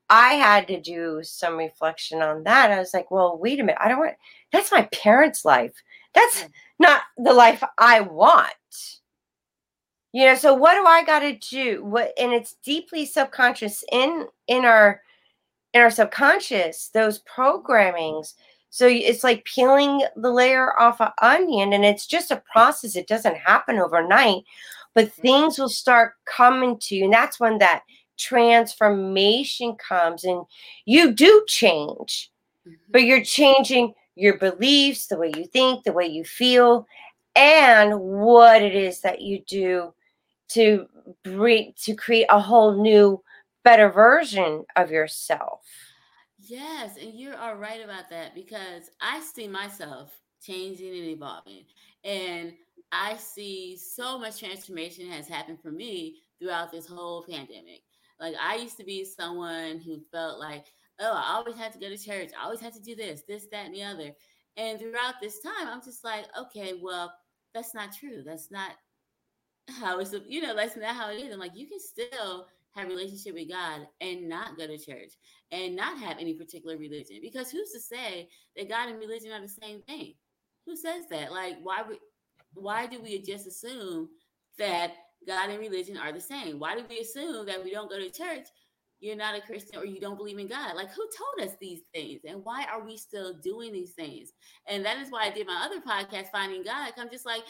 I 0.10 0.34
had 0.34 0.68
to 0.70 0.82
do 0.82 1.20
some 1.24 1.58
reflection 1.58 2.22
on 2.22 2.44
that. 2.44 2.72
I 2.72 2.80
was 2.80 2.94
like, 2.94 3.12
well, 3.12 3.38
wait 3.38 3.60
a 3.60 3.64
minute. 3.64 3.78
I 3.80 3.88
don't 3.88 4.00
want 4.00 4.16
that's 4.52 4.72
my 4.72 4.84
parents' 4.92 5.46
life. 5.46 5.74
That's 6.14 6.44
mm. 6.44 6.50
not 6.80 7.02
the 7.18 7.34
life 7.34 7.64
I 7.78 8.02
want. 8.02 8.54
You 10.18 10.26
know, 10.26 10.34
so 10.34 10.56
what 10.56 10.74
do 10.74 10.84
I 10.84 11.04
got 11.04 11.20
to 11.20 11.34
do? 11.34 11.86
What 11.86 12.12
and 12.18 12.34
it's 12.34 12.56
deeply 12.64 13.06
subconscious 13.06 13.84
in 13.92 14.26
in 14.48 14.66
our 14.66 15.04
in 15.76 15.82
our 15.82 15.92
subconscious, 15.92 16.90
those 16.92 17.22
programmings. 17.22 18.34
So 18.72 18.88
it's 18.88 19.24
like 19.24 19.46
peeling 19.46 20.08
the 20.16 20.32
layer 20.32 20.74
off 20.82 21.02
an 21.02 21.10
onion 21.22 21.72
and 21.72 21.86
it's 21.86 22.08
just 22.08 22.32
a 22.32 22.42
process. 22.52 22.96
It 22.96 23.06
doesn't 23.06 23.38
happen 23.38 23.78
overnight, 23.78 24.42
but 24.96 25.06
mm-hmm. 25.06 25.22
things 25.22 25.60
will 25.60 25.70
start 25.70 26.14
coming 26.26 26.80
to 26.80 26.96
you. 26.96 27.04
And 27.04 27.14
that's 27.14 27.40
when 27.40 27.60
that 27.60 27.84
transformation 28.18 29.76
comes 29.76 30.24
and 30.24 30.44
you 30.86 31.14
do 31.14 31.46
change, 31.48 32.32
mm-hmm. 32.68 32.74
but 32.90 33.04
you're 33.04 33.24
changing 33.24 33.94
your 34.16 34.40
beliefs, 34.40 35.06
the 35.06 35.18
way 35.20 35.32
you 35.38 35.46
think, 35.46 35.84
the 35.84 35.94
way 35.94 36.08
you 36.08 36.24
feel, 36.24 36.88
and 37.36 38.00
what 38.00 38.64
it 38.64 38.74
is 38.74 39.02
that 39.02 39.22
you 39.22 39.44
do 39.48 39.94
to 40.50 40.88
bring 41.24 41.74
to 41.84 41.96
create 41.96 42.28
a 42.30 42.40
whole 42.40 42.82
new 42.82 43.22
better 43.64 43.90
version 43.90 44.66
of 44.76 44.92
yourself. 44.92 45.62
Yes, 46.40 46.98
and 47.02 47.14
you 47.14 47.34
are 47.34 47.58
right 47.58 47.84
about 47.84 48.10
that 48.10 48.34
because 48.34 48.90
I 49.02 49.20
see 49.20 49.48
myself 49.48 50.12
changing 50.42 50.90
and 50.90 51.08
evolving. 51.08 51.66
And 52.04 52.54
I 52.92 53.18
see 53.18 53.76
so 53.78 54.18
much 54.18 54.40
transformation 54.40 55.10
has 55.10 55.28
happened 55.28 55.60
for 55.62 55.72
me 55.72 56.22
throughout 56.40 56.72
this 56.72 56.88
whole 56.88 57.26
pandemic. 57.30 57.82
Like 58.20 58.36
I 58.42 58.56
used 58.56 58.78
to 58.78 58.84
be 58.84 59.04
someone 59.04 59.80
who 59.80 60.00
felt 60.12 60.40
like, 60.40 60.66
oh, 61.00 61.14
I 61.14 61.36
always 61.36 61.58
had 61.58 61.74
to 61.74 61.80
go 61.80 61.90
to 61.90 61.98
church. 61.98 62.32
I 62.40 62.46
always 62.46 62.62
had 62.62 62.74
to 62.74 62.82
do 62.82 62.96
this, 62.96 63.24
this, 63.28 63.48
that, 63.52 63.66
and 63.66 63.76
the 63.76 63.84
other. 63.84 64.12
And 64.56 64.80
throughout 64.80 65.16
this 65.22 65.40
time, 65.40 65.68
I'm 65.68 65.84
just 65.84 66.04
like, 66.04 66.26
okay, 66.40 66.80
well, 66.82 67.14
that's 67.54 67.76
not 67.76 67.94
true. 67.94 68.24
That's 68.26 68.50
not 68.50 68.72
how 69.70 70.00
it's, 70.00 70.14
you 70.28 70.42
know, 70.42 70.56
that's 70.56 70.78
not 70.78 70.96
how 70.96 71.12
it 71.12 71.16
is. 71.16 71.34
I'm 71.34 71.40
like, 71.40 71.56
you 71.56 71.68
can 71.68 71.80
still 71.80 72.48
have 72.76 72.88
relationship 72.88 73.34
with 73.34 73.50
God 73.50 73.88
and 74.02 74.30
not 74.30 74.58
go 74.58 74.68
to 74.68 74.78
church 74.78 75.14
and 75.52 75.76
not 75.76 75.98
have 76.00 76.18
any 76.20 76.34
particular 76.34 76.78
religion. 76.78 77.18
Because 77.22 77.52
who's 77.52 77.72
to 77.72 77.80
say 77.80 78.30
that 78.56 78.70
God 78.70 78.90
and 78.90 79.00
religion 79.00 79.32
are 79.32 79.42
the 79.42 79.48
same 79.48 79.82
thing? 79.82 80.14
Who 80.66 80.76
says 80.76 81.06
that? 81.10 81.32
Like, 81.32 81.58
why 81.64 81.82
would, 81.88 81.98
why 82.54 82.88
do 82.88 83.02
we 83.02 83.22
just 83.22 83.48
assume 83.48 84.10
that 84.58 84.94
God 85.26 85.50
and 85.50 85.60
religion 85.60 85.98
are 85.98 86.12
the 86.12 86.22
same? 86.22 86.60
Why 86.60 86.76
do 86.76 86.84
we 86.90 87.00
assume 87.00 87.46
that 87.48 87.64
we 87.64 87.72
don't 87.72 87.90
go 87.90 87.98
to 87.98 88.10
church, 88.10 88.48
you're 89.00 89.16
not 89.16 89.38
a 89.38 89.42
Christian 89.42 89.80
or 89.80 89.86
you 89.86 90.00
don't 90.00 90.18
believe 90.18 90.40
in 90.40 90.48
God? 90.48 90.76
Like, 90.76 90.92
who 90.92 91.08
told 91.18 91.48
us 91.48 91.56
these 91.60 91.82
things? 91.94 92.22
And 92.28 92.44
why 92.44 92.66
are 92.72 92.84
we 92.84 92.98
still 92.98 93.34
doing 93.44 93.72
these 93.72 93.92
things? 93.92 94.32
And 94.68 94.84
that 94.86 94.98
is 94.98 95.10
why 95.10 95.26
I 95.26 95.30
did 95.32 95.48
my 95.48 95.64
other 95.66 95.82
podcast, 95.82 96.32
Finding 96.32 96.64
God. 96.64 96.92
I'm 96.98 97.10
just 97.10 97.26
like, 97.26 97.44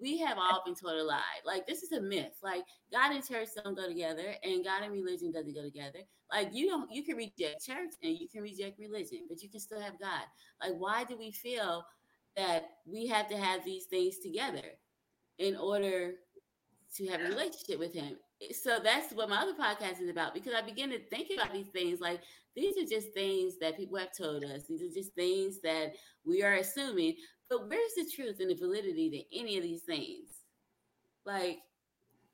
we 0.00 0.18
have 0.18 0.38
all 0.38 0.62
been 0.64 0.74
told 0.74 0.98
a 0.98 1.04
lie. 1.04 1.20
Like 1.44 1.66
this 1.66 1.82
is 1.82 1.92
a 1.92 2.00
myth. 2.00 2.38
Like 2.42 2.64
God 2.92 3.12
and 3.14 3.26
church 3.26 3.48
don't 3.62 3.76
go 3.76 3.88
together, 3.88 4.34
and 4.42 4.64
God 4.64 4.82
and 4.82 4.92
religion 4.92 5.32
doesn't 5.32 5.54
go 5.54 5.62
together. 5.62 6.00
Like 6.32 6.50
you 6.52 6.66
don't, 6.66 6.90
you 6.92 7.02
can 7.02 7.16
reject 7.16 7.64
church 7.64 7.92
and 8.02 8.18
you 8.18 8.28
can 8.28 8.42
reject 8.42 8.78
religion, 8.78 9.20
but 9.28 9.42
you 9.42 9.48
can 9.48 9.60
still 9.60 9.80
have 9.80 9.98
God. 10.00 10.24
Like 10.62 10.74
why 10.78 11.04
do 11.04 11.16
we 11.16 11.32
feel 11.32 11.84
that 12.36 12.64
we 12.86 13.06
have 13.06 13.28
to 13.28 13.36
have 13.36 13.64
these 13.64 13.84
things 13.84 14.18
together 14.18 14.64
in 15.38 15.56
order 15.56 16.14
to 16.96 17.06
have 17.08 17.20
a 17.20 17.24
relationship 17.24 17.78
with 17.78 17.94
Him? 17.94 18.16
So 18.52 18.78
that's 18.82 19.12
what 19.12 19.28
my 19.28 19.42
other 19.42 19.54
podcast 19.54 20.02
is 20.02 20.10
about 20.10 20.34
because 20.34 20.52
I 20.54 20.62
begin 20.62 20.90
to 20.90 20.98
think 20.98 21.28
about 21.34 21.52
these 21.52 21.68
things 21.68 22.00
like 22.00 22.20
these 22.56 22.76
are 22.76 22.88
just 22.88 23.12
things 23.12 23.58
that 23.60 23.76
people 23.76 23.98
have 23.98 24.16
told 24.16 24.44
us. 24.44 24.64
These 24.68 24.82
are 24.82 24.94
just 24.94 25.14
things 25.14 25.60
that 25.62 25.94
we 26.24 26.42
are 26.42 26.54
assuming. 26.54 27.16
Where's 27.66 27.94
the 27.96 28.10
truth 28.14 28.40
and 28.40 28.50
the 28.50 28.54
validity 28.54 29.10
to 29.10 29.38
any 29.38 29.56
of 29.56 29.62
these 29.62 29.82
things? 29.82 30.28
Like, 31.24 31.58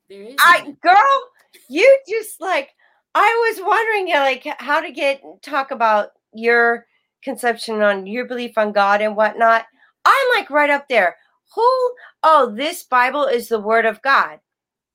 there 0.09 0.23
is. 0.23 0.35
I 0.39 0.75
girl, 0.81 1.29
you 1.69 1.99
just 2.07 2.41
like 2.41 2.69
I 3.15 3.53
was 3.55 3.65
wondering, 3.65 4.09
like, 4.09 4.45
how 4.59 4.81
to 4.81 4.91
get 4.91 5.21
talk 5.41 5.71
about 5.71 6.09
your 6.33 6.85
conception 7.23 7.81
on 7.81 8.07
your 8.07 8.25
belief 8.25 8.57
on 8.57 8.71
God 8.71 9.01
and 9.01 9.15
whatnot. 9.15 9.65
I'm 10.05 10.27
like 10.35 10.49
right 10.49 10.69
up 10.69 10.87
there. 10.87 11.17
Who? 11.55 11.93
Oh, 12.23 12.53
this 12.55 12.83
Bible 12.83 13.25
is 13.25 13.47
the 13.49 13.59
Word 13.59 13.85
of 13.85 14.01
God. 14.01 14.39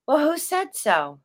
Well, 0.07 0.19
who 0.19 0.39
said 0.39 0.69
so? 0.75 1.21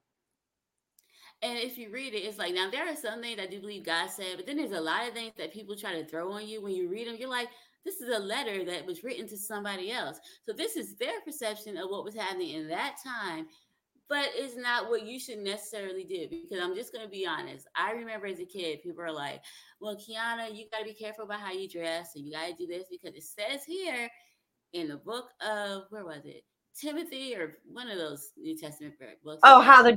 And 1.43 1.58
if 1.58 1.78
you 1.78 1.89
read 1.89 2.14
it, 2.14 2.20
it's 2.20 2.38
like 2.38 2.54
now 2.54 2.70
there 2.70 2.88
are 2.88 2.95
some 2.95 3.22
things 3.22 3.39
I 3.39 3.47
do 3.47 3.60
believe 3.60 3.84
God 3.84 4.10
said, 4.12 4.38
but 4.38 4.45
then 4.45 4.58
there's 4.58 4.74
a 4.74 4.82
lot 4.82 5.08
of 5.08 5.14
things 5.14 5.34
that 5.38 5.54
people 5.54 5.76
try 5.76 5.93
to 5.93 6.06
throw 6.06 6.32
on 6.32 6.47
you 6.47 6.62
when 6.62 6.76
you 6.76 6.88
read 6.88 7.08
them. 7.08 7.16
You're 7.18 7.30
like, 7.30 7.49
this 7.86 8.02
is 8.02 8.16
a 8.16 8.20
letter 8.20 8.64
that 8.66 8.86
was 8.86 9.04
written 9.04 9.28
to 9.28 9.38
somebody 9.38 9.92
else. 9.92 10.20
So 10.44 10.54
this 10.54 10.76
is 10.76 10.96
their 10.96 11.22
perception 11.26 11.78
of 11.78 11.90
what 11.90 12.04
was 12.04 12.16
happening 12.16 12.52
in 12.52 12.68
that 12.70 12.96
time, 13.04 13.48
but 14.08 14.30
it's 14.36 14.58
not 14.58 14.90
what 14.90 15.06
you 15.06 15.20
should 15.20 15.40
necessarily 15.40 16.04
do. 16.04 16.28
Because 16.30 16.64
I'm 16.64 16.76
just 16.76 16.94
going 16.94 17.06
to 17.06 17.12
be 17.12 17.26
honest. 17.26 17.68
I 17.76 17.92
remember 17.92 18.28
as 18.28 18.40
a 18.40 18.46
kid, 18.46 18.84
people 18.84 19.04
are 19.04 19.12
like, 19.12 19.42
well, 19.80 19.96
Kiana, 19.96 20.54
you 20.54 20.66
got 20.72 20.80
to 20.80 20.86
be 20.86 20.94
careful 20.94 21.26
about 21.26 21.40
how 21.40 21.52
you 21.52 21.70
dress, 21.70 22.12
and 22.16 22.26
you 22.26 22.34
got 22.34 22.48
to 22.48 22.54
do 22.54 22.68
this 22.68 22.86
because 22.90 23.16
it 23.16 23.24
says 23.24 23.64
here 23.66 24.10
in 24.74 24.88
the 24.88 24.98
book 24.98 25.30
of, 25.42 25.84
where 25.90 26.06
was 26.06 26.26
it? 26.26 26.44
Timothy 26.80 27.36
or 27.36 27.57
one 27.72 27.89
of 27.89 27.97
those 27.97 28.32
New 28.38 28.57
Testament 28.57 28.95
books. 29.24 29.39
Oh, 29.43 29.61
how 29.61 29.84
the 29.84 29.93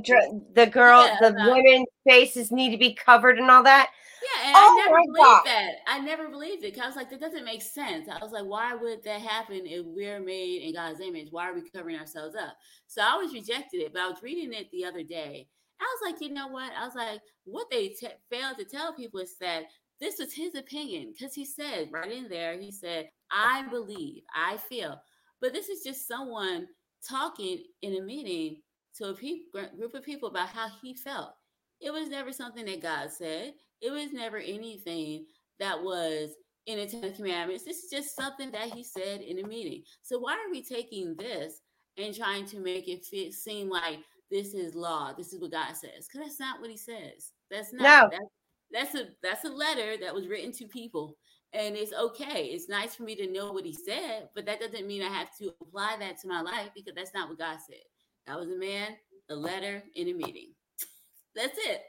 the 0.53 0.67
girl, 0.67 1.05
yeah, 1.05 1.17
the 1.21 1.33
women's 1.51 1.87
faces 2.07 2.51
need 2.51 2.71
to 2.71 2.77
be 2.77 2.93
covered 2.93 3.37
and 3.37 3.49
all 3.49 3.63
that. 3.63 3.89
Yeah, 4.21 4.47
and 4.47 4.55
oh 4.57 4.59
I 4.59 4.85
never 4.85 4.97
believed 5.05 5.17
God. 5.17 5.41
that. 5.45 5.71
I 5.87 5.99
never 5.99 6.29
believed 6.29 6.63
it. 6.63 6.79
I 6.79 6.87
was 6.87 6.95
like, 6.95 7.09
that 7.09 7.19
doesn't 7.19 7.45
make 7.45 7.61
sense. 7.61 8.09
I 8.09 8.17
was 8.21 8.31
like, 8.31 8.45
why 8.45 8.73
would 8.73 9.03
that 9.03 9.21
happen 9.21 9.61
if 9.65 9.85
we're 9.85 10.19
made 10.19 10.63
in 10.63 10.73
God's 10.73 10.99
image? 10.99 11.27
Why 11.31 11.49
are 11.49 11.53
we 11.53 11.69
covering 11.69 11.97
ourselves 11.97 12.35
up? 12.35 12.55
So 12.87 13.01
I 13.01 13.11
always 13.11 13.33
rejected 13.33 13.81
it. 13.81 13.93
But 13.93 14.01
I 14.01 14.07
was 14.07 14.23
reading 14.23 14.53
it 14.53 14.71
the 14.71 14.85
other 14.85 15.03
day. 15.03 15.47
I 15.79 15.83
was 15.83 16.11
like, 16.11 16.21
you 16.21 16.33
know 16.33 16.47
what? 16.47 16.71
I 16.77 16.85
was 16.85 16.95
like, 16.95 17.19
what 17.43 17.67
they 17.69 17.89
t- 17.89 18.07
failed 18.29 18.57
to 18.57 18.65
tell 18.65 18.93
people 18.93 19.19
is 19.19 19.35
that 19.41 19.63
this 19.99 20.17
was 20.19 20.33
his 20.33 20.55
opinion 20.55 21.11
because 21.11 21.33
he 21.33 21.45
said 21.45 21.89
right 21.91 22.11
in 22.11 22.27
there, 22.29 22.57
he 22.57 22.71
said, 22.71 23.09
I 23.31 23.67
believe, 23.69 24.23
I 24.33 24.57
feel. 24.57 24.99
But 25.41 25.53
this 25.53 25.69
is 25.69 25.83
just 25.83 26.07
someone 26.07 26.67
talking 27.07 27.63
in 27.81 27.97
a 27.97 28.01
meeting 28.01 28.61
to 28.97 29.09
a 29.09 29.13
pe- 29.13 29.69
group 29.77 29.93
of 29.93 30.03
people 30.03 30.29
about 30.29 30.49
how 30.49 30.67
he 30.81 30.95
felt. 30.95 31.33
It 31.81 31.91
was 31.91 32.09
never 32.09 32.31
something 32.31 32.65
that 32.65 32.81
God 32.81 33.11
said. 33.11 33.53
It 33.81 33.91
was 33.91 34.13
never 34.13 34.37
anything 34.37 35.25
that 35.59 35.81
was 35.81 36.31
in 36.65 36.79
the 36.79 36.85
Ten 36.87 37.13
Commandments. 37.13 37.63
This 37.63 37.83
is 37.83 37.89
just 37.91 38.15
something 38.15 38.51
that 38.51 38.73
he 38.73 38.83
said 38.83 39.21
in 39.21 39.39
a 39.39 39.47
meeting. 39.47 39.83
So 40.01 40.19
why 40.19 40.33
are 40.33 40.51
we 40.51 40.63
taking 40.63 41.15
this 41.15 41.61
and 41.97 42.15
trying 42.15 42.45
to 42.47 42.59
make 42.59 42.87
it 42.87 43.05
fit, 43.05 43.33
seem 43.33 43.69
like 43.69 43.99
this 44.31 44.53
is 44.53 44.73
law? 44.73 45.13
This 45.13 45.33
is 45.33 45.41
what 45.41 45.51
God 45.51 45.75
says? 45.75 46.07
Because 46.07 46.27
that's 46.27 46.39
not 46.39 46.61
what 46.61 46.69
He 46.69 46.77
says. 46.77 47.31
That's 47.51 47.73
not. 47.73 47.83
No. 47.83 48.09
That's, 48.11 48.25
that's 48.71 48.95
a 48.95 49.09
that's 49.21 49.45
a 49.45 49.49
letter 49.49 49.95
that 50.01 50.13
was 50.13 50.27
written 50.27 50.51
to 50.53 50.65
people 50.65 51.17
and 51.55 51.75
it's 51.75 51.93
okay. 51.93 52.45
It's 52.45 52.69
nice 52.69 52.95
for 52.95 53.03
me 53.03 53.15
to 53.15 53.31
know 53.31 53.51
what 53.51 53.65
he 53.65 53.73
said, 53.73 54.29
but 54.35 54.45
that 54.45 54.59
doesn't 54.59 54.87
mean 54.87 55.01
I 55.01 55.09
have 55.09 55.35
to 55.37 55.53
apply 55.61 55.95
that 55.99 56.19
to 56.21 56.27
my 56.27 56.41
life 56.41 56.69
because 56.75 56.93
that's 56.95 57.13
not 57.13 57.29
what 57.29 57.39
God 57.39 57.57
said. 57.65 57.81
That 58.27 58.39
was 58.39 58.49
a 58.49 58.57
man, 58.57 58.95
a 59.29 59.35
letter, 59.35 59.83
in 59.95 60.09
a 60.09 60.13
meeting. 60.13 60.49
that's 61.35 61.57
it. 61.57 61.81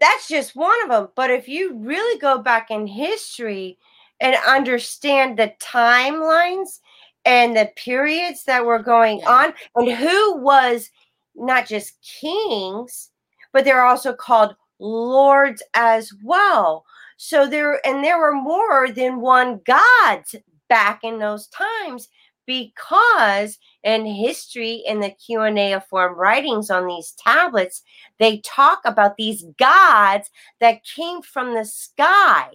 That's 0.00 0.28
just 0.28 0.54
one 0.54 0.76
of 0.84 0.90
them. 0.90 1.08
But 1.16 1.30
if 1.30 1.48
you 1.48 1.78
really 1.78 2.18
go 2.18 2.38
back 2.38 2.70
in 2.70 2.86
history 2.86 3.78
and 4.20 4.36
understand 4.46 5.38
the 5.38 5.54
timelines 5.60 6.80
and 7.24 7.56
the 7.56 7.70
periods 7.76 8.44
that 8.44 8.64
were 8.64 8.82
going 8.82 9.20
yeah. 9.20 9.30
on 9.30 9.54
and 9.76 9.92
who 9.92 10.36
was 10.38 10.90
not 11.34 11.66
just 11.66 11.98
kings, 12.02 13.10
but 13.52 13.64
they're 13.64 13.84
also 13.84 14.12
called 14.12 14.54
lords 14.78 15.62
as 15.74 16.12
well. 16.22 16.84
So 17.22 17.46
there, 17.46 17.86
and 17.86 18.02
there 18.02 18.18
were 18.18 18.32
more 18.32 18.90
than 18.90 19.20
one 19.20 19.60
gods 19.66 20.34
back 20.70 21.00
in 21.04 21.18
those 21.18 21.48
times 21.48 22.08
because 22.46 23.58
in 23.84 24.06
history 24.06 24.82
in 24.86 25.00
the 25.00 25.10
cuneiform 25.10 26.14
writings 26.14 26.70
on 26.70 26.86
these 26.86 27.12
tablets 27.18 27.82
they 28.18 28.38
talk 28.38 28.80
about 28.86 29.18
these 29.18 29.44
gods 29.58 30.30
that 30.60 30.82
came 30.82 31.20
from 31.20 31.54
the 31.54 31.66
sky 31.66 32.48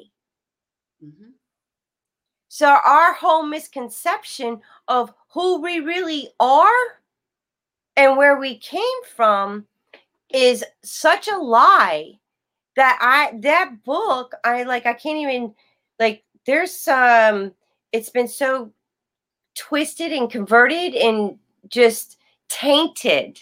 mm-hmm. 1.02 1.30
so 2.48 2.66
our 2.84 3.14
whole 3.14 3.44
misconception 3.46 4.60
of 4.88 5.14
who 5.30 5.62
we 5.62 5.80
really 5.80 6.30
are 6.40 7.00
and 7.96 8.18
where 8.18 8.40
we 8.40 8.58
came 8.58 9.04
from 9.16 9.68
is 10.34 10.66
such 10.84 11.28
a 11.28 11.38
lie 11.38 12.18
that 12.76 12.98
I 13.02 13.38
that 13.40 13.84
book 13.84 14.36
I 14.44 14.64
like 14.64 14.86
I 14.86 14.94
can't 14.94 15.18
even 15.18 15.54
like 16.00 16.24
there's 16.46 16.72
some 16.72 17.54
it's 17.92 18.10
been 18.10 18.28
so 18.28 18.72
twisted 19.56 20.12
and 20.12 20.30
converted 20.30 20.96
and 20.96 21.38
just 21.70 22.18
tainted. 22.50 23.40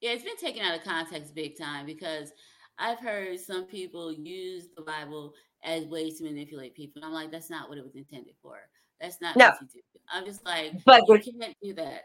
Yeah, 0.00 0.12
it's 0.12 0.24
been 0.24 0.36
taken 0.36 0.62
out 0.62 0.76
of 0.76 0.84
context 0.84 1.34
big 1.34 1.58
time 1.58 1.84
because 1.84 2.32
I've 2.78 3.00
heard 3.00 3.40
some 3.40 3.64
people 3.64 4.12
use 4.12 4.68
the 4.76 4.82
Bible 4.82 5.34
as 5.64 5.84
ways 5.86 6.18
to 6.18 6.24
manipulate 6.24 6.74
people. 6.74 7.02
I'm 7.04 7.12
like, 7.12 7.32
that's 7.32 7.50
not 7.50 7.68
what 7.68 7.78
it 7.78 7.84
was 7.84 7.96
intended 7.96 8.34
for. 8.40 8.58
That's 9.00 9.20
not 9.20 9.36
no. 9.36 9.48
what 9.48 9.60
you 9.60 9.66
do. 9.74 10.00
I'm 10.10 10.24
just 10.24 10.44
like, 10.44 10.72
but 10.84 11.06
you 11.08 11.18
can't 11.40 11.56
do 11.62 11.74
that. 11.74 12.02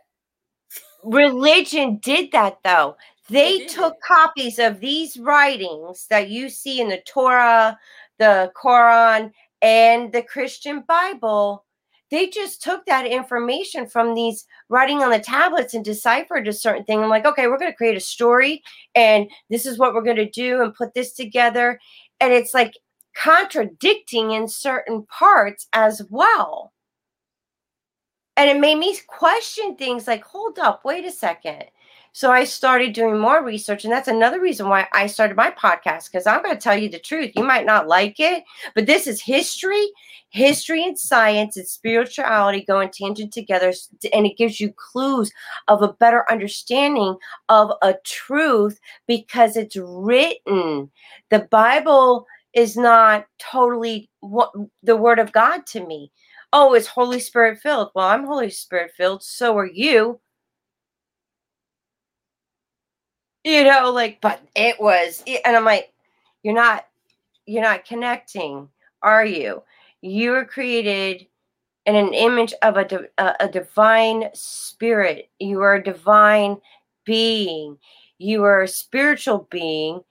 Religion 1.03 1.97
did 1.97 2.31
that 2.31 2.57
though. 2.63 2.97
They 3.29 3.65
took 3.65 3.95
copies 4.01 4.59
of 4.59 4.79
these 4.79 5.17
writings 5.17 6.07
that 6.09 6.29
you 6.29 6.49
see 6.49 6.81
in 6.81 6.89
the 6.89 7.01
Torah, 7.07 7.79
the 8.19 8.51
Quran, 8.61 9.31
and 9.61 10.11
the 10.11 10.23
Christian 10.23 10.83
Bible. 10.87 11.65
They 12.11 12.27
just 12.27 12.61
took 12.61 12.85
that 12.85 13.07
information 13.07 13.87
from 13.87 14.13
these 14.13 14.45
writing 14.69 15.01
on 15.01 15.09
the 15.09 15.19
tablets 15.19 15.73
and 15.73 15.83
deciphered 15.83 16.47
a 16.47 16.53
certain 16.53 16.83
thing. 16.83 17.01
I'm 17.01 17.09
like, 17.09 17.25
okay, 17.25 17.47
we're 17.47 17.57
going 17.57 17.71
to 17.71 17.77
create 17.77 17.97
a 17.97 18.01
story, 18.01 18.61
and 18.93 19.29
this 19.49 19.65
is 19.65 19.79
what 19.79 19.93
we're 19.93 20.03
going 20.03 20.17
to 20.17 20.29
do, 20.29 20.61
and 20.61 20.75
put 20.75 20.93
this 20.93 21.13
together. 21.13 21.79
And 22.19 22.33
it's 22.33 22.53
like 22.53 22.77
contradicting 23.15 24.31
in 24.31 24.47
certain 24.47 25.05
parts 25.05 25.67
as 25.73 26.01
well. 26.09 26.73
And 28.35 28.49
it 28.49 28.59
made 28.59 28.77
me 28.77 28.97
question 29.07 29.75
things 29.75 30.07
like, 30.07 30.23
hold 30.23 30.59
up, 30.59 30.83
wait 30.83 31.05
a 31.05 31.11
second. 31.11 31.63
So 32.15 32.31
I 32.31 32.43
started 32.43 32.93
doing 32.93 33.19
more 33.19 33.43
research. 33.43 33.83
And 33.83 33.91
that's 33.91 34.07
another 34.07 34.39
reason 34.39 34.69
why 34.69 34.87
I 34.93 35.07
started 35.07 35.35
my 35.35 35.49
podcast 35.49 36.11
because 36.11 36.27
I'm 36.27 36.43
going 36.43 36.55
to 36.55 36.61
tell 36.61 36.77
you 36.77 36.87
the 36.87 36.99
truth. 36.99 37.31
You 37.35 37.43
might 37.43 37.65
not 37.65 37.87
like 37.87 38.19
it, 38.19 38.43
but 38.75 38.85
this 38.85 39.07
is 39.07 39.19
history, 39.19 39.83
history 40.29 40.85
and 40.85 40.97
science 40.97 41.57
and 41.57 41.67
spirituality 41.67 42.63
going 42.65 42.91
tangent 42.91 43.33
together. 43.33 43.73
And 44.13 44.27
it 44.27 44.37
gives 44.37 44.59
you 44.59 44.73
clues 44.73 45.31
of 45.67 45.81
a 45.81 45.93
better 45.93 46.23
understanding 46.31 47.17
of 47.49 47.71
a 47.81 47.95
truth 48.05 48.79
because 49.07 49.57
it's 49.57 49.75
written. 49.75 50.91
The 51.31 51.47
Bible 51.49 52.27
is 52.53 52.77
not 52.77 53.25
totally 53.39 54.07
what 54.19 54.51
the 54.83 54.95
word 54.95 55.17
of 55.17 55.31
God 55.31 55.65
to 55.67 55.83
me. 55.83 56.11
Oh, 56.55 56.75
it's 56.75 56.85
Holy 56.85 57.19
Spirit 57.19 57.57
filled. 57.57 57.89
Well, 57.95 58.07
I'm 58.07 58.25
Holy 58.25 58.51
Spirit 58.51 58.91
filled. 58.95 59.23
So 59.23 59.57
are 59.57 59.65
you. 59.65 60.19
You 63.43 63.63
know 63.63 63.91
like 63.91 64.19
but 64.21 64.41
it 64.55 64.79
was 64.79 65.23
and 65.27 65.55
i'm 65.55 65.65
like 65.65 65.91
you're 66.43 66.53
not 66.53 66.87
you're 67.45 67.63
not 67.63 67.85
connecting 67.85 68.67
are 69.01 69.25
you 69.25 69.61
you 70.01 70.31
were 70.31 70.45
created 70.45 71.25
in 71.85 71.95
an 71.95 72.13
image 72.13 72.53
of 72.61 72.77
a, 72.77 73.07
a, 73.17 73.35
a 73.41 73.47
divine 73.47 74.29
spirit 74.33 75.29
you 75.39 75.61
are 75.61 75.75
a 75.75 75.83
divine 75.83 76.57
being. 77.05 77.77
You 78.17 78.43
are 78.43 78.61
a 78.61 78.67
spiritual 78.67 79.47
being, 79.49 80.01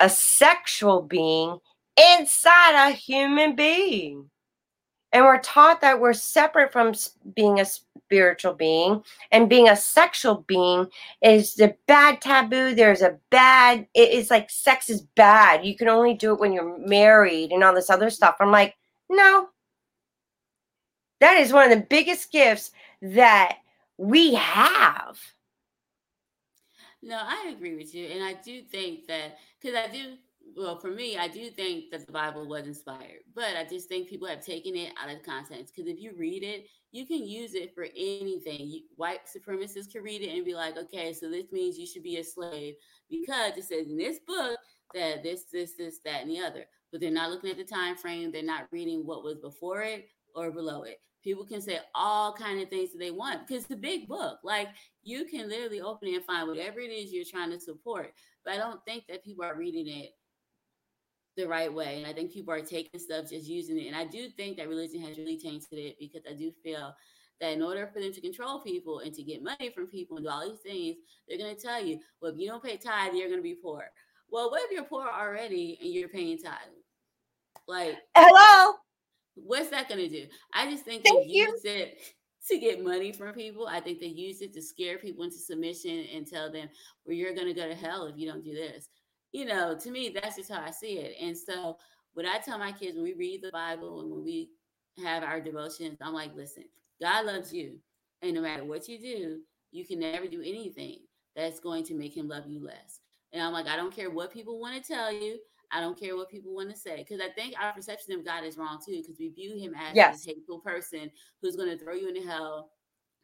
a 0.00 0.08
sexual 0.08 1.02
being 1.02 1.58
inside 1.96 2.88
a 2.88 2.92
human 2.92 3.56
being. 3.56 4.30
And 5.16 5.24
we're 5.24 5.40
taught 5.40 5.80
that 5.80 5.98
we're 5.98 6.12
separate 6.12 6.70
from 6.70 6.92
being 7.34 7.58
a 7.58 7.64
spiritual 7.64 8.52
being 8.52 9.02
and 9.32 9.48
being 9.48 9.66
a 9.66 9.74
sexual 9.74 10.44
being 10.46 10.88
is 11.22 11.54
the 11.54 11.74
bad 11.86 12.20
taboo. 12.20 12.74
There's 12.74 13.00
a 13.00 13.16
bad, 13.30 13.86
it's 13.94 14.30
like 14.30 14.50
sex 14.50 14.90
is 14.90 15.00
bad. 15.00 15.64
You 15.64 15.74
can 15.74 15.88
only 15.88 16.12
do 16.12 16.34
it 16.34 16.38
when 16.38 16.52
you're 16.52 16.78
married 16.86 17.52
and 17.52 17.64
all 17.64 17.74
this 17.74 17.88
other 17.88 18.10
stuff. 18.10 18.36
I'm 18.40 18.50
like, 18.50 18.76
no. 19.08 19.48
That 21.20 21.38
is 21.38 21.50
one 21.50 21.64
of 21.64 21.70
the 21.70 21.86
biggest 21.86 22.30
gifts 22.30 22.72
that 23.00 23.56
we 23.96 24.34
have. 24.34 25.18
No, 27.00 27.18
I 27.18 27.54
agree 27.56 27.74
with 27.74 27.94
you. 27.94 28.04
And 28.08 28.22
I 28.22 28.34
do 28.34 28.60
think 28.60 29.06
that, 29.06 29.38
because 29.58 29.76
I 29.76 29.90
do 29.90 30.16
well, 30.54 30.78
for 30.78 30.90
me, 30.90 31.16
I 31.16 31.28
do 31.28 31.50
think 31.50 31.90
that 31.90 32.06
the 32.06 32.12
Bible 32.12 32.46
was 32.46 32.66
inspired, 32.66 33.22
but 33.34 33.56
I 33.56 33.64
just 33.64 33.88
think 33.88 34.08
people 34.08 34.28
have 34.28 34.44
taken 34.44 34.76
it 34.76 34.92
out 35.02 35.14
of 35.14 35.22
context. 35.22 35.74
Because 35.74 35.90
if 35.90 36.00
you 36.00 36.12
read 36.16 36.42
it, 36.42 36.66
you 36.92 37.06
can 37.06 37.26
use 37.26 37.54
it 37.54 37.74
for 37.74 37.84
anything. 37.96 38.68
You, 38.68 38.82
white 38.96 39.20
supremacists 39.26 39.90
can 39.90 40.02
read 40.02 40.22
it 40.22 40.34
and 40.34 40.44
be 40.44 40.54
like, 40.54 40.76
okay, 40.76 41.12
so 41.12 41.28
this 41.28 41.50
means 41.52 41.78
you 41.78 41.86
should 41.86 42.02
be 42.02 42.18
a 42.18 42.24
slave 42.24 42.74
because 43.10 43.56
it 43.56 43.64
says 43.64 43.86
in 43.88 43.96
this 43.96 44.18
book 44.26 44.58
that 44.94 45.22
this, 45.22 45.44
this, 45.52 45.72
this, 45.76 46.00
that, 46.04 46.22
and 46.22 46.30
the 46.30 46.40
other. 46.40 46.64
But 46.90 47.00
they're 47.00 47.10
not 47.10 47.30
looking 47.30 47.50
at 47.50 47.56
the 47.56 47.64
time 47.64 47.96
frame. 47.96 48.30
They're 48.30 48.42
not 48.42 48.68
reading 48.70 49.04
what 49.04 49.24
was 49.24 49.38
before 49.38 49.82
it 49.82 50.08
or 50.34 50.50
below 50.50 50.82
it. 50.84 51.00
People 51.22 51.44
can 51.44 51.60
say 51.60 51.80
all 51.94 52.32
kind 52.32 52.62
of 52.62 52.70
things 52.70 52.92
that 52.92 52.98
they 52.98 53.10
want 53.10 53.46
because 53.46 53.64
it's 53.64 53.72
a 53.72 53.76
big 53.76 54.06
book. 54.06 54.38
Like 54.44 54.68
you 55.02 55.24
can 55.24 55.48
literally 55.48 55.80
open 55.80 56.08
it 56.08 56.14
and 56.14 56.24
find 56.24 56.48
whatever 56.48 56.78
it 56.78 56.90
is 56.90 57.12
you're 57.12 57.24
trying 57.24 57.50
to 57.50 57.58
support. 57.58 58.12
But 58.44 58.54
I 58.54 58.58
don't 58.58 58.82
think 58.84 59.08
that 59.08 59.24
people 59.24 59.44
are 59.44 59.56
reading 59.56 59.88
it 59.88 60.12
the 61.36 61.46
right 61.46 61.72
way. 61.72 61.98
And 61.98 62.06
I 62.06 62.12
think 62.12 62.32
people 62.32 62.52
are 62.52 62.60
taking 62.60 62.98
stuff, 62.98 63.30
just 63.30 63.46
using 63.46 63.78
it. 63.78 63.86
And 63.86 63.96
I 63.96 64.04
do 64.04 64.28
think 64.30 64.56
that 64.56 64.68
religion 64.68 65.02
has 65.02 65.18
really 65.18 65.38
tainted 65.38 65.78
it 65.78 65.96
because 65.98 66.22
I 66.28 66.34
do 66.34 66.50
feel 66.62 66.94
that 67.40 67.52
in 67.52 67.62
order 67.62 67.88
for 67.92 68.00
them 68.00 68.12
to 68.12 68.20
control 68.20 68.60
people 68.60 69.00
and 69.00 69.12
to 69.14 69.22
get 69.22 69.42
money 69.42 69.70
from 69.74 69.86
people 69.86 70.16
and 70.16 70.24
do 70.24 70.30
all 70.30 70.48
these 70.48 70.60
things, 70.60 70.96
they're 71.28 71.38
going 71.38 71.54
to 71.54 71.60
tell 71.60 71.84
you, 71.84 72.00
well, 72.20 72.32
if 72.32 72.38
you 72.38 72.48
don't 72.48 72.62
pay 72.62 72.76
tithe, 72.76 73.14
you're 73.14 73.28
going 73.28 73.40
to 73.40 73.42
be 73.42 73.54
poor. 73.54 73.84
Well, 74.30 74.50
what 74.50 74.62
if 74.64 74.70
you're 74.70 74.84
poor 74.84 75.06
already 75.06 75.78
and 75.80 75.92
you're 75.92 76.08
paying 76.08 76.38
tithe? 76.38 76.54
Like, 77.68 77.96
hello. 78.16 78.74
What's 79.34 79.68
that 79.68 79.88
going 79.88 80.00
to 80.00 80.08
do? 80.08 80.26
I 80.54 80.70
just 80.70 80.84
think 80.84 81.04
Thank 81.04 81.26
they 81.26 81.32
you. 81.32 81.48
use 81.48 81.64
it 81.64 81.98
to 82.48 82.58
get 82.58 82.82
money 82.82 83.12
from 83.12 83.34
people. 83.34 83.66
I 83.66 83.80
think 83.80 84.00
they 84.00 84.06
use 84.06 84.40
it 84.40 84.54
to 84.54 84.62
scare 84.62 84.98
people 84.98 85.24
into 85.24 85.36
submission 85.36 86.06
and 86.14 86.26
tell 86.26 86.50
them, 86.50 86.68
well, 87.04 87.14
you're 87.14 87.34
going 87.34 87.48
to 87.48 87.54
go 87.54 87.68
to 87.68 87.74
hell 87.74 88.06
if 88.06 88.16
you 88.16 88.30
don't 88.30 88.44
do 88.44 88.54
this 88.54 88.88
you 89.36 89.44
know, 89.44 89.76
to 89.76 89.90
me, 89.90 90.08
that's 90.08 90.36
just 90.36 90.50
how 90.50 90.62
I 90.62 90.70
see 90.70 90.96
it. 90.96 91.14
And 91.20 91.36
so 91.36 91.76
when 92.14 92.24
I 92.24 92.38
tell 92.38 92.58
my 92.58 92.72
kids 92.72 92.96
when 92.96 93.04
we 93.04 93.12
read 93.12 93.42
the 93.42 93.50
Bible 93.52 94.00
and 94.00 94.10
when 94.10 94.24
we 94.24 94.48
have 95.04 95.22
our 95.22 95.42
devotions, 95.42 95.98
I'm 96.00 96.14
like, 96.14 96.34
listen, 96.34 96.64
God 97.02 97.26
loves 97.26 97.52
you. 97.52 97.76
And 98.22 98.32
no 98.32 98.40
matter 98.40 98.64
what 98.64 98.88
you 98.88 98.98
do, 98.98 99.40
you 99.72 99.84
can 99.84 99.98
never 99.98 100.26
do 100.26 100.40
anything 100.40 101.00
that's 101.34 101.60
going 101.60 101.84
to 101.84 101.94
make 101.94 102.16
him 102.16 102.28
love 102.28 102.46
you 102.46 102.64
less. 102.64 103.00
And 103.34 103.42
I'm 103.42 103.52
like, 103.52 103.66
I 103.66 103.76
don't 103.76 103.94
care 103.94 104.08
what 104.08 104.32
people 104.32 104.58
want 104.58 104.82
to 104.82 104.92
tell 104.92 105.12
you. 105.12 105.36
I 105.70 105.82
don't 105.82 106.00
care 106.00 106.16
what 106.16 106.30
people 106.30 106.54
want 106.54 106.70
to 106.70 106.76
say. 106.76 106.96
Because 106.96 107.20
I 107.20 107.28
think 107.28 107.56
our 107.60 107.74
perception 107.74 108.14
of 108.14 108.24
God 108.24 108.42
is 108.42 108.56
wrong 108.56 108.78
too, 108.82 109.02
because 109.02 109.18
we 109.18 109.28
view 109.28 109.58
him 109.58 109.74
as 109.74 109.94
yes. 109.94 110.24
a 110.24 110.30
hateful 110.30 110.60
person 110.60 111.10
who's 111.42 111.56
going 111.56 111.68
to 111.68 111.76
throw 111.76 111.92
you 111.92 112.08
into 112.08 112.26
hell 112.26 112.70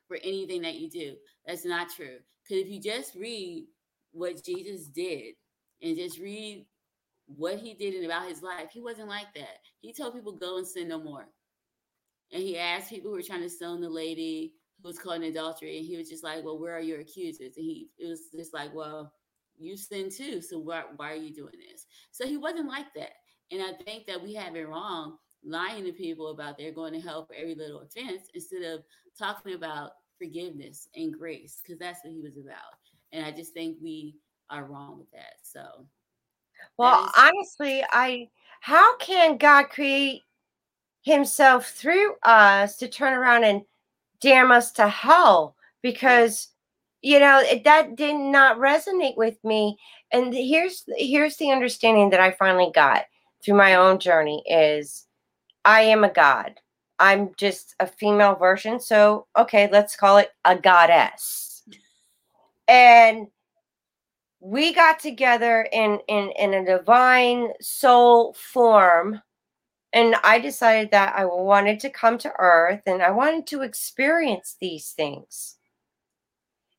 for 0.08 0.18
anything 0.22 0.60
that 0.60 0.74
you 0.74 0.90
do. 0.90 1.14
That's 1.46 1.64
not 1.64 1.88
true. 1.88 2.18
Because 2.46 2.64
if 2.64 2.68
you 2.68 2.82
just 2.82 3.14
read 3.14 3.64
what 4.10 4.44
Jesus 4.44 4.88
did 4.88 5.36
and 5.82 5.96
just 5.96 6.18
read 6.18 6.66
what 7.26 7.58
he 7.58 7.74
did 7.74 7.94
and 7.94 8.04
about 8.04 8.28
his 8.28 8.42
life, 8.42 8.70
he 8.72 8.80
wasn't 8.80 9.08
like 9.08 9.32
that. 9.34 9.58
He 9.80 9.92
told 9.92 10.14
people, 10.14 10.32
go 10.32 10.58
and 10.58 10.66
sin 10.66 10.88
no 10.88 11.02
more. 11.02 11.26
And 12.32 12.42
he 12.42 12.58
asked 12.58 12.90
people 12.90 13.10
who 13.10 13.16
were 13.16 13.22
trying 13.22 13.42
to 13.42 13.50
stone 13.50 13.80
the 13.80 13.88
lady 13.88 14.54
who 14.82 14.88
was 14.88 14.98
caught 14.98 15.16
in 15.16 15.24
adultery, 15.24 15.78
and 15.78 15.86
he 15.86 15.96
was 15.96 16.08
just 16.08 16.24
like, 16.24 16.44
Well, 16.44 16.58
where 16.58 16.76
are 16.76 16.80
your 16.80 17.00
accusers? 17.00 17.56
And 17.56 17.64
he 17.64 17.88
it 17.98 18.08
was 18.08 18.30
just 18.34 18.54
like, 18.54 18.74
Well, 18.74 19.12
you 19.58 19.76
sin 19.76 20.10
too, 20.10 20.40
so 20.40 20.58
why, 20.58 20.84
why 20.96 21.12
are 21.12 21.16
you 21.16 21.32
doing 21.32 21.54
this? 21.70 21.86
So 22.10 22.26
he 22.26 22.36
wasn't 22.36 22.68
like 22.68 22.92
that. 22.96 23.12
And 23.50 23.62
I 23.62 23.72
think 23.84 24.06
that 24.06 24.22
we 24.22 24.34
have 24.34 24.56
it 24.56 24.66
wrong 24.66 25.18
lying 25.44 25.84
to 25.84 25.92
people 25.92 26.30
about 26.30 26.56
they're 26.56 26.72
going 26.72 26.94
to 26.94 27.00
hell 27.00 27.26
for 27.26 27.34
every 27.34 27.54
little 27.54 27.80
offense 27.80 28.22
instead 28.34 28.62
of 28.62 28.82
talking 29.18 29.54
about 29.54 29.92
forgiveness 30.18 30.88
and 30.94 31.12
grace, 31.12 31.60
because 31.62 31.78
that's 31.78 32.00
what 32.02 32.12
he 32.12 32.20
was 32.20 32.38
about. 32.38 32.78
And 33.12 33.24
I 33.26 33.30
just 33.30 33.52
think 33.52 33.76
we 33.82 34.16
are 34.53 34.64
wrong 34.64 34.98
with 34.98 35.11
that. 35.12 35.34
So, 35.42 35.86
well, 36.76 37.07
is- 37.07 37.12
honestly, 37.16 37.84
I 37.90 38.28
how 38.61 38.96
can 38.98 39.38
God 39.38 39.64
create 39.70 40.22
Himself 41.03 41.68
through 41.68 42.14
us 42.22 42.76
to 42.76 42.88
turn 42.88 43.14
around 43.14 43.44
and 43.44 43.62
damn 44.20 44.50
us 44.53 44.70
to 44.72 44.88
hell? 44.88 45.57
Because 45.82 46.48
you 47.00 47.18
know 47.18 47.40
it, 47.40 47.64
that 47.64 47.96
did 47.96 48.14
not 48.16 48.59
resonate 48.59 49.16
with 49.16 49.42
me. 49.42 49.78
And 50.12 50.32
here's 50.32 50.84
here's 50.96 51.36
the 51.38 51.50
understanding 51.50 52.11
that 52.11 52.20
I 52.20 52.30
finally 52.32 52.70
got 52.74 53.07
through 53.44 53.57
my 53.57 53.74
own 53.74 53.98
journey 53.98 54.44
is 54.46 55.07
I 55.64 55.82
am 55.82 56.05
a 56.05 56.12
god. 56.12 56.61
I'm 56.98 57.30
just 57.36 57.74
a 57.80 57.86
female 57.86 58.36
version. 58.36 58.78
So, 58.78 59.26
okay, 59.36 59.68
let's 59.72 59.96
call 59.96 60.18
it 60.18 60.30
a 60.44 60.57
goddess. 60.57 61.62
And 62.68 63.26
we 64.45 64.74
got 64.74 64.99
together 64.99 65.68
in 65.72 66.01
in 66.09 66.32
in 66.36 66.53
a 66.53 66.64
divine 66.64 67.53
soul 67.61 68.32
form 68.32 69.22
and 69.93 70.16
i 70.24 70.36
decided 70.40 70.90
that 70.90 71.14
i 71.16 71.24
wanted 71.24 71.78
to 71.78 71.88
come 71.88 72.18
to 72.18 72.32
earth 72.40 72.82
and 72.86 73.01
i 73.03 73.11
wanted 73.11 73.47
to 73.47 73.62
experience 73.62 74.57
these 74.61 74.90
things. 74.90 75.59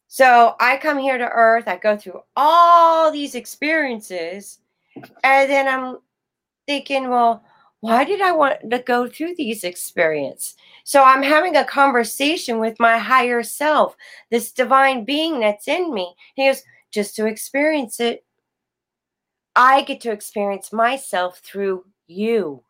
So 0.08 0.56
i 0.60 0.76
come 0.76 0.98
here 0.98 1.18
to 1.18 1.30
earth 1.30 1.70
i 1.70 1.78
go 1.78 1.96
through 1.96 2.20
all 2.36 3.12
these 3.12 3.34
experiences 3.34 4.60
and 5.24 5.50
then 5.50 5.66
i'm 5.70 6.00
thinking 6.68 7.10
well 7.10 7.46
why 7.80 8.04
did 8.04 8.20
i 8.20 8.34
want 8.34 8.58
to 8.70 8.80
go 8.80 9.08
through 9.08 9.36
these 9.38 9.64
experiences 9.64 10.56
so 10.84 11.02
i'm 11.02 11.24
having 11.24 11.56
a 11.56 11.64
conversation 11.64 12.60
with 12.60 12.78
my 12.78 12.98
higher 12.98 13.42
self 13.42 13.96
this 14.32 14.52
divine 14.52 15.06
being 15.06 15.40
that's 15.40 15.70
in 15.70 15.94
me. 15.94 16.14
He 16.36 16.46
goes 16.46 16.62
just 16.94 17.16
to 17.16 17.26
experience 17.26 18.00
it. 18.00 18.24
I 19.56 19.82
get 19.82 20.02
to 20.02 20.12
experience 20.12 20.72
myself 20.72 21.40
through 21.40 21.86
you. 22.08 22.64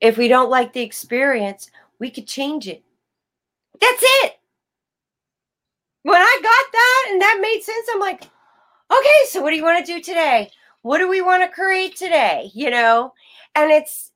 If 0.00 0.16
we 0.16 0.28
don't 0.28 0.50
like 0.50 0.72
the 0.72 0.82
experience, 0.82 1.70
we 2.00 2.10
could 2.10 2.26
change 2.26 2.66
it. 2.66 2.82
That's 3.80 4.02
it. 4.02 4.32
When 6.02 6.20
I 6.20 6.38
got 6.42 6.72
that 6.72 7.08
and 7.10 7.22
that 7.22 7.38
made 7.40 7.62
sense, 7.62 7.86
I'm 7.92 8.00
like, 8.00 8.24
okay, 8.90 9.28
so 9.28 9.40
what 9.40 9.50
do 9.50 9.56
you 9.56 9.62
want 9.62 9.84
to 9.84 9.92
do 9.92 10.00
today? 10.00 10.50
What 10.82 10.98
do 10.98 11.08
we 11.08 11.22
want 11.22 11.42
to 11.44 11.54
create 11.54 11.94
today? 11.94 12.50
You 12.54 12.70
know? 12.70 13.12
And 13.54 13.70
it's 13.70 14.10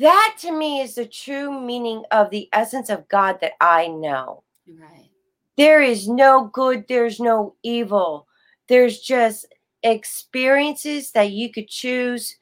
that 0.00 0.36
to 0.40 0.50
me 0.50 0.80
is 0.80 0.96
the 0.96 1.06
true 1.06 1.60
meaning 1.60 2.02
of 2.10 2.30
the 2.30 2.48
essence 2.52 2.90
of 2.90 3.08
God 3.08 3.38
that 3.40 3.52
I 3.60 3.86
know. 3.86 4.42
Right. 4.66 5.09
There 5.56 5.80
is 5.82 6.08
no 6.08 6.44
good, 6.52 6.86
there's 6.88 7.20
no 7.20 7.54
evil. 7.62 8.26
There's 8.68 9.00
just 9.00 9.46
experiences 9.82 11.12
that 11.12 11.30
you 11.32 11.50
could 11.52 11.68
choose 11.68 12.36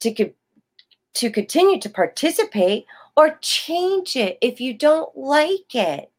to 0.00 0.14
co- 0.14 0.34
to 1.14 1.30
continue 1.30 1.80
to 1.80 1.90
participate 1.90 2.86
or 3.16 3.38
change 3.40 4.16
it 4.16 4.38
if 4.42 4.60
you 4.60 4.74
don't 4.74 5.16
like 5.16 5.74
it. 5.74 6.12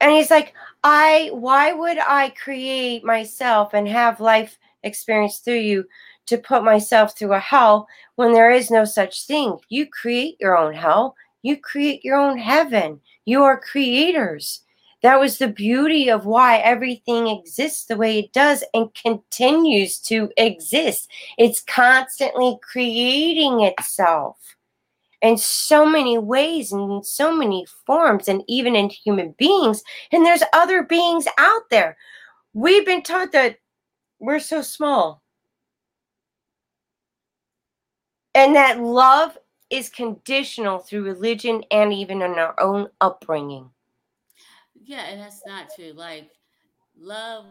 And 0.00 0.12
he's 0.12 0.30
like, 0.30 0.54
I 0.82 1.30
why 1.32 1.72
would 1.72 1.98
I 1.98 2.30
create 2.30 3.04
myself 3.04 3.74
and 3.74 3.86
have 3.88 4.20
life 4.20 4.58
experience 4.82 5.38
through 5.38 5.60
you 5.60 5.84
to 6.26 6.38
put 6.38 6.64
myself 6.64 7.16
through 7.16 7.34
a 7.34 7.38
hell 7.38 7.86
when 8.16 8.32
there 8.32 8.50
is 8.50 8.70
no 8.70 8.84
such 8.84 9.26
thing? 9.26 9.58
You 9.68 9.86
create 9.86 10.36
your 10.40 10.56
own 10.56 10.72
hell. 10.74 11.16
You 11.42 11.56
create 11.58 12.04
your 12.04 12.16
own 12.16 12.38
heaven. 12.38 13.00
You 13.24 13.42
are 13.44 13.60
creators. 13.60 14.62
That 15.02 15.18
was 15.18 15.38
the 15.38 15.48
beauty 15.48 16.10
of 16.10 16.26
why 16.26 16.58
everything 16.58 17.26
exists 17.26 17.86
the 17.86 17.96
way 17.96 18.18
it 18.18 18.32
does 18.32 18.62
and 18.74 18.94
continues 18.94 19.98
to 20.00 20.30
exist. 20.36 21.10
It's 21.38 21.62
constantly 21.62 22.58
creating 22.62 23.62
itself 23.62 24.36
in 25.22 25.36
so 25.38 25.86
many 25.86 26.18
ways 26.18 26.72
and 26.72 26.90
in 26.92 27.02
so 27.02 27.34
many 27.34 27.66
forms, 27.86 28.28
and 28.28 28.42
even 28.48 28.74
in 28.74 28.88
human 28.90 29.34
beings. 29.38 29.82
And 30.12 30.24
there's 30.24 30.42
other 30.52 30.82
beings 30.82 31.26
out 31.38 31.62
there. 31.70 31.96
We've 32.52 32.86
been 32.86 33.02
taught 33.02 33.32
that 33.32 33.56
we're 34.18 34.38
so 34.38 34.62
small. 34.62 35.22
And 38.34 38.54
that 38.56 38.80
love 38.80 39.36
is 39.70 39.88
conditional 39.88 40.78
through 40.78 41.04
religion 41.04 41.64
and 41.70 41.92
even 41.92 42.22
in 42.22 42.32
our 42.32 42.58
own 42.60 42.88
upbringing. 43.00 43.70
Yeah, 44.90 45.02
and 45.06 45.20
that's 45.20 45.46
not 45.46 45.68
true. 45.72 45.92
Like 45.94 46.30
love, 46.98 47.44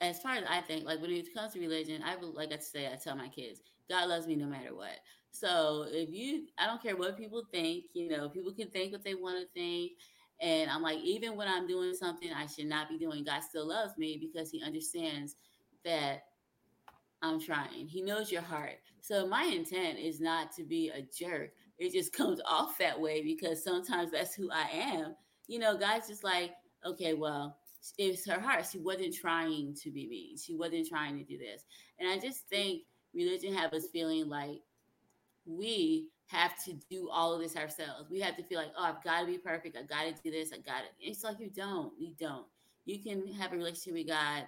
as 0.00 0.20
far 0.20 0.36
as 0.36 0.44
I 0.48 0.60
think, 0.60 0.84
like 0.84 1.02
when 1.02 1.10
it 1.10 1.34
comes 1.34 1.52
to 1.54 1.60
religion, 1.60 2.00
I 2.04 2.14
would 2.14 2.34
like 2.34 2.52
I 2.52 2.58
say, 2.58 2.86
I 2.86 2.94
tell 2.94 3.16
my 3.16 3.26
kids, 3.26 3.60
God 3.90 4.08
loves 4.08 4.28
me 4.28 4.36
no 4.36 4.46
matter 4.46 4.72
what. 4.72 5.00
So 5.32 5.86
if 5.88 6.10
you, 6.10 6.46
I 6.58 6.66
don't 6.66 6.80
care 6.80 6.96
what 6.96 7.18
people 7.18 7.42
think. 7.52 7.86
You 7.92 8.08
know, 8.08 8.28
people 8.28 8.52
can 8.52 8.70
think 8.70 8.92
what 8.92 9.02
they 9.02 9.16
want 9.16 9.40
to 9.40 9.48
think. 9.60 9.94
And 10.40 10.70
I'm 10.70 10.80
like, 10.80 11.00
even 11.00 11.36
when 11.36 11.48
I'm 11.48 11.66
doing 11.66 11.92
something 11.92 12.30
I 12.32 12.46
should 12.46 12.66
not 12.66 12.88
be 12.88 12.98
doing, 12.98 13.24
God 13.24 13.42
still 13.42 13.66
loves 13.66 13.98
me 13.98 14.16
because 14.20 14.48
He 14.52 14.62
understands 14.62 15.34
that 15.84 16.22
I'm 17.20 17.40
trying. 17.40 17.88
He 17.88 18.00
knows 18.00 18.30
your 18.30 18.42
heart. 18.42 18.76
So 19.00 19.26
my 19.26 19.42
intent 19.44 19.98
is 19.98 20.20
not 20.20 20.52
to 20.52 20.62
be 20.62 20.90
a 20.90 21.02
jerk. 21.02 21.50
It 21.78 21.92
just 21.92 22.12
comes 22.12 22.40
off 22.46 22.78
that 22.78 23.00
way 23.00 23.24
because 23.24 23.64
sometimes 23.64 24.12
that's 24.12 24.36
who 24.36 24.50
I 24.52 24.68
am. 24.72 25.16
You 25.48 25.58
know, 25.58 25.76
God's 25.76 26.06
just 26.06 26.22
like, 26.22 26.52
okay, 26.84 27.14
well, 27.14 27.56
it's 27.98 28.28
her 28.28 28.40
heart. 28.40 28.66
She 28.70 28.78
wasn't 28.78 29.14
trying 29.14 29.74
to 29.82 29.90
be 29.90 30.08
mean. 30.08 30.36
She 30.36 30.54
wasn't 30.54 30.88
trying 30.88 31.18
to 31.18 31.24
do 31.24 31.38
this. 31.38 31.64
And 31.98 32.08
I 32.08 32.18
just 32.18 32.48
think 32.48 32.82
religion 33.14 33.54
have 33.54 33.72
us 33.72 33.86
feeling 33.92 34.28
like 34.28 34.60
we 35.46 36.08
have 36.26 36.52
to 36.64 36.74
do 36.90 37.08
all 37.10 37.32
of 37.32 37.40
this 37.40 37.56
ourselves. 37.56 38.10
We 38.10 38.20
have 38.20 38.36
to 38.36 38.42
feel 38.42 38.58
like, 38.58 38.72
oh, 38.76 38.84
I've 38.84 39.04
got 39.04 39.20
to 39.20 39.26
be 39.26 39.38
perfect. 39.38 39.76
I 39.76 39.82
got 39.82 40.14
to 40.14 40.22
do 40.22 40.30
this. 40.30 40.52
I 40.52 40.56
got 40.56 40.82
it. 40.82 40.92
It's 41.00 41.22
like 41.22 41.38
you 41.38 41.50
don't. 41.54 41.92
You 41.98 42.12
don't. 42.18 42.46
You 42.84 42.98
can 42.98 43.32
have 43.34 43.52
a 43.52 43.56
relationship 43.56 43.94
with 43.94 44.08
God 44.08 44.44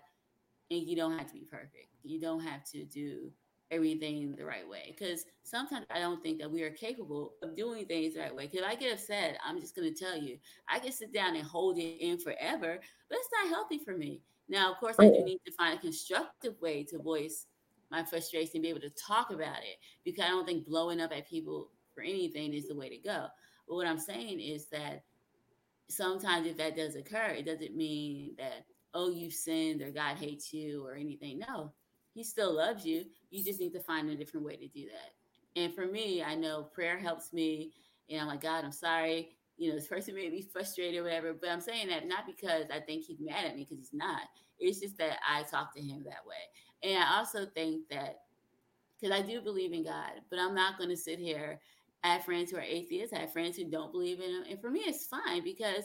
and 0.70 0.82
you 0.82 0.96
don't 0.96 1.16
have 1.16 1.28
to 1.28 1.34
be 1.34 1.46
perfect. 1.50 1.88
You 2.02 2.20
don't 2.20 2.40
have 2.40 2.64
to 2.72 2.84
do 2.84 3.30
everything 3.70 4.34
the 4.36 4.44
right 4.44 4.68
way. 4.68 4.94
Because 4.96 5.24
sometimes 5.42 5.86
I 5.90 5.98
don't 5.98 6.22
think 6.22 6.38
that 6.40 6.50
we 6.50 6.62
are 6.62 6.70
capable 6.70 7.34
of 7.42 7.56
doing 7.56 7.86
things 7.86 8.14
the 8.14 8.20
right 8.20 8.34
way. 8.34 8.48
Because 8.50 8.66
I 8.66 8.74
get 8.74 8.92
upset, 8.92 9.38
I'm 9.44 9.60
just 9.60 9.76
going 9.76 9.92
to 9.92 9.98
tell 9.98 10.16
you, 10.16 10.38
I 10.68 10.78
can 10.78 10.92
sit 10.92 11.12
down 11.12 11.36
and 11.36 11.46
hold 11.46 11.78
it 11.78 12.00
in 12.00 12.18
forever, 12.18 12.78
but 13.08 13.18
it's 13.18 13.28
not 13.42 13.50
healthy 13.52 13.78
for 13.78 13.96
me. 13.96 14.20
Now, 14.48 14.72
of 14.72 14.78
course, 14.78 14.96
I 14.98 15.04
do 15.04 15.18
oh. 15.20 15.24
need 15.24 15.40
to 15.46 15.52
find 15.52 15.78
a 15.78 15.80
constructive 15.80 16.60
way 16.60 16.82
to 16.84 16.98
voice 16.98 17.46
my 17.90 18.04
frustration, 18.04 18.52
and 18.56 18.62
be 18.62 18.68
able 18.68 18.80
to 18.80 18.90
talk 18.90 19.30
about 19.30 19.58
it, 19.58 19.78
because 20.04 20.22
I 20.24 20.28
don't 20.28 20.46
think 20.46 20.66
blowing 20.66 21.00
up 21.00 21.10
at 21.10 21.26
people 21.26 21.70
for 21.94 22.02
anything 22.02 22.52
is 22.52 22.68
the 22.68 22.76
way 22.76 22.90
to 22.90 22.98
go. 22.98 23.28
But 23.66 23.74
what 23.74 23.86
I'm 23.86 23.98
saying 23.98 24.40
is 24.40 24.66
that 24.66 25.04
sometimes 25.88 26.46
if 26.46 26.58
that 26.58 26.76
does 26.76 26.96
occur, 26.96 27.30
it 27.30 27.46
doesn't 27.46 27.74
mean 27.74 28.34
that 28.38 28.66
oh, 28.94 29.10
you 29.10 29.30
sinned 29.30 29.82
or 29.82 29.90
God 29.90 30.16
hates 30.16 30.52
you 30.52 30.84
or 30.84 30.94
anything. 30.94 31.38
No, 31.38 31.72
He 32.18 32.24
still 32.24 32.52
loves 32.52 32.84
you. 32.84 33.04
You 33.30 33.44
just 33.44 33.60
need 33.60 33.72
to 33.74 33.80
find 33.80 34.10
a 34.10 34.16
different 34.16 34.44
way 34.44 34.56
to 34.56 34.66
do 34.66 34.86
that. 34.86 35.60
And 35.60 35.72
for 35.72 35.86
me, 35.86 36.20
I 36.20 36.34
know 36.34 36.64
prayer 36.64 36.98
helps 36.98 37.32
me. 37.32 37.70
And 38.10 38.20
I'm 38.20 38.26
like, 38.26 38.40
God, 38.40 38.64
I'm 38.64 38.72
sorry. 38.72 39.36
You 39.56 39.68
know, 39.68 39.76
this 39.76 39.86
person 39.86 40.16
made 40.16 40.32
me 40.32 40.42
frustrated 40.42 40.98
or 40.98 41.04
whatever. 41.04 41.32
But 41.32 41.50
I'm 41.50 41.60
saying 41.60 41.86
that 41.90 42.08
not 42.08 42.26
because 42.26 42.64
I 42.74 42.80
think 42.80 43.04
he's 43.04 43.20
mad 43.20 43.44
at 43.44 43.54
me, 43.54 43.62
because 43.62 43.78
he's 43.78 43.92
not. 43.92 44.22
It's 44.58 44.80
just 44.80 44.98
that 44.98 45.18
I 45.28 45.44
talk 45.44 45.72
to 45.76 45.80
him 45.80 46.02
that 46.06 46.26
way. 46.26 46.90
And 46.90 47.00
I 47.00 47.18
also 47.18 47.46
think 47.46 47.88
that 47.90 48.22
because 49.00 49.16
I 49.16 49.22
do 49.22 49.40
believe 49.40 49.72
in 49.72 49.84
God, 49.84 50.10
but 50.28 50.40
I'm 50.40 50.56
not 50.56 50.76
going 50.76 50.90
to 50.90 50.96
sit 50.96 51.20
here. 51.20 51.60
I 52.02 52.14
have 52.14 52.24
friends 52.24 52.50
who 52.50 52.56
are 52.56 52.62
atheists. 52.62 53.12
I 53.12 53.20
have 53.20 53.32
friends 53.32 53.56
who 53.56 53.70
don't 53.70 53.92
believe 53.92 54.18
in 54.18 54.28
him. 54.28 54.42
And 54.50 54.60
for 54.60 54.70
me, 54.70 54.80
it's 54.80 55.06
fine 55.06 55.44
because 55.44 55.84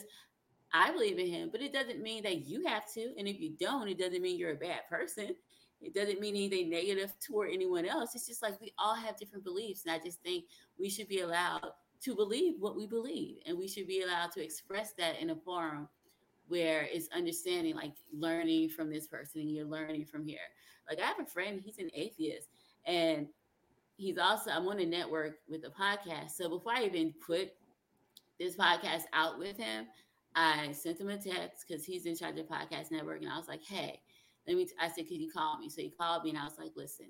I 0.73 0.91
believe 0.91 1.19
in 1.19 1.27
him, 1.27 1.49
but 1.51 1.61
it 1.61 1.73
doesn't 1.73 2.01
mean 2.01 2.23
that 2.23 2.47
you 2.47 2.65
have 2.65 2.91
to. 2.93 3.13
And 3.19 3.27
if 3.27 3.39
you 3.39 3.51
don't, 3.59 3.87
it 3.87 3.99
doesn't 3.99 4.23
mean 4.23 4.39
you're 4.39 4.53
a 4.53 4.55
bad 4.55 4.81
person. 4.89 5.35
It 5.83 5.93
doesn't 5.93 6.19
mean 6.19 6.35
anything 6.35 6.69
negative 6.69 7.13
toward 7.19 7.51
anyone 7.51 7.85
else. 7.85 8.15
It's 8.15 8.27
just 8.27 8.41
like 8.41 8.59
we 8.61 8.73
all 8.77 8.95
have 8.95 9.17
different 9.17 9.43
beliefs. 9.43 9.83
And 9.85 9.93
I 9.93 9.99
just 9.99 10.21
think 10.21 10.45
we 10.79 10.89
should 10.89 11.07
be 11.07 11.21
allowed 11.21 11.71
to 12.01 12.15
believe 12.15 12.55
what 12.59 12.75
we 12.75 12.87
believe. 12.87 13.37
And 13.45 13.57
we 13.57 13.67
should 13.67 13.87
be 13.87 14.01
allowed 14.01 14.31
to 14.33 14.43
express 14.43 14.93
that 14.93 15.19
in 15.19 15.29
a 15.29 15.35
forum 15.35 15.87
where 16.47 16.87
it's 16.91 17.09
understanding, 17.15 17.75
like 17.75 17.93
learning 18.11 18.69
from 18.69 18.89
this 18.89 19.07
person 19.07 19.41
and 19.41 19.51
you're 19.51 19.65
learning 19.65 20.05
from 20.05 20.25
here. 20.25 20.39
Like 20.89 20.99
I 20.99 21.05
have 21.05 21.19
a 21.19 21.25
friend, 21.25 21.61
he's 21.63 21.79
an 21.79 21.89
atheist. 21.93 22.49
And 22.85 23.27
he's 23.95 24.17
also, 24.17 24.51
I'm 24.51 24.67
on 24.67 24.79
a 24.79 24.85
network 24.85 25.39
with 25.47 25.63
a 25.65 25.69
podcast. 25.69 26.31
So 26.31 26.49
before 26.49 26.73
I 26.73 26.83
even 26.83 27.13
put 27.25 27.53
this 28.39 28.55
podcast 28.55 29.03
out 29.13 29.39
with 29.39 29.57
him, 29.57 29.87
I 30.35 30.71
sent 30.71 30.99
him 30.99 31.09
a 31.09 31.17
text 31.17 31.65
because 31.67 31.85
he's 31.85 32.05
in 32.05 32.15
charge 32.15 32.37
of 32.39 32.47
podcast 32.47 32.91
network, 32.91 33.21
and 33.21 33.31
I 33.31 33.37
was 33.37 33.47
like, 33.47 33.63
"Hey, 33.63 34.01
let 34.47 34.55
me." 34.57 34.65
T-. 34.65 34.73
I 34.79 34.89
said, 34.89 35.07
can 35.07 35.19
you 35.19 35.29
call 35.31 35.57
me?" 35.57 35.69
So 35.69 35.81
he 35.81 35.89
called 35.89 36.23
me, 36.23 36.31
and 36.31 36.39
I 36.39 36.45
was 36.45 36.57
like, 36.57 36.71
"Listen, 36.75 37.07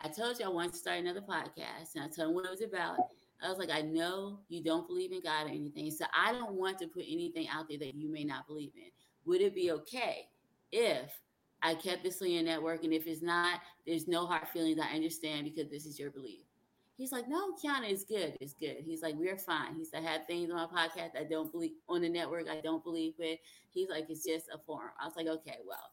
I 0.00 0.08
told 0.08 0.38
you 0.38 0.46
I 0.46 0.48
wanted 0.48 0.72
to 0.72 0.78
start 0.78 0.98
another 0.98 1.20
podcast, 1.20 1.94
and 1.94 2.04
I 2.04 2.08
told 2.08 2.30
him 2.30 2.34
what 2.34 2.46
it 2.46 2.50
was 2.50 2.62
about." 2.62 2.98
I 3.42 3.48
was 3.48 3.58
like, 3.58 3.70
"I 3.70 3.82
know 3.82 4.40
you 4.48 4.62
don't 4.62 4.86
believe 4.86 5.12
in 5.12 5.20
God 5.20 5.46
or 5.46 5.50
anything, 5.50 5.90
so 5.90 6.06
I 6.16 6.32
don't 6.32 6.54
want 6.54 6.78
to 6.78 6.86
put 6.86 7.04
anything 7.08 7.48
out 7.48 7.68
there 7.68 7.78
that 7.78 7.94
you 7.94 8.08
may 8.08 8.24
not 8.24 8.46
believe 8.46 8.72
in. 8.76 8.90
Would 9.26 9.40
it 9.40 9.54
be 9.54 9.70
okay 9.72 10.28
if 10.72 11.12
I 11.62 11.74
kept 11.74 12.04
this 12.04 12.22
on 12.22 12.30
your 12.30 12.42
network, 12.42 12.84
and 12.84 12.92
if 12.92 13.06
it's 13.06 13.22
not, 13.22 13.60
there's 13.86 14.08
no 14.08 14.26
hard 14.26 14.48
feelings. 14.48 14.78
I 14.78 14.94
understand 14.94 15.44
because 15.44 15.70
this 15.70 15.86
is 15.86 15.98
your 15.98 16.10
belief." 16.10 16.44
He's 16.96 17.10
like, 17.10 17.28
no, 17.28 17.54
Kiana, 17.54 17.90
it's 17.90 18.04
good. 18.04 18.36
It's 18.40 18.54
good. 18.54 18.76
He's 18.84 19.02
like, 19.02 19.16
we're 19.16 19.36
fine. 19.36 19.74
He 19.74 19.84
said, 19.84 20.04
I 20.04 20.12
have 20.12 20.26
things 20.28 20.48
on 20.50 20.56
my 20.56 20.66
podcast 20.66 21.18
I 21.18 21.24
don't 21.24 21.50
believe 21.50 21.72
on 21.88 22.02
the 22.02 22.08
network 22.08 22.48
I 22.48 22.60
don't 22.60 22.84
believe 22.84 23.14
with. 23.18 23.40
He's 23.72 23.88
like, 23.88 24.06
it's 24.08 24.24
just 24.24 24.46
a 24.54 24.58
forum. 24.58 24.92
I 25.00 25.04
was 25.04 25.16
like, 25.16 25.26
okay, 25.26 25.58
well, 25.66 25.90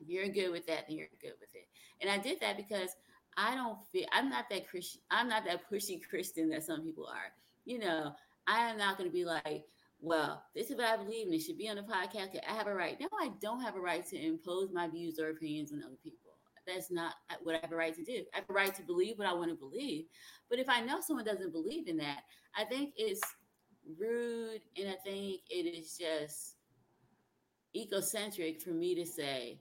if 0.00 0.08
you're 0.08 0.28
good 0.28 0.50
with 0.50 0.66
that, 0.66 0.84
then 0.88 0.96
you're 0.96 1.08
good 1.20 1.34
with 1.40 1.54
it. 1.54 1.66
And 2.00 2.10
I 2.10 2.18
did 2.18 2.40
that 2.40 2.56
because 2.56 2.90
I 3.36 3.54
don't 3.54 3.78
feel 3.92 4.06
I'm 4.12 4.28
not 4.28 4.48
that 4.50 4.68
Christian. 4.68 5.00
I'm 5.10 5.28
not 5.28 5.44
that 5.46 5.70
pushy 5.70 6.00
Christian 6.08 6.48
that 6.50 6.64
some 6.64 6.82
people 6.82 7.06
are. 7.06 7.32
You 7.64 7.78
know, 7.78 8.12
I 8.46 8.70
am 8.70 8.76
not 8.76 8.98
going 8.98 9.08
to 9.08 9.14
be 9.14 9.24
like, 9.24 9.64
well, 10.00 10.44
this 10.54 10.70
is 10.70 10.76
what 10.76 10.86
I 10.86 10.96
believe, 10.96 11.26
and 11.26 11.34
it 11.34 11.40
should 11.40 11.56
be 11.56 11.68
on 11.68 11.76
the 11.76 11.82
podcast. 11.82 12.38
I 12.48 12.52
have 12.52 12.66
a 12.66 12.74
right. 12.74 12.98
No, 13.00 13.08
I 13.18 13.30
don't 13.40 13.62
have 13.62 13.76
a 13.76 13.80
right 13.80 14.06
to 14.08 14.16
impose 14.16 14.70
my 14.72 14.86
views 14.86 15.18
or 15.18 15.30
opinions 15.30 15.72
on 15.72 15.82
other 15.82 15.96
people 16.02 16.24
that's 16.66 16.90
not 16.90 17.14
what 17.42 17.56
I 17.56 17.58
have 17.62 17.72
a 17.72 17.76
right 17.76 17.94
to 17.94 18.04
do. 18.04 18.24
I 18.32 18.38
have 18.38 18.50
a 18.50 18.52
right 18.52 18.74
to 18.74 18.82
believe 18.82 19.18
what 19.18 19.28
I 19.28 19.32
want 19.32 19.50
to 19.50 19.56
believe. 19.56 20.06
But 20.50 20.58
if 20.58 20.68
I 20.68 20.80
know 20.80 21.00
someone 21.00 21.24
doesn't 21.24 21.52
believe 21.52 21.88
in 21.88 21.96
that, 21.98 22.20
I 22.56 22.64
think 22.64 22.94
it's 22.96 23.20
rude 23.98 24.62
and 24.78 24.88
I 24.88 24.96
think 25.04 25.40
it 25.50 25.66
is 25.66 25.98
just 25.98 26.56
egocentric 27.76 28.62
for 28.62 28.70
me 28.70 28.94
to 28.94 29.04
say, 29.04 29.58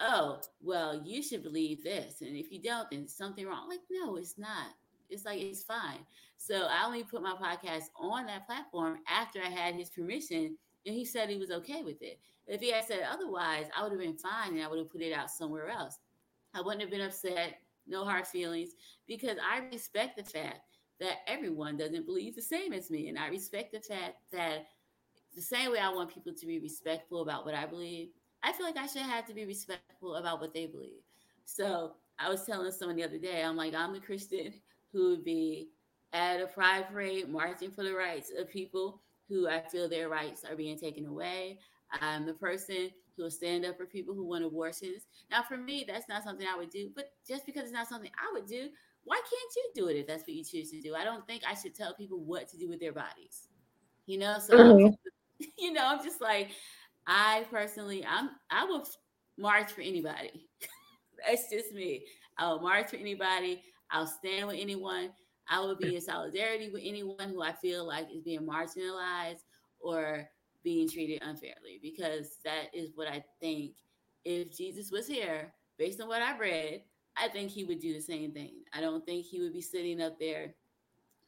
oh, 0.00 0.40
well, 0.60 1.00
you 1.04 1.22
should 1.22 1.42
believe 1.42 1.82
this. 1.82 2.20
And 2.20 2.36
if 2.36 2.50
you 2.50 2.60
don't, 2.60 2.90
then 2.90 3.08
something 3.08 3.46
wrong. 3.46 3.68
Like, 3.68 3.80
no, 3.90 4.16
it's 4.16 4.38
not. 4.38 4.68
It's 5.08 5.24
like, 5.24 5.40
it's 5.40 5.62
fine. 5.62 6.00
So 6.36 6.66
I 6.66 6.84
only 6.84 7.04
put 7.04 7.22
my 7.22 7.34
podcast 7.34 7.84
on 7.98 8.26
that 8.26 8.46
platform 8.46 8.98
after 9.08 9.40
I 9.40 9.48
had 9.48 9.74
his 9.74 9.90
permission 9.90 10.56
and 10.84 10.94
he 10.94 11.04
said 11.04 11.28
he 11.28 11.38
was 11.38 11.50
okay 11.50 11.82
with 11.82 12.00
it. 12.02 12.18
If 12.46 12.60
he 12.60 12.70
had 12.70 12.84
said 12.84 13.00
otherwise, 13.10 13.66
I 13.76 13.82
would 13.82 13.92
have 13.92 14.00
been 14.00 14.16
fine 14.16 14.54
and 14.54 14.62
I 14.62 14.68
would 14.68 14.78
have 14.78 14.90
put 14.90 15.00
it 15.00 15.12
out 15.12 15.30
somewhere 15.30 15.68
else. 15.68 15.98
I 16.54 16.60
wouldn't 16.60 16.82
have 16.82 16.90
been 16.90 17.00
upset, 17.00 17.58
no 17.86 18.04
hard 18.04 18.26
feelings, 18.26 18.70
because 19.06 19.36
I 19.42 19.66
respect 19.72 20.16
the 20.16 20.24
fact 20.24 20.60
that 21.00 21.18
everyone 21.26 21.76
doesn't 21.76 22.06
believe 22.06 22.34
the 22.34 22.42
same 22.42 22.72
as 22.72 22.90
me. 22.90 23.08
And 23.08 23.18
I 23.18 23.28
respect 23.28 23.72
the 23.72 23.80
fact 23.80 24.16
that 24.32 24.66
the 25.34 25.42
same 25.42 25.72
way 25.72 25.78
I 25.78 25.92
want 25.92 26.14
people 26.14 26.32
to 26.32 26.46
be 26.46 26.58
respectful 26.58 27.20
about 27.20 27.44
what 27.44 27.54
I 27.54 27.66
believe, 27.66 28.08
I 28.46 28.52
feel 28.52 28.64
like 28.64 28.76
I 28.76 28.86
should 28.86 29.02
have 29.02 29.26
to 29.26 29.34
be 29.34 29.44
respectful 29.44 30.14
about 30.14 30.40
what 30.40 30.54
they 30.54 30.66
believe. 30.66 31.02
So 31.46 31.94
I 32.18 32.28
was 32.28 32.44
telling 32.44 32.70
someone 32.70 32.96
the 32.96 33.02
other 33.02 33.18
day, 33.18 33.42
I'm 33.42 33.56
like, 33.56 33.74
I'm 33.74 33.92
the 33.92 33.98
Christian 33.98 34.54
who 34.92 35.10
would 35.10 35.24
be 35.24 35.70
at 36.12 36.40
a 36.40 36.46
pride 36.46 36.86
parade 36.88 37.28
marching 37.28 37.72
for 37.72 37.82
the 37.82 37.92
rights 37.92 38.30
of 38.38 38.48
people 38.48 39.02
who 39.28 39.48
I 39.48 39.62
feel 39.62 39.88
their 39.88 40.08
rights 40.08 40.44
are 40.44 40.54
being 40.54 40.78
taken 40.78 41.06
away. 41.06 41.58
I'm 42.00 42.24
the 42.24 42.34
person 42.34 42.90
who 43.16 43.24
will 43.24 43.32
stand 43.32 43.64
up 43.64 43.76
for 43.76 43.84
people 43.84 44.14
who 44.14 44.24
want 44.24 44.44
abortions. 44.44 45.06
Now, 45.28 45.42
for 45.42 45.56
me, 45.56 45.84
that's 45.86 46.08
not 46.08 46.22
something 46.22 46.46
I 46.46 46.56
would 46.56 46.70
do, 46.70 46.90
but 46.94 47.10
just 47.26 47.46
because 47.46 47.64
it's 47.64 47.72
not 47.72 47.88
something 47.88 48.10
I 48.16 48.32
would 48.32 48.46
do, 48.46 48.68
why 49.02 49.16
can't 49.16 49.56
you 49.56 49.70
do 49.74 49.88
it 49.88 49.96
if 49.96 50.06
that's 50.06 50.22
what 50.22 50.34
you 50.34 50.44
choose 50.44 50.70
to 50.70 50.80
do? 50.80 50.94
I 50.94 51.02
don't 51.02 51.26
think 51.26 51.42
I 51.44 51.54
should 51.54 51.74
tell 51.74 51.94
people 51.94 52.20
what 52.20 52.48
to 52.50 52.56
do 52.56 52.68
with 52.68 52.78
their 52.78 52.92
bodies. 52.92 53.48
You 54.06 54.18
know, 54.18 54.38
so 54.38 54.56
mm-hmm. 54.56 54.94
you 55.58 55.72
know, 55.72 55.84
I'm 55.84 56.02
just 56.02 56.20
like, 56.20 56.50
I 57.06 57.46
personally, 57.50 58.04
I'm 58.04 58.30
I 58.50 58.64
will 58.64 58.86
march 59.38 59.72
for 59.72 59.80
anybody. 59.80 60.48
that's 61.26 61.50
just 61.50 61.72
me. 61.72 62.04
I'll 62.38 62.60
march 62.60 62.90
for 62.90 62.96
anybody. 62.96 63.62
I'll 63.90 64.06
stand 64.06 64.48
with 64.48 64.56
anyone. 64.58 65.10
I 65.48 65.60
will 65.60 65.76
be 65.76 65.94
in 65.94 66.00
solidarity 66.00 66.70
with 66.70 66.82
anyone 66.84 67.28
who 67.28 67.42
I 67.42 67.52
feel 67.52 67.86
like 67.86 68.08
is 68.12 68.22
being 68.22 68.40
marginalized 68.40 69.44
or 69.78 70.28
being 70.64 70.88
treated 70.88 71.22
unfairly 71.22 71.78
because 71.80 72.38
that 72.44 72.74
is 72.74 72.90
what 72.96 73.08
I 73.08 73.24
think. 73.40 73.72
If 74.24 74.56
Jesus 74.56 74.90
was 74.90 75.06
here, 75.06 75.52
based 75.78 76.00
on 76.00 76.08
what 76.08 76.20
I've 76.20 76.40
read, 76.40 76.82
I 77.16 77.28
think 77.28 77.50
he 77.50 77.62
would 77.62 77.78
do 77.78 77.94
the 77.94 78.00
same 78.00 78.32
thing. 78.32 78.54
I 78.72 78.80
don't 78.80 79.06
think 79.06 79.24
he 79.24 79.40
would 79.40 79.52
be 79.52 79.62
sitting 79.62 80.02
up 80.02 80.18
there 80.18 80.54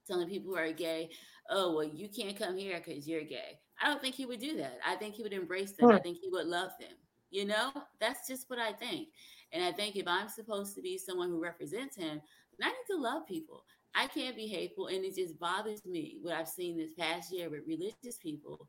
telling 0.07 0.29
people 0.29 0.51
who 0.51 0.59
are 0.59 0.73
gay, 0.73 1.11
oh, 1.49 1.75
well, 1.77 1.85
you 1.85 2.09
can't 2.09 2.37
come 2.37 2.57
here 2.57 2.83
because 2.85 3.07
you're 3.07 3.23
gay. 3.23 3.61
I 3.81 3.87
don't 3.89 4.01
think 4.01 4.15
he 4.15 4.27
would 4.27 4.41
do 4.41 4.57
that. 4.59 4.79
I 4.87 4.97
think 4.97 5.15
he 5.15 5.23
would 5.23 5.33
embrace 5.33 5.73
them. 5.73 5.91
I 5.91 5.99
think 5.99 6.19
he 6.21 6.29
would 6.29 6.47
love 6.47 6.71
them. 6.81 6.97
You 7.31 7.45
know, 7.47 7.71
that's 8.01 8.27
just 8.27 8.49
what 8.51 8.59
I 8.59 8.73
think. 8.73 9.09
And 9.53 9.63
I 9.63 9.73
think 9.73 9.97
if 9.97 10.07
I'm 10.07 10.29
supposed 10.29 10.75
to 10.77 10.83
be 10.83 10.99
someone 10.99 11.29
who 11.31 11.43
represents 11.43 11.97
him, 11.97 12.21
then 12.59 12.69
I 12.69 12.71
need 12.71 12.95
to 12.95 13.01
love 13.01 13.27
people. 13.27 13.65
I 13.95 14.07
can't 14.07 14.37
be 14.37 14.47
hateful. 14.47 14.89
And 14.89 15.05
it 15.05 15.15
just 15.17 15.39
bothers 15.39 15.85
me 15.87 16.19
what 16.23 16.35
I've 16.35 16.49
seen 16.49 16.77
this 16.77 16.95
past 16.95 17.33
year 17.33 17.49
with 17.51 17.67
religious 17.67 18.19
people 18.19 18.69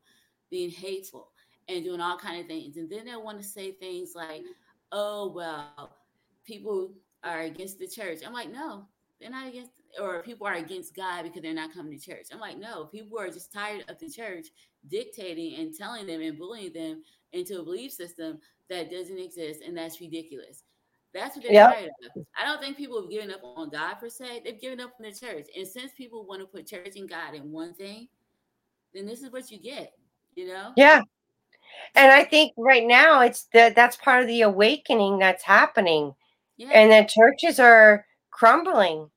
being 0.50 0.70
hateful. 0.70 1.32
and 1.70 1.84
doing 1.84 2.00
all 2.00 2.16
kind 2.18 2.40
of 2.40 2.46
things. 2.46 2.76
And 2.76 2.90
then 2.90 3.04
they'll 3.04 3.22
want 3.22 3.38
to 3.40 3.46
say 3.46 3.72
things 3.72 4.12
like, 4.14 4.42
oh, 4.92 5.32
well, 5.34 5.92
people 6.44 6.92
are 7.22 7.42
against 7.42 7.78
the 7.78 7.86
church. 7.86 8.20
I'm 8.26 8.32
like, 8.32 8.52
no, 8.52 8.86
they're 9.20 9.30
not 9.30 9.48
against, 9.48 9.70
or 10.00 10.22
people 10.22 10.46
are 10.46 10.54
against 10.54 10.96
God 10.96 11.22
because 11.24 11.42
they're 11.42 11.54
not 11.54 11.72
coming 11.72 11.98
to 11.98 12.04
church. 12.04 12.26
I'm 12.32 12.40
like, 12.40 12.58
no, 12.58 12.86
people 12.86 13.18
are 13.18 13.28
just 13.28 13.52
tired 13.52 13.84
of 13.88 13.98
the 13.98 14.10
church 14.10 14.48
dictating 14.88 15.60
and 15.60 15.74
telling 15.74 16.06
them 16.06 16.20
and 16.20 16.38
bullying 16.38 16.72
them 16.72 17.02
into 17.32 17.60
a 17.60 17.64
belief 17.64 17.92
system 17.92 18.38
that 18.68 18.90
doesn't 18.90 19.18
exist, 19.18 19.62
and 19.66 19.76
that's 19.76 20.00
ridiculous. 20.00 20.64
That's 21.12 21.36
what 21.36 21.44
they're 21.44 21.52
yep. 21.52 21.74
tired 21.74 21.90
of. 22.16 22.24
I 22.40 22.44
don't 22.44 22.60
think 22.60 22.76
people 22.76 23.00
have 23.00 23.10
given 23.10 23.32
up 23.32 23.40
on 23.42 23.68
God 23.68 23.94
per 23.94 24.08
se. 24.08 24.42
They've 24.44 24.60
given 24.60 24.80
up 24.80 24.92
on 24.98 25.10
the 25.10 25.12
church. 25.12 25.48
And 25.56 25.66
since 25.66 25.92
people 25.92 26.24
want 26.24 26.40
to 26.40 26.46
put 26.46 26.68
church 26.68 26.94
and 26.96 27.08
God 27.08 27.34
in 27.34 27.50
one 27.50 27.74
thing, 27.74 28.08
then 28.94 29.06
this 29.06 29.22
is 29.22 29.32
what 29.32 29.50
you 29.50 29.58
get, 29.58 29.92
you 30.36 30.46
know? 30.46 30.72
Yeah. 30.76 31.02
And 31.96 32.12
I 32.12 32.24
think 32.24 32.52
right 32.56 32.86
now 32.86 33.22
it's 33.22 33.48
that 33.52 33.74
that's 33.74 33.96
part 33.96 34.22
of 34.22 34.28
the 34.28 34.42
awakening 34.42 35.18
that's 35.18 35.42
happening. 35.42 36.14
Yeah. 36.56 36.68
And 36.68 36.92
the 36.92 37.10
churches 37.10 37.58
are 37.58 38.06
crumbling. 38.30 39.10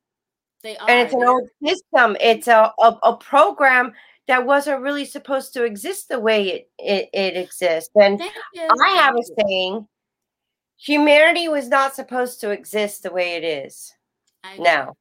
They 0.63 0.77
are. 0.77 0.89
And 0.89 0.99
it's 0.99 1.13
an 1.13 1.23
old 1.23 1.49
system. 1.63 2.17
It's 2.19 2.47
a, 2.47 2.71
a, 2.79 2.97
a 3.03 3.17
program 3.17 3.93
that 4.27 4.45
wasn't 4.45 4.81
really 4.81 5.05
supposed 5.05 5.53
to 5.53 5.63
exist 5.63 6.09
the 6.09 6.19
way 6.19 6.49
it, 6.49 6.69
it, 6.79 7.09
it 7.13 7.37
exists. 7.37 7.91
And 7.95 8.21
I 8.21 8.89
have 8.89 9.15
a 9.15 9.41
saying 9.41 9.87
humanity 10.77 11.47
was 11.47 11.69
not 11.69 11.95
supposed 11.95 12.41
to 12.41 12.51
exist 12.51 13.03
the 13.03 13.11
way 13.11 13.35
it 13.35 13.43
is 13.43 13.93
now. 14.59 14.95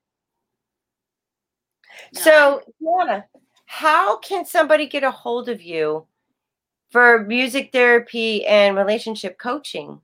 No, 2.15 2.21
so, 2.21 2.63
Kiana, 2.81 3.25
how 3.67 4.19
can 4.19 4.45
somebody 4.45 4.87
get 4.87 5.05
a 5.05 5.11
hold 5.11 5.49
of 5.49 5.63
you 5.63 6.07
for 6.91 7.25
music 7.25 7.71
therapy 7.73 8.47
and 8.47 8.77
relationship 8.77 9.39
coaching? 9.39 10.01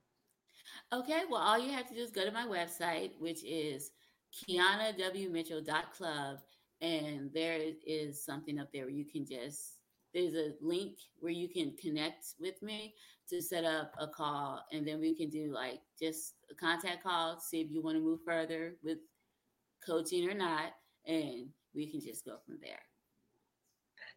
Okay, 0.91 1.21
well, 1.29 1.41
all 1.41 1.59
you 1.59 1.71
have 1.71 1.87
to 1.87 1.93
do 1.93 2.01
is 2.01 2.09
go 2.09 2.25
to 2.25 2.31
my 2.31 2.45
website, 2.45 3.11
which 3.19 3.43
is 3.43 3.91
kianawmitchell.club, 4.33 6.39
and 6.81 7.29
there 7.33 7.59
is 7.85 8.23
something 8.23 8.59
up 8.59 8.69
there 8.71 8.83
where 8.83 8.93
you 8.93 9.05
can 9.05 9.25
just 9.25 9.79
there's 10.13 10.33
a 10.33 10.53
link 10.61 10.97
where 11.19 11.31
you 11.31 11.47
can 11.47 11.73
connect 11.79 12.33
with 12.39 12.61
me 12.61 12.95
to 13.29 13.41
set 13.41 13.63
up 13.63 13.93
a 13.99 14.07
call. 14.07 14.65
And 14.71 14.87
then 14.87 14.99
we 14.99 15.15
can 15.15 15.29
do 15.29 15.51
like 15.53 15.81
just 16.01 16.33
a 16.51 16.55
contact 16.55 17.03
call 17.03 17.39
see 17.39 17.61
if 17.61 17.71
you 17.71 17.81
want 17.81 17.97
to 17.97 18.03
move 18.03 18.19
further 18.25 18.75
with 18.83 18.97
coaching 19.85 20.29
or 20.29 20.33
not 20.33 20.73
and 21.05 21.47
we 21.75 21.89
can 21.89 22.01
just 22.01 22.25
go 22.25 22.37
from 22.45 22.57
there. 22.61 22.81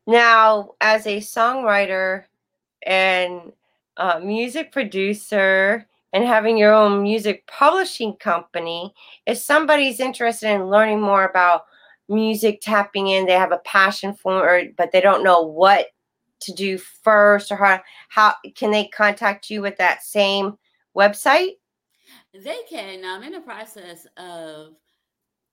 Now 0.07 0.73
as 0.81 1.07
a 1.07 1.19
songwriter 1.19 2.25
and 2.87 3.53
music 4.23 4.73
producer 4.73 5.87
and 6.15 6.25
having 6.25 6.57
your 6.57 6.73
own 6.73 7.03
music 7.03 7.47
publishing 7.47 8.15
company 8.17 8.95
if 9.27 9.39
somebody's 9.39 10.01
interested 10.01 10.51
in 10.51 10.71
learning 10.71 11.01
more 11.01 11.25
about 11.25 11.67
music 12.13 12.61
tapping 12.61 13.09
in 13.09 13.27
they 13.27 13.33
have 13.33 13.53
a 13.53 13.59
passion 13.59 14.13
for 14.13 14.57
it 14.57 14.77
but 14.77 14.93
they 14.93 15.01
don't 15.01 15.25
know 15.25 15.43
what 15.43 15.87
to 16.43 16.53
do 16.53 16.79
first 16.79 17.51
or 17.51 17.57
how 17.57 17.81
how 18.09 18.35
can 18.55 18.71
they 18.71 18.89
contact 18.89 19.49
you 19.49 19.63
with 19.63 19.77
that 19.79 20.03
same 20.03 20.59
website? 20.97 21.53
They 22.35 22.59
can. 22.69 23.05
I'm 23.05 23.23
in 23.23 23.33
the 23.33 23.41
process 23.41 24.07
of 24.17 24.75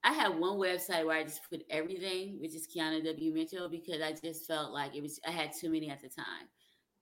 i 0.03 0.13
have 0.13 0.37
one 0.37 0.57
website 0.57 1.05
where 1.05 1.17
i 1.17 1.23
just 1.23 1.41
put 1.49 1.61
everything 1.69 2.39
which 2.39 2.55
is 2.55 2.65
kiana 2.65 3.03
w. 3.03 3.33
Mitchell 3.33 3.67
because 3.67 4.01
i 4.01 4.13
just 4.13 4.47
felt 4.47 4.71
like 4.71 4.95
it 4.95 5.01
was 5.01 5.19
i 5.27 5.31
had 5.31 5.51
too 5.53 5.69
many 5.69 5.89
at 5.89 6.01
the 6.01 6.09
time. 6.09 6.47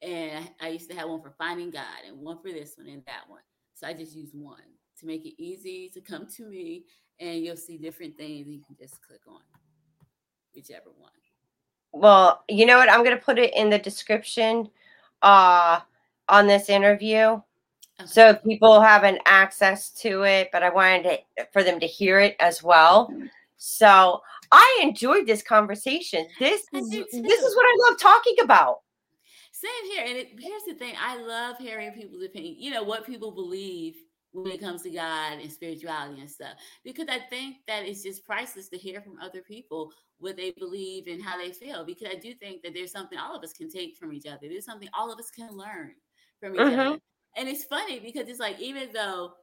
And 0.02 0.46
I, 0.62 0.68
I 0.68 0.70
used 0.70 0.90
to 0.90 0.96
have 0.96 1.10
one 1.10 1.22
for 1.22 1.34
finding 1.38 1.70
god 1.70 2.06
and 2.08 2.20
one 2.20 2.40
for 2.42 2.52
this 2.52 2.74
one 2.78 2.88
and 2.88 3.04
that 3.06 3.24
one. 3.28 3.42
So 3.76 3.88
i 3.88 3.94
just 3.94 4.16
used 4.16 4.34
one 4.36 4.58
to 5.00 5.06
make 5.06 5.26
it 5.26 5.42
easy 5.42 5.90
to 5.94 6.02
come 6.02 6.28
to 6.38 6.50
me 6.50 6.86
and 7.20 7.44
you'll 7.44 7.58
see 7.58 7.78
different 7.78 8.18
things 8.18 8.48
you 8.48 8.62
can 8.66 8.76
just 8.78 9.02
click 9.02 9.22
on 9.28 9.42
whichever 10.54 10.90
one 10.98 11.12
well, 11.98 12.44
you 12.48 12.66
know 12.66 12.78
what? 12.78 12.90
I'm 12.90 13.04
going 13.04 13.18
to 13.18 13.24
put 13.24 13.40
it 13.40 13.54
in 13.56 13.70
the 13.70 13.80
description 13.80 14.70
uh, 15.22 15.80
on 16.30 16.48
this 16.48 16.70
interview. 16.70 17.42
Okay. 18.00 18.06
So 18.06 18.36
people 18.36 18.80
have 18.82 19.04
an 19.04 19.20
access 19.26 19.90
to 20.02 20.24
it, 20.24 20.50
but 20.52 20.64
I 20.64 20.70
wanted 20.70 21.04
to, 21.04 21.46
for 21.52 21.64
them 21.64 21.80
to 21.80 21.88
hear 21.88 22.20
it 22.20 22.36
as 22.40 22.62
well. 22.62 23.12
So 23.58 24.22
I 24.52 24.80
enjoyed 24.84 25.26
this 25.26 25.42
conversation. 25.42 26.28
This 26.40 26.62
is 26.74 26.90
this 26.90 27.42
is 27.42 27.56
what 27.56 27.66
I 27.66 27.90
love 27.90 28.00
talking 28.00 28.36
about. 28.44 28.82
Same 29.52 29.92
here. 29.92 30.04
And 30.06 30.16
it, 30.16 30.30
here's 30.38 30.64
the 30.68 30.76
thing: 30.76 30.94
I 31.02 31.20
love 31.20 31.58
hearing 31.58 31.92
people's 31.94 32.24
opinion. 32.24 32.56
You 32.60 32.70
know 32.70 32.84
what 32.84 33.04
people 33.04 33.32
believe 33.32 33.96
when 34.44 34.52
it 34.52 34.62
comes 34.62 34.84
to 34.84 34.90
God 34.90 35.40
and 35.42 35.52
spirituality 35.52 36.22
and 36.22 36.30
stuff. 36.30 36.54
Because 36.84 37.08
I 37.10 37.20
think 37.30 37.58
that 37.68 37.86
it's 37.86 38.04
just 38.04 38.26
priceless 38.26 38.70
to 38.70 38.78
hear 38.78 39.02
from 39.02 39.18
other 39.20 39.42
people 39.42 39.92
what 40.20 40.38
they 40.38 40.52
believe 40.52 41.08
and 41.08 41.24
how 41.24 41.38
they 41.38 41.52
feel. 41.52 41.86
Because 41.86 42.10
I 42.12 42.16
do 42.16 42.34
think 42.34 42.62
that 42.62 42.74
there's 42.74 42.92
something 42.92 43.18
all 43.18 43.36
of 43.36 43.44
us 43.44 43.54
can 43.54 43.70
take 43.70 43.98
from 43.98 44.14
each 44.14 44.28
other. 44.28 44.42
There's 44.44 44.66
something 44.66 44.90
all 44.98 45.12
of 45.12 45.20
us 45.20 45.32
can 45.32 45.52
learn 45.52 45.94
from 46.40 46.54
each 46.54 46.62
mm-hmm. 46.62 46.80
other. 46.80 47.00
And 47.36 47.50
it's 47.50 47.64
funny 47.64 48.00
because 48.00 48.28
it's 48.28 48.40
like 48.40 48.60
even 48.60 48.90
though 48.94 49.34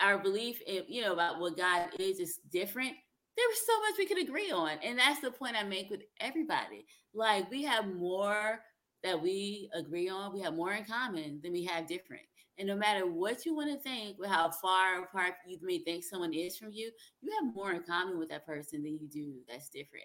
our 0.00 0.18
belief 0.18 0.60
in, 0.66 0.82
you 0.88 1.02
know, 1.02 1.12
about 1.12 1.38
what 1.38 1.56
God 1.56 1.88
is 1.98 2.18
is 2.18 2.40
different, 2.50 2.92
there 3.36 3.46
was 3.48 3.66
so 3.66 3.80
much 3.80 3.98
we 3.98 4.06
could 4.06 4.22
agree 4.22 4.50
on. 4.50 4.72
And 4.82 4.98
that's 4.98 5.20
the 5.20 5.30
point 5.30 5.56
I 5.56 5.62
make 5.62 5.90
with 5.90 6.02
everybody. 6.20 6.84
Like 7.14 7.50
we 7.50 7.62
have 7.62 7.86
more 7.94 8.60
that 9.04 9.20
we 9.20 9.68
agree 9.74 10.08
on, 10.08 10.32
we 10.32 10.40
have 10.40 10.54
more 10.54 10.72
in 10.72 10.84
common 10.84 11.40
than 11.42 11.52
we 11.52 11.64
have 11.64 11.86
different. 11.86 12.22
And 12.58 12.68
no 12.68 12.76
matter 12.76 13.06
what 13.06 13.46
you 13.46 13.54
want 13.54 13.70
to 13.70 13.78
think, 13.78 14.18
with 14.18 14.28
how 14.28 14.50
far 14.50 15.04
apart 15.04 15.34
you 15.46 15.58
may 15.62 15.78
think 15.78 16.04
someone 16.04 16.34
is 16.34 16.56
from 16.56 16.70
you, 16.70 16.90
you 17.20 17.32
have 17.40 17.54
more 17.54 17.72
in 17.72 17.82
common 17.82 18.18
with 18.18 18.28
that 18.28 18.46
person 18.46 18.82
than 18.82 18.98
you 19.00 19.08
do 19.08 19.34
that's 19.48 19.70
different. 19.70 20.04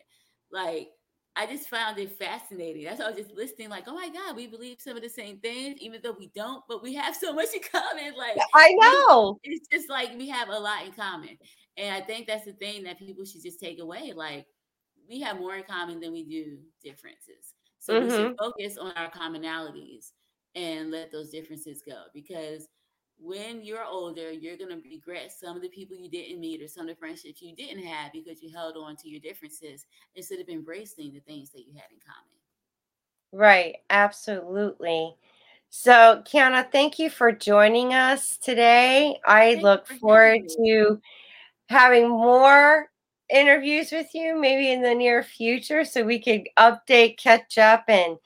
Like, 0.52 0.88
I 1.36 1.46
just 1.46 1.70
found 1.70 2.00
it 2.00 2.18
fascinating. 2.18 2.86
That's 2.86 3.00
all 3.00 3.08
I 3.08 3.12
was 3.12 3.20
just 3.20 3.36
listening, 3.36 3.70
like, 3.70 3.84
oh 3.86 3.94
my 3.94 4.10
God, 4.10 4.36
we 4.36 4.48
believe 4.48 4.78
some 4.80 4.98
of 4.98 5.04
the 5.04 5.10
same 5.10 5.38
things, 5.38 5.78
even 5.80 6.00
though 6.02 6.16
we 6.18 6.32
don't, 6.34 6.64
but 6.68 6.82
we 6.82 6.96
have 6.96 7.16
so 7.22 7.34
much 7.34 7.50
in 7.54 7.62
common. 7.72 8.14
Like, 8.18 8.38
I 8.56 8.74
know. 8.80 9.38
It's 9.44 9.68
just 9.68 9.90
like 9.90 10.18
we 10.18 10.30
have 10.30 10.50
a 10.50 10.58
lot 10.58 10.86
in 10.86 10.94
common. 10.94 11.38
And 11.78 11.94
I 11.94 12.02
think 12.02 12.26
that's 12.26 12.46
the 12.46 12.54
thing 12.54 12.84
that 12.84 12.98
people 12.98 13.24
should 13.24 13.44
just 13.44 13.60
take 13.60 13.80
away. 13.80 14.14
Like, 14.16 14.48
we 15.08 15.22
have 15.22 15.38
more 15.38 15.56
in 15.56 15.64
common 15.64 16.00
than 16.00 16.12
we 16.12 16.24
do 16.24 16.58
differences. 16.84 17.54
So 17.78 17.94
mm-hmm. 17.94 18.04
we 18.06 18.10
should 18.12 18.26
mm-hmm. 18.26 18.44
focus 18.44 18.78
on 18.78 18.92
our 18.94 19.12
commonalities 19.12 20.12
and 20.58 20.92
let 20.92 21.12
those 21.12 21.32
differences 21.32 21.84
go 21.88 22.06
because 22.14 22.68
when 23.20 23.64
you're 23.64 23.86
older, 23.86 24.32
you're 24.32 24.58
going 24.58 24.72
to 24.72 24.90
regret 24.90 25.32
some 25.32 25.56
of 25.58 25.62
the 25.64 25.70
people 25.70 25.98
you 25.98 26.10
didn't 26.10 26.40
meet 26.42 26.62
or 26.62 26.68
some 26.68 26.90
of 26.90 26.96
the 26.96 27.00
friendships 27.00 27.42
you 27.42 27.56
didn't 27.56 27.84
have 27.84 28.12
because 28.14 28.44
you 28.44 28.52
held 28.52 28.78
on 28.78 28.96
to 28.98 29.10
your 29.10 29.22
differences 29.22 29.86
instead 30.16 30.40
of 30.40 30.50
embracing 30.50 31.14
the 31.14 31.22
things 31.22 31.52
that 31.52 31.68
you 31.68 31.74
had 31.74 31.92
in 31.92 32.00
common. 32.06 32.30
Right, 33.32 33.78
absolutely. 33.90 35.16
So, 35.70 36.24
Kiana, 36.26 36.72
thank 36.72 37.00
you 37.00 37.10
for 37.10 37.32
joining 37.32 37.94
us 37.94 38.38
today. 38.38 39.20
I 39.26 39.56
Thanks 39.56 39.62
look 39.62 39.88
for 39.88 39.96
forward 39.96 40.42
to 40.58 41.02
having 41.70 42.10
more 42.10 42.90
interviews 43.30 43.92
with 43.92 44.14
you 44.14 44.40
maybe 44.40 44.72
in 44.72 44.82
the 44.82 44.96
near 44.96 45.24
future 45.24 45.84
so 45.86 46.04
we 46.04 46.20
could 46.22 46.48
update, 46.58 47.18
catch 47.18 47.58
up, 47.58 47.86
and 47.90 48.18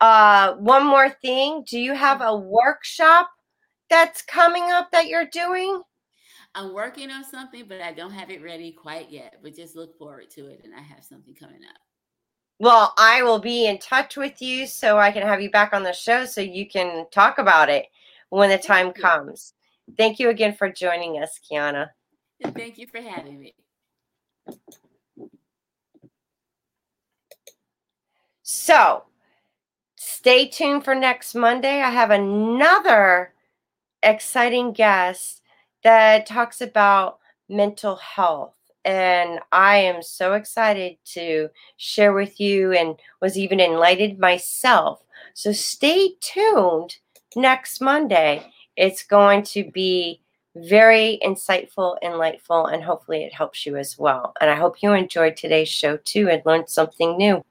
uh, 0.00 0.54
one 0.54 0.86
more 0.86 1.10
thing. 1.10 1.64
Do 1.68 1.78
you 1.78 1.94
have 1.94 2.20
a 2.20 2.36
workshop 2.36 3.30
that's 3.90 4.22
coming 4.22 4.70
up 4.70 4.90
that 4.92 5.06
you're 5.06 5.26
doing? 5.26 5.82
I'm 6.54 6.72
working 6.72 7.10
on 7.10 7.24
something, 7.24 7.64
but 7.68 7.80
I 7.80 7.92
don't 7.92 8.12
have 8.12 8.30
it 8.30 8.42
ready 8.42 8.72
quite 8.72 9.10
yet. 9.10 9.36
But 9.42 9.56
just 9.56 9.76
look 9.76 9.98
forward 9.98 10.30
to 10.32 10.46
it, 10.46 10.60
and 10.64 10.74
I 10.74 10.80
have 10.80 11.04
something 11.04 11.34
coming 11.34 11.64
up. 11.68 11.76
Well, 12.60 12.94
I 12.96 13.22
will 13.22 13.40
be 13.40 13.66
in 13.66 13.78
touch 13.78 14.16
with 14.16 14.40
you 14.40 14.66
so 14.66 14.96
I 14.98 15.10
can 15.10 15.22
have 15.22 15.40
you 15.40 15.50
back 15.50 15.72
on 15.72 15.82
the 15.82 15.92
show 15.92 16.24
so 16.24 16.40
you 16.40 16.68
can 16.68 17.06
talk 17.10 17.38
about 17.38 17.68
it 17.68 17.86
when 18.30 18.48
the 18.48 18.58
time 18.58 18.92
comes. 18.92 19.54
Thank 19.98 20.18
you 20.18 20.30
again 20.30 20.54
for 20.54 20.70
joining 20.70 21.20
us, 21.20 21.40
Kiana. 21.40 21.90
Thank 22.54 22.78
you 22.78 22.86
for 22.86 23.00
having 23.00 23.40
me. 23.40 23.54
So, 28.42 29.04
stay 30.24 30.48
tuned 30.48 30.82
for 30.82 30.94
next 30.94 31.34
Monday. 31.34 31.82
I 31.82 31.90
have 31.90 32.10
another 32.10 33.34
exciting 34.02 34.72
guest 34.72 35.42
that 35.82 36.24
talks 36.24 36.62
about 36.62 37.18
mental 37.46 37.96
health. 37.96 38.56
And 38.86 39.40
I 39.52 39.76
am 39.80 40.02
so 40.02 40.32
excited 40.32 40.96
to 41.12 41.50
share 41.76 42.14
with 42.14 42.40
you 42.40 42.72
and 42.72 42.96
was 43.20 43.36
even 43.36 43.60
enlightened 43.60 44.18
myself. 44.18 45.04
So 45.34 45.52
stay 45.52 46.14
tuned 46.22 46.96
next 47.36 47.82
Monday. 47.82 48.50
It's 48.78 49.02
going 49.02 49.42
to 49.52 49.70
be 49.70 50.22
very 50.56 51.18
insightful, 51.22 51.98
enlightful, 52.02 52.64
and 52.64 52.82
hopefully 52.82 53.24
it 53.24 53.34
helps 53.34 53.66
you 53.66 53.76
as 53.76 53.98
well. 53.98 54.32
And 54.40 54.48
I 54.48 54.54
hope 54.54 54.82
you 54.82 54.94
enjoyed 54.94 55.36
today's 55.36 55.68
show 55.68 55.98
too 55.98 56.30
and 56.30 56.40
learned 56.46 56.70
something 56.70 57.18
new. 57.18 57.44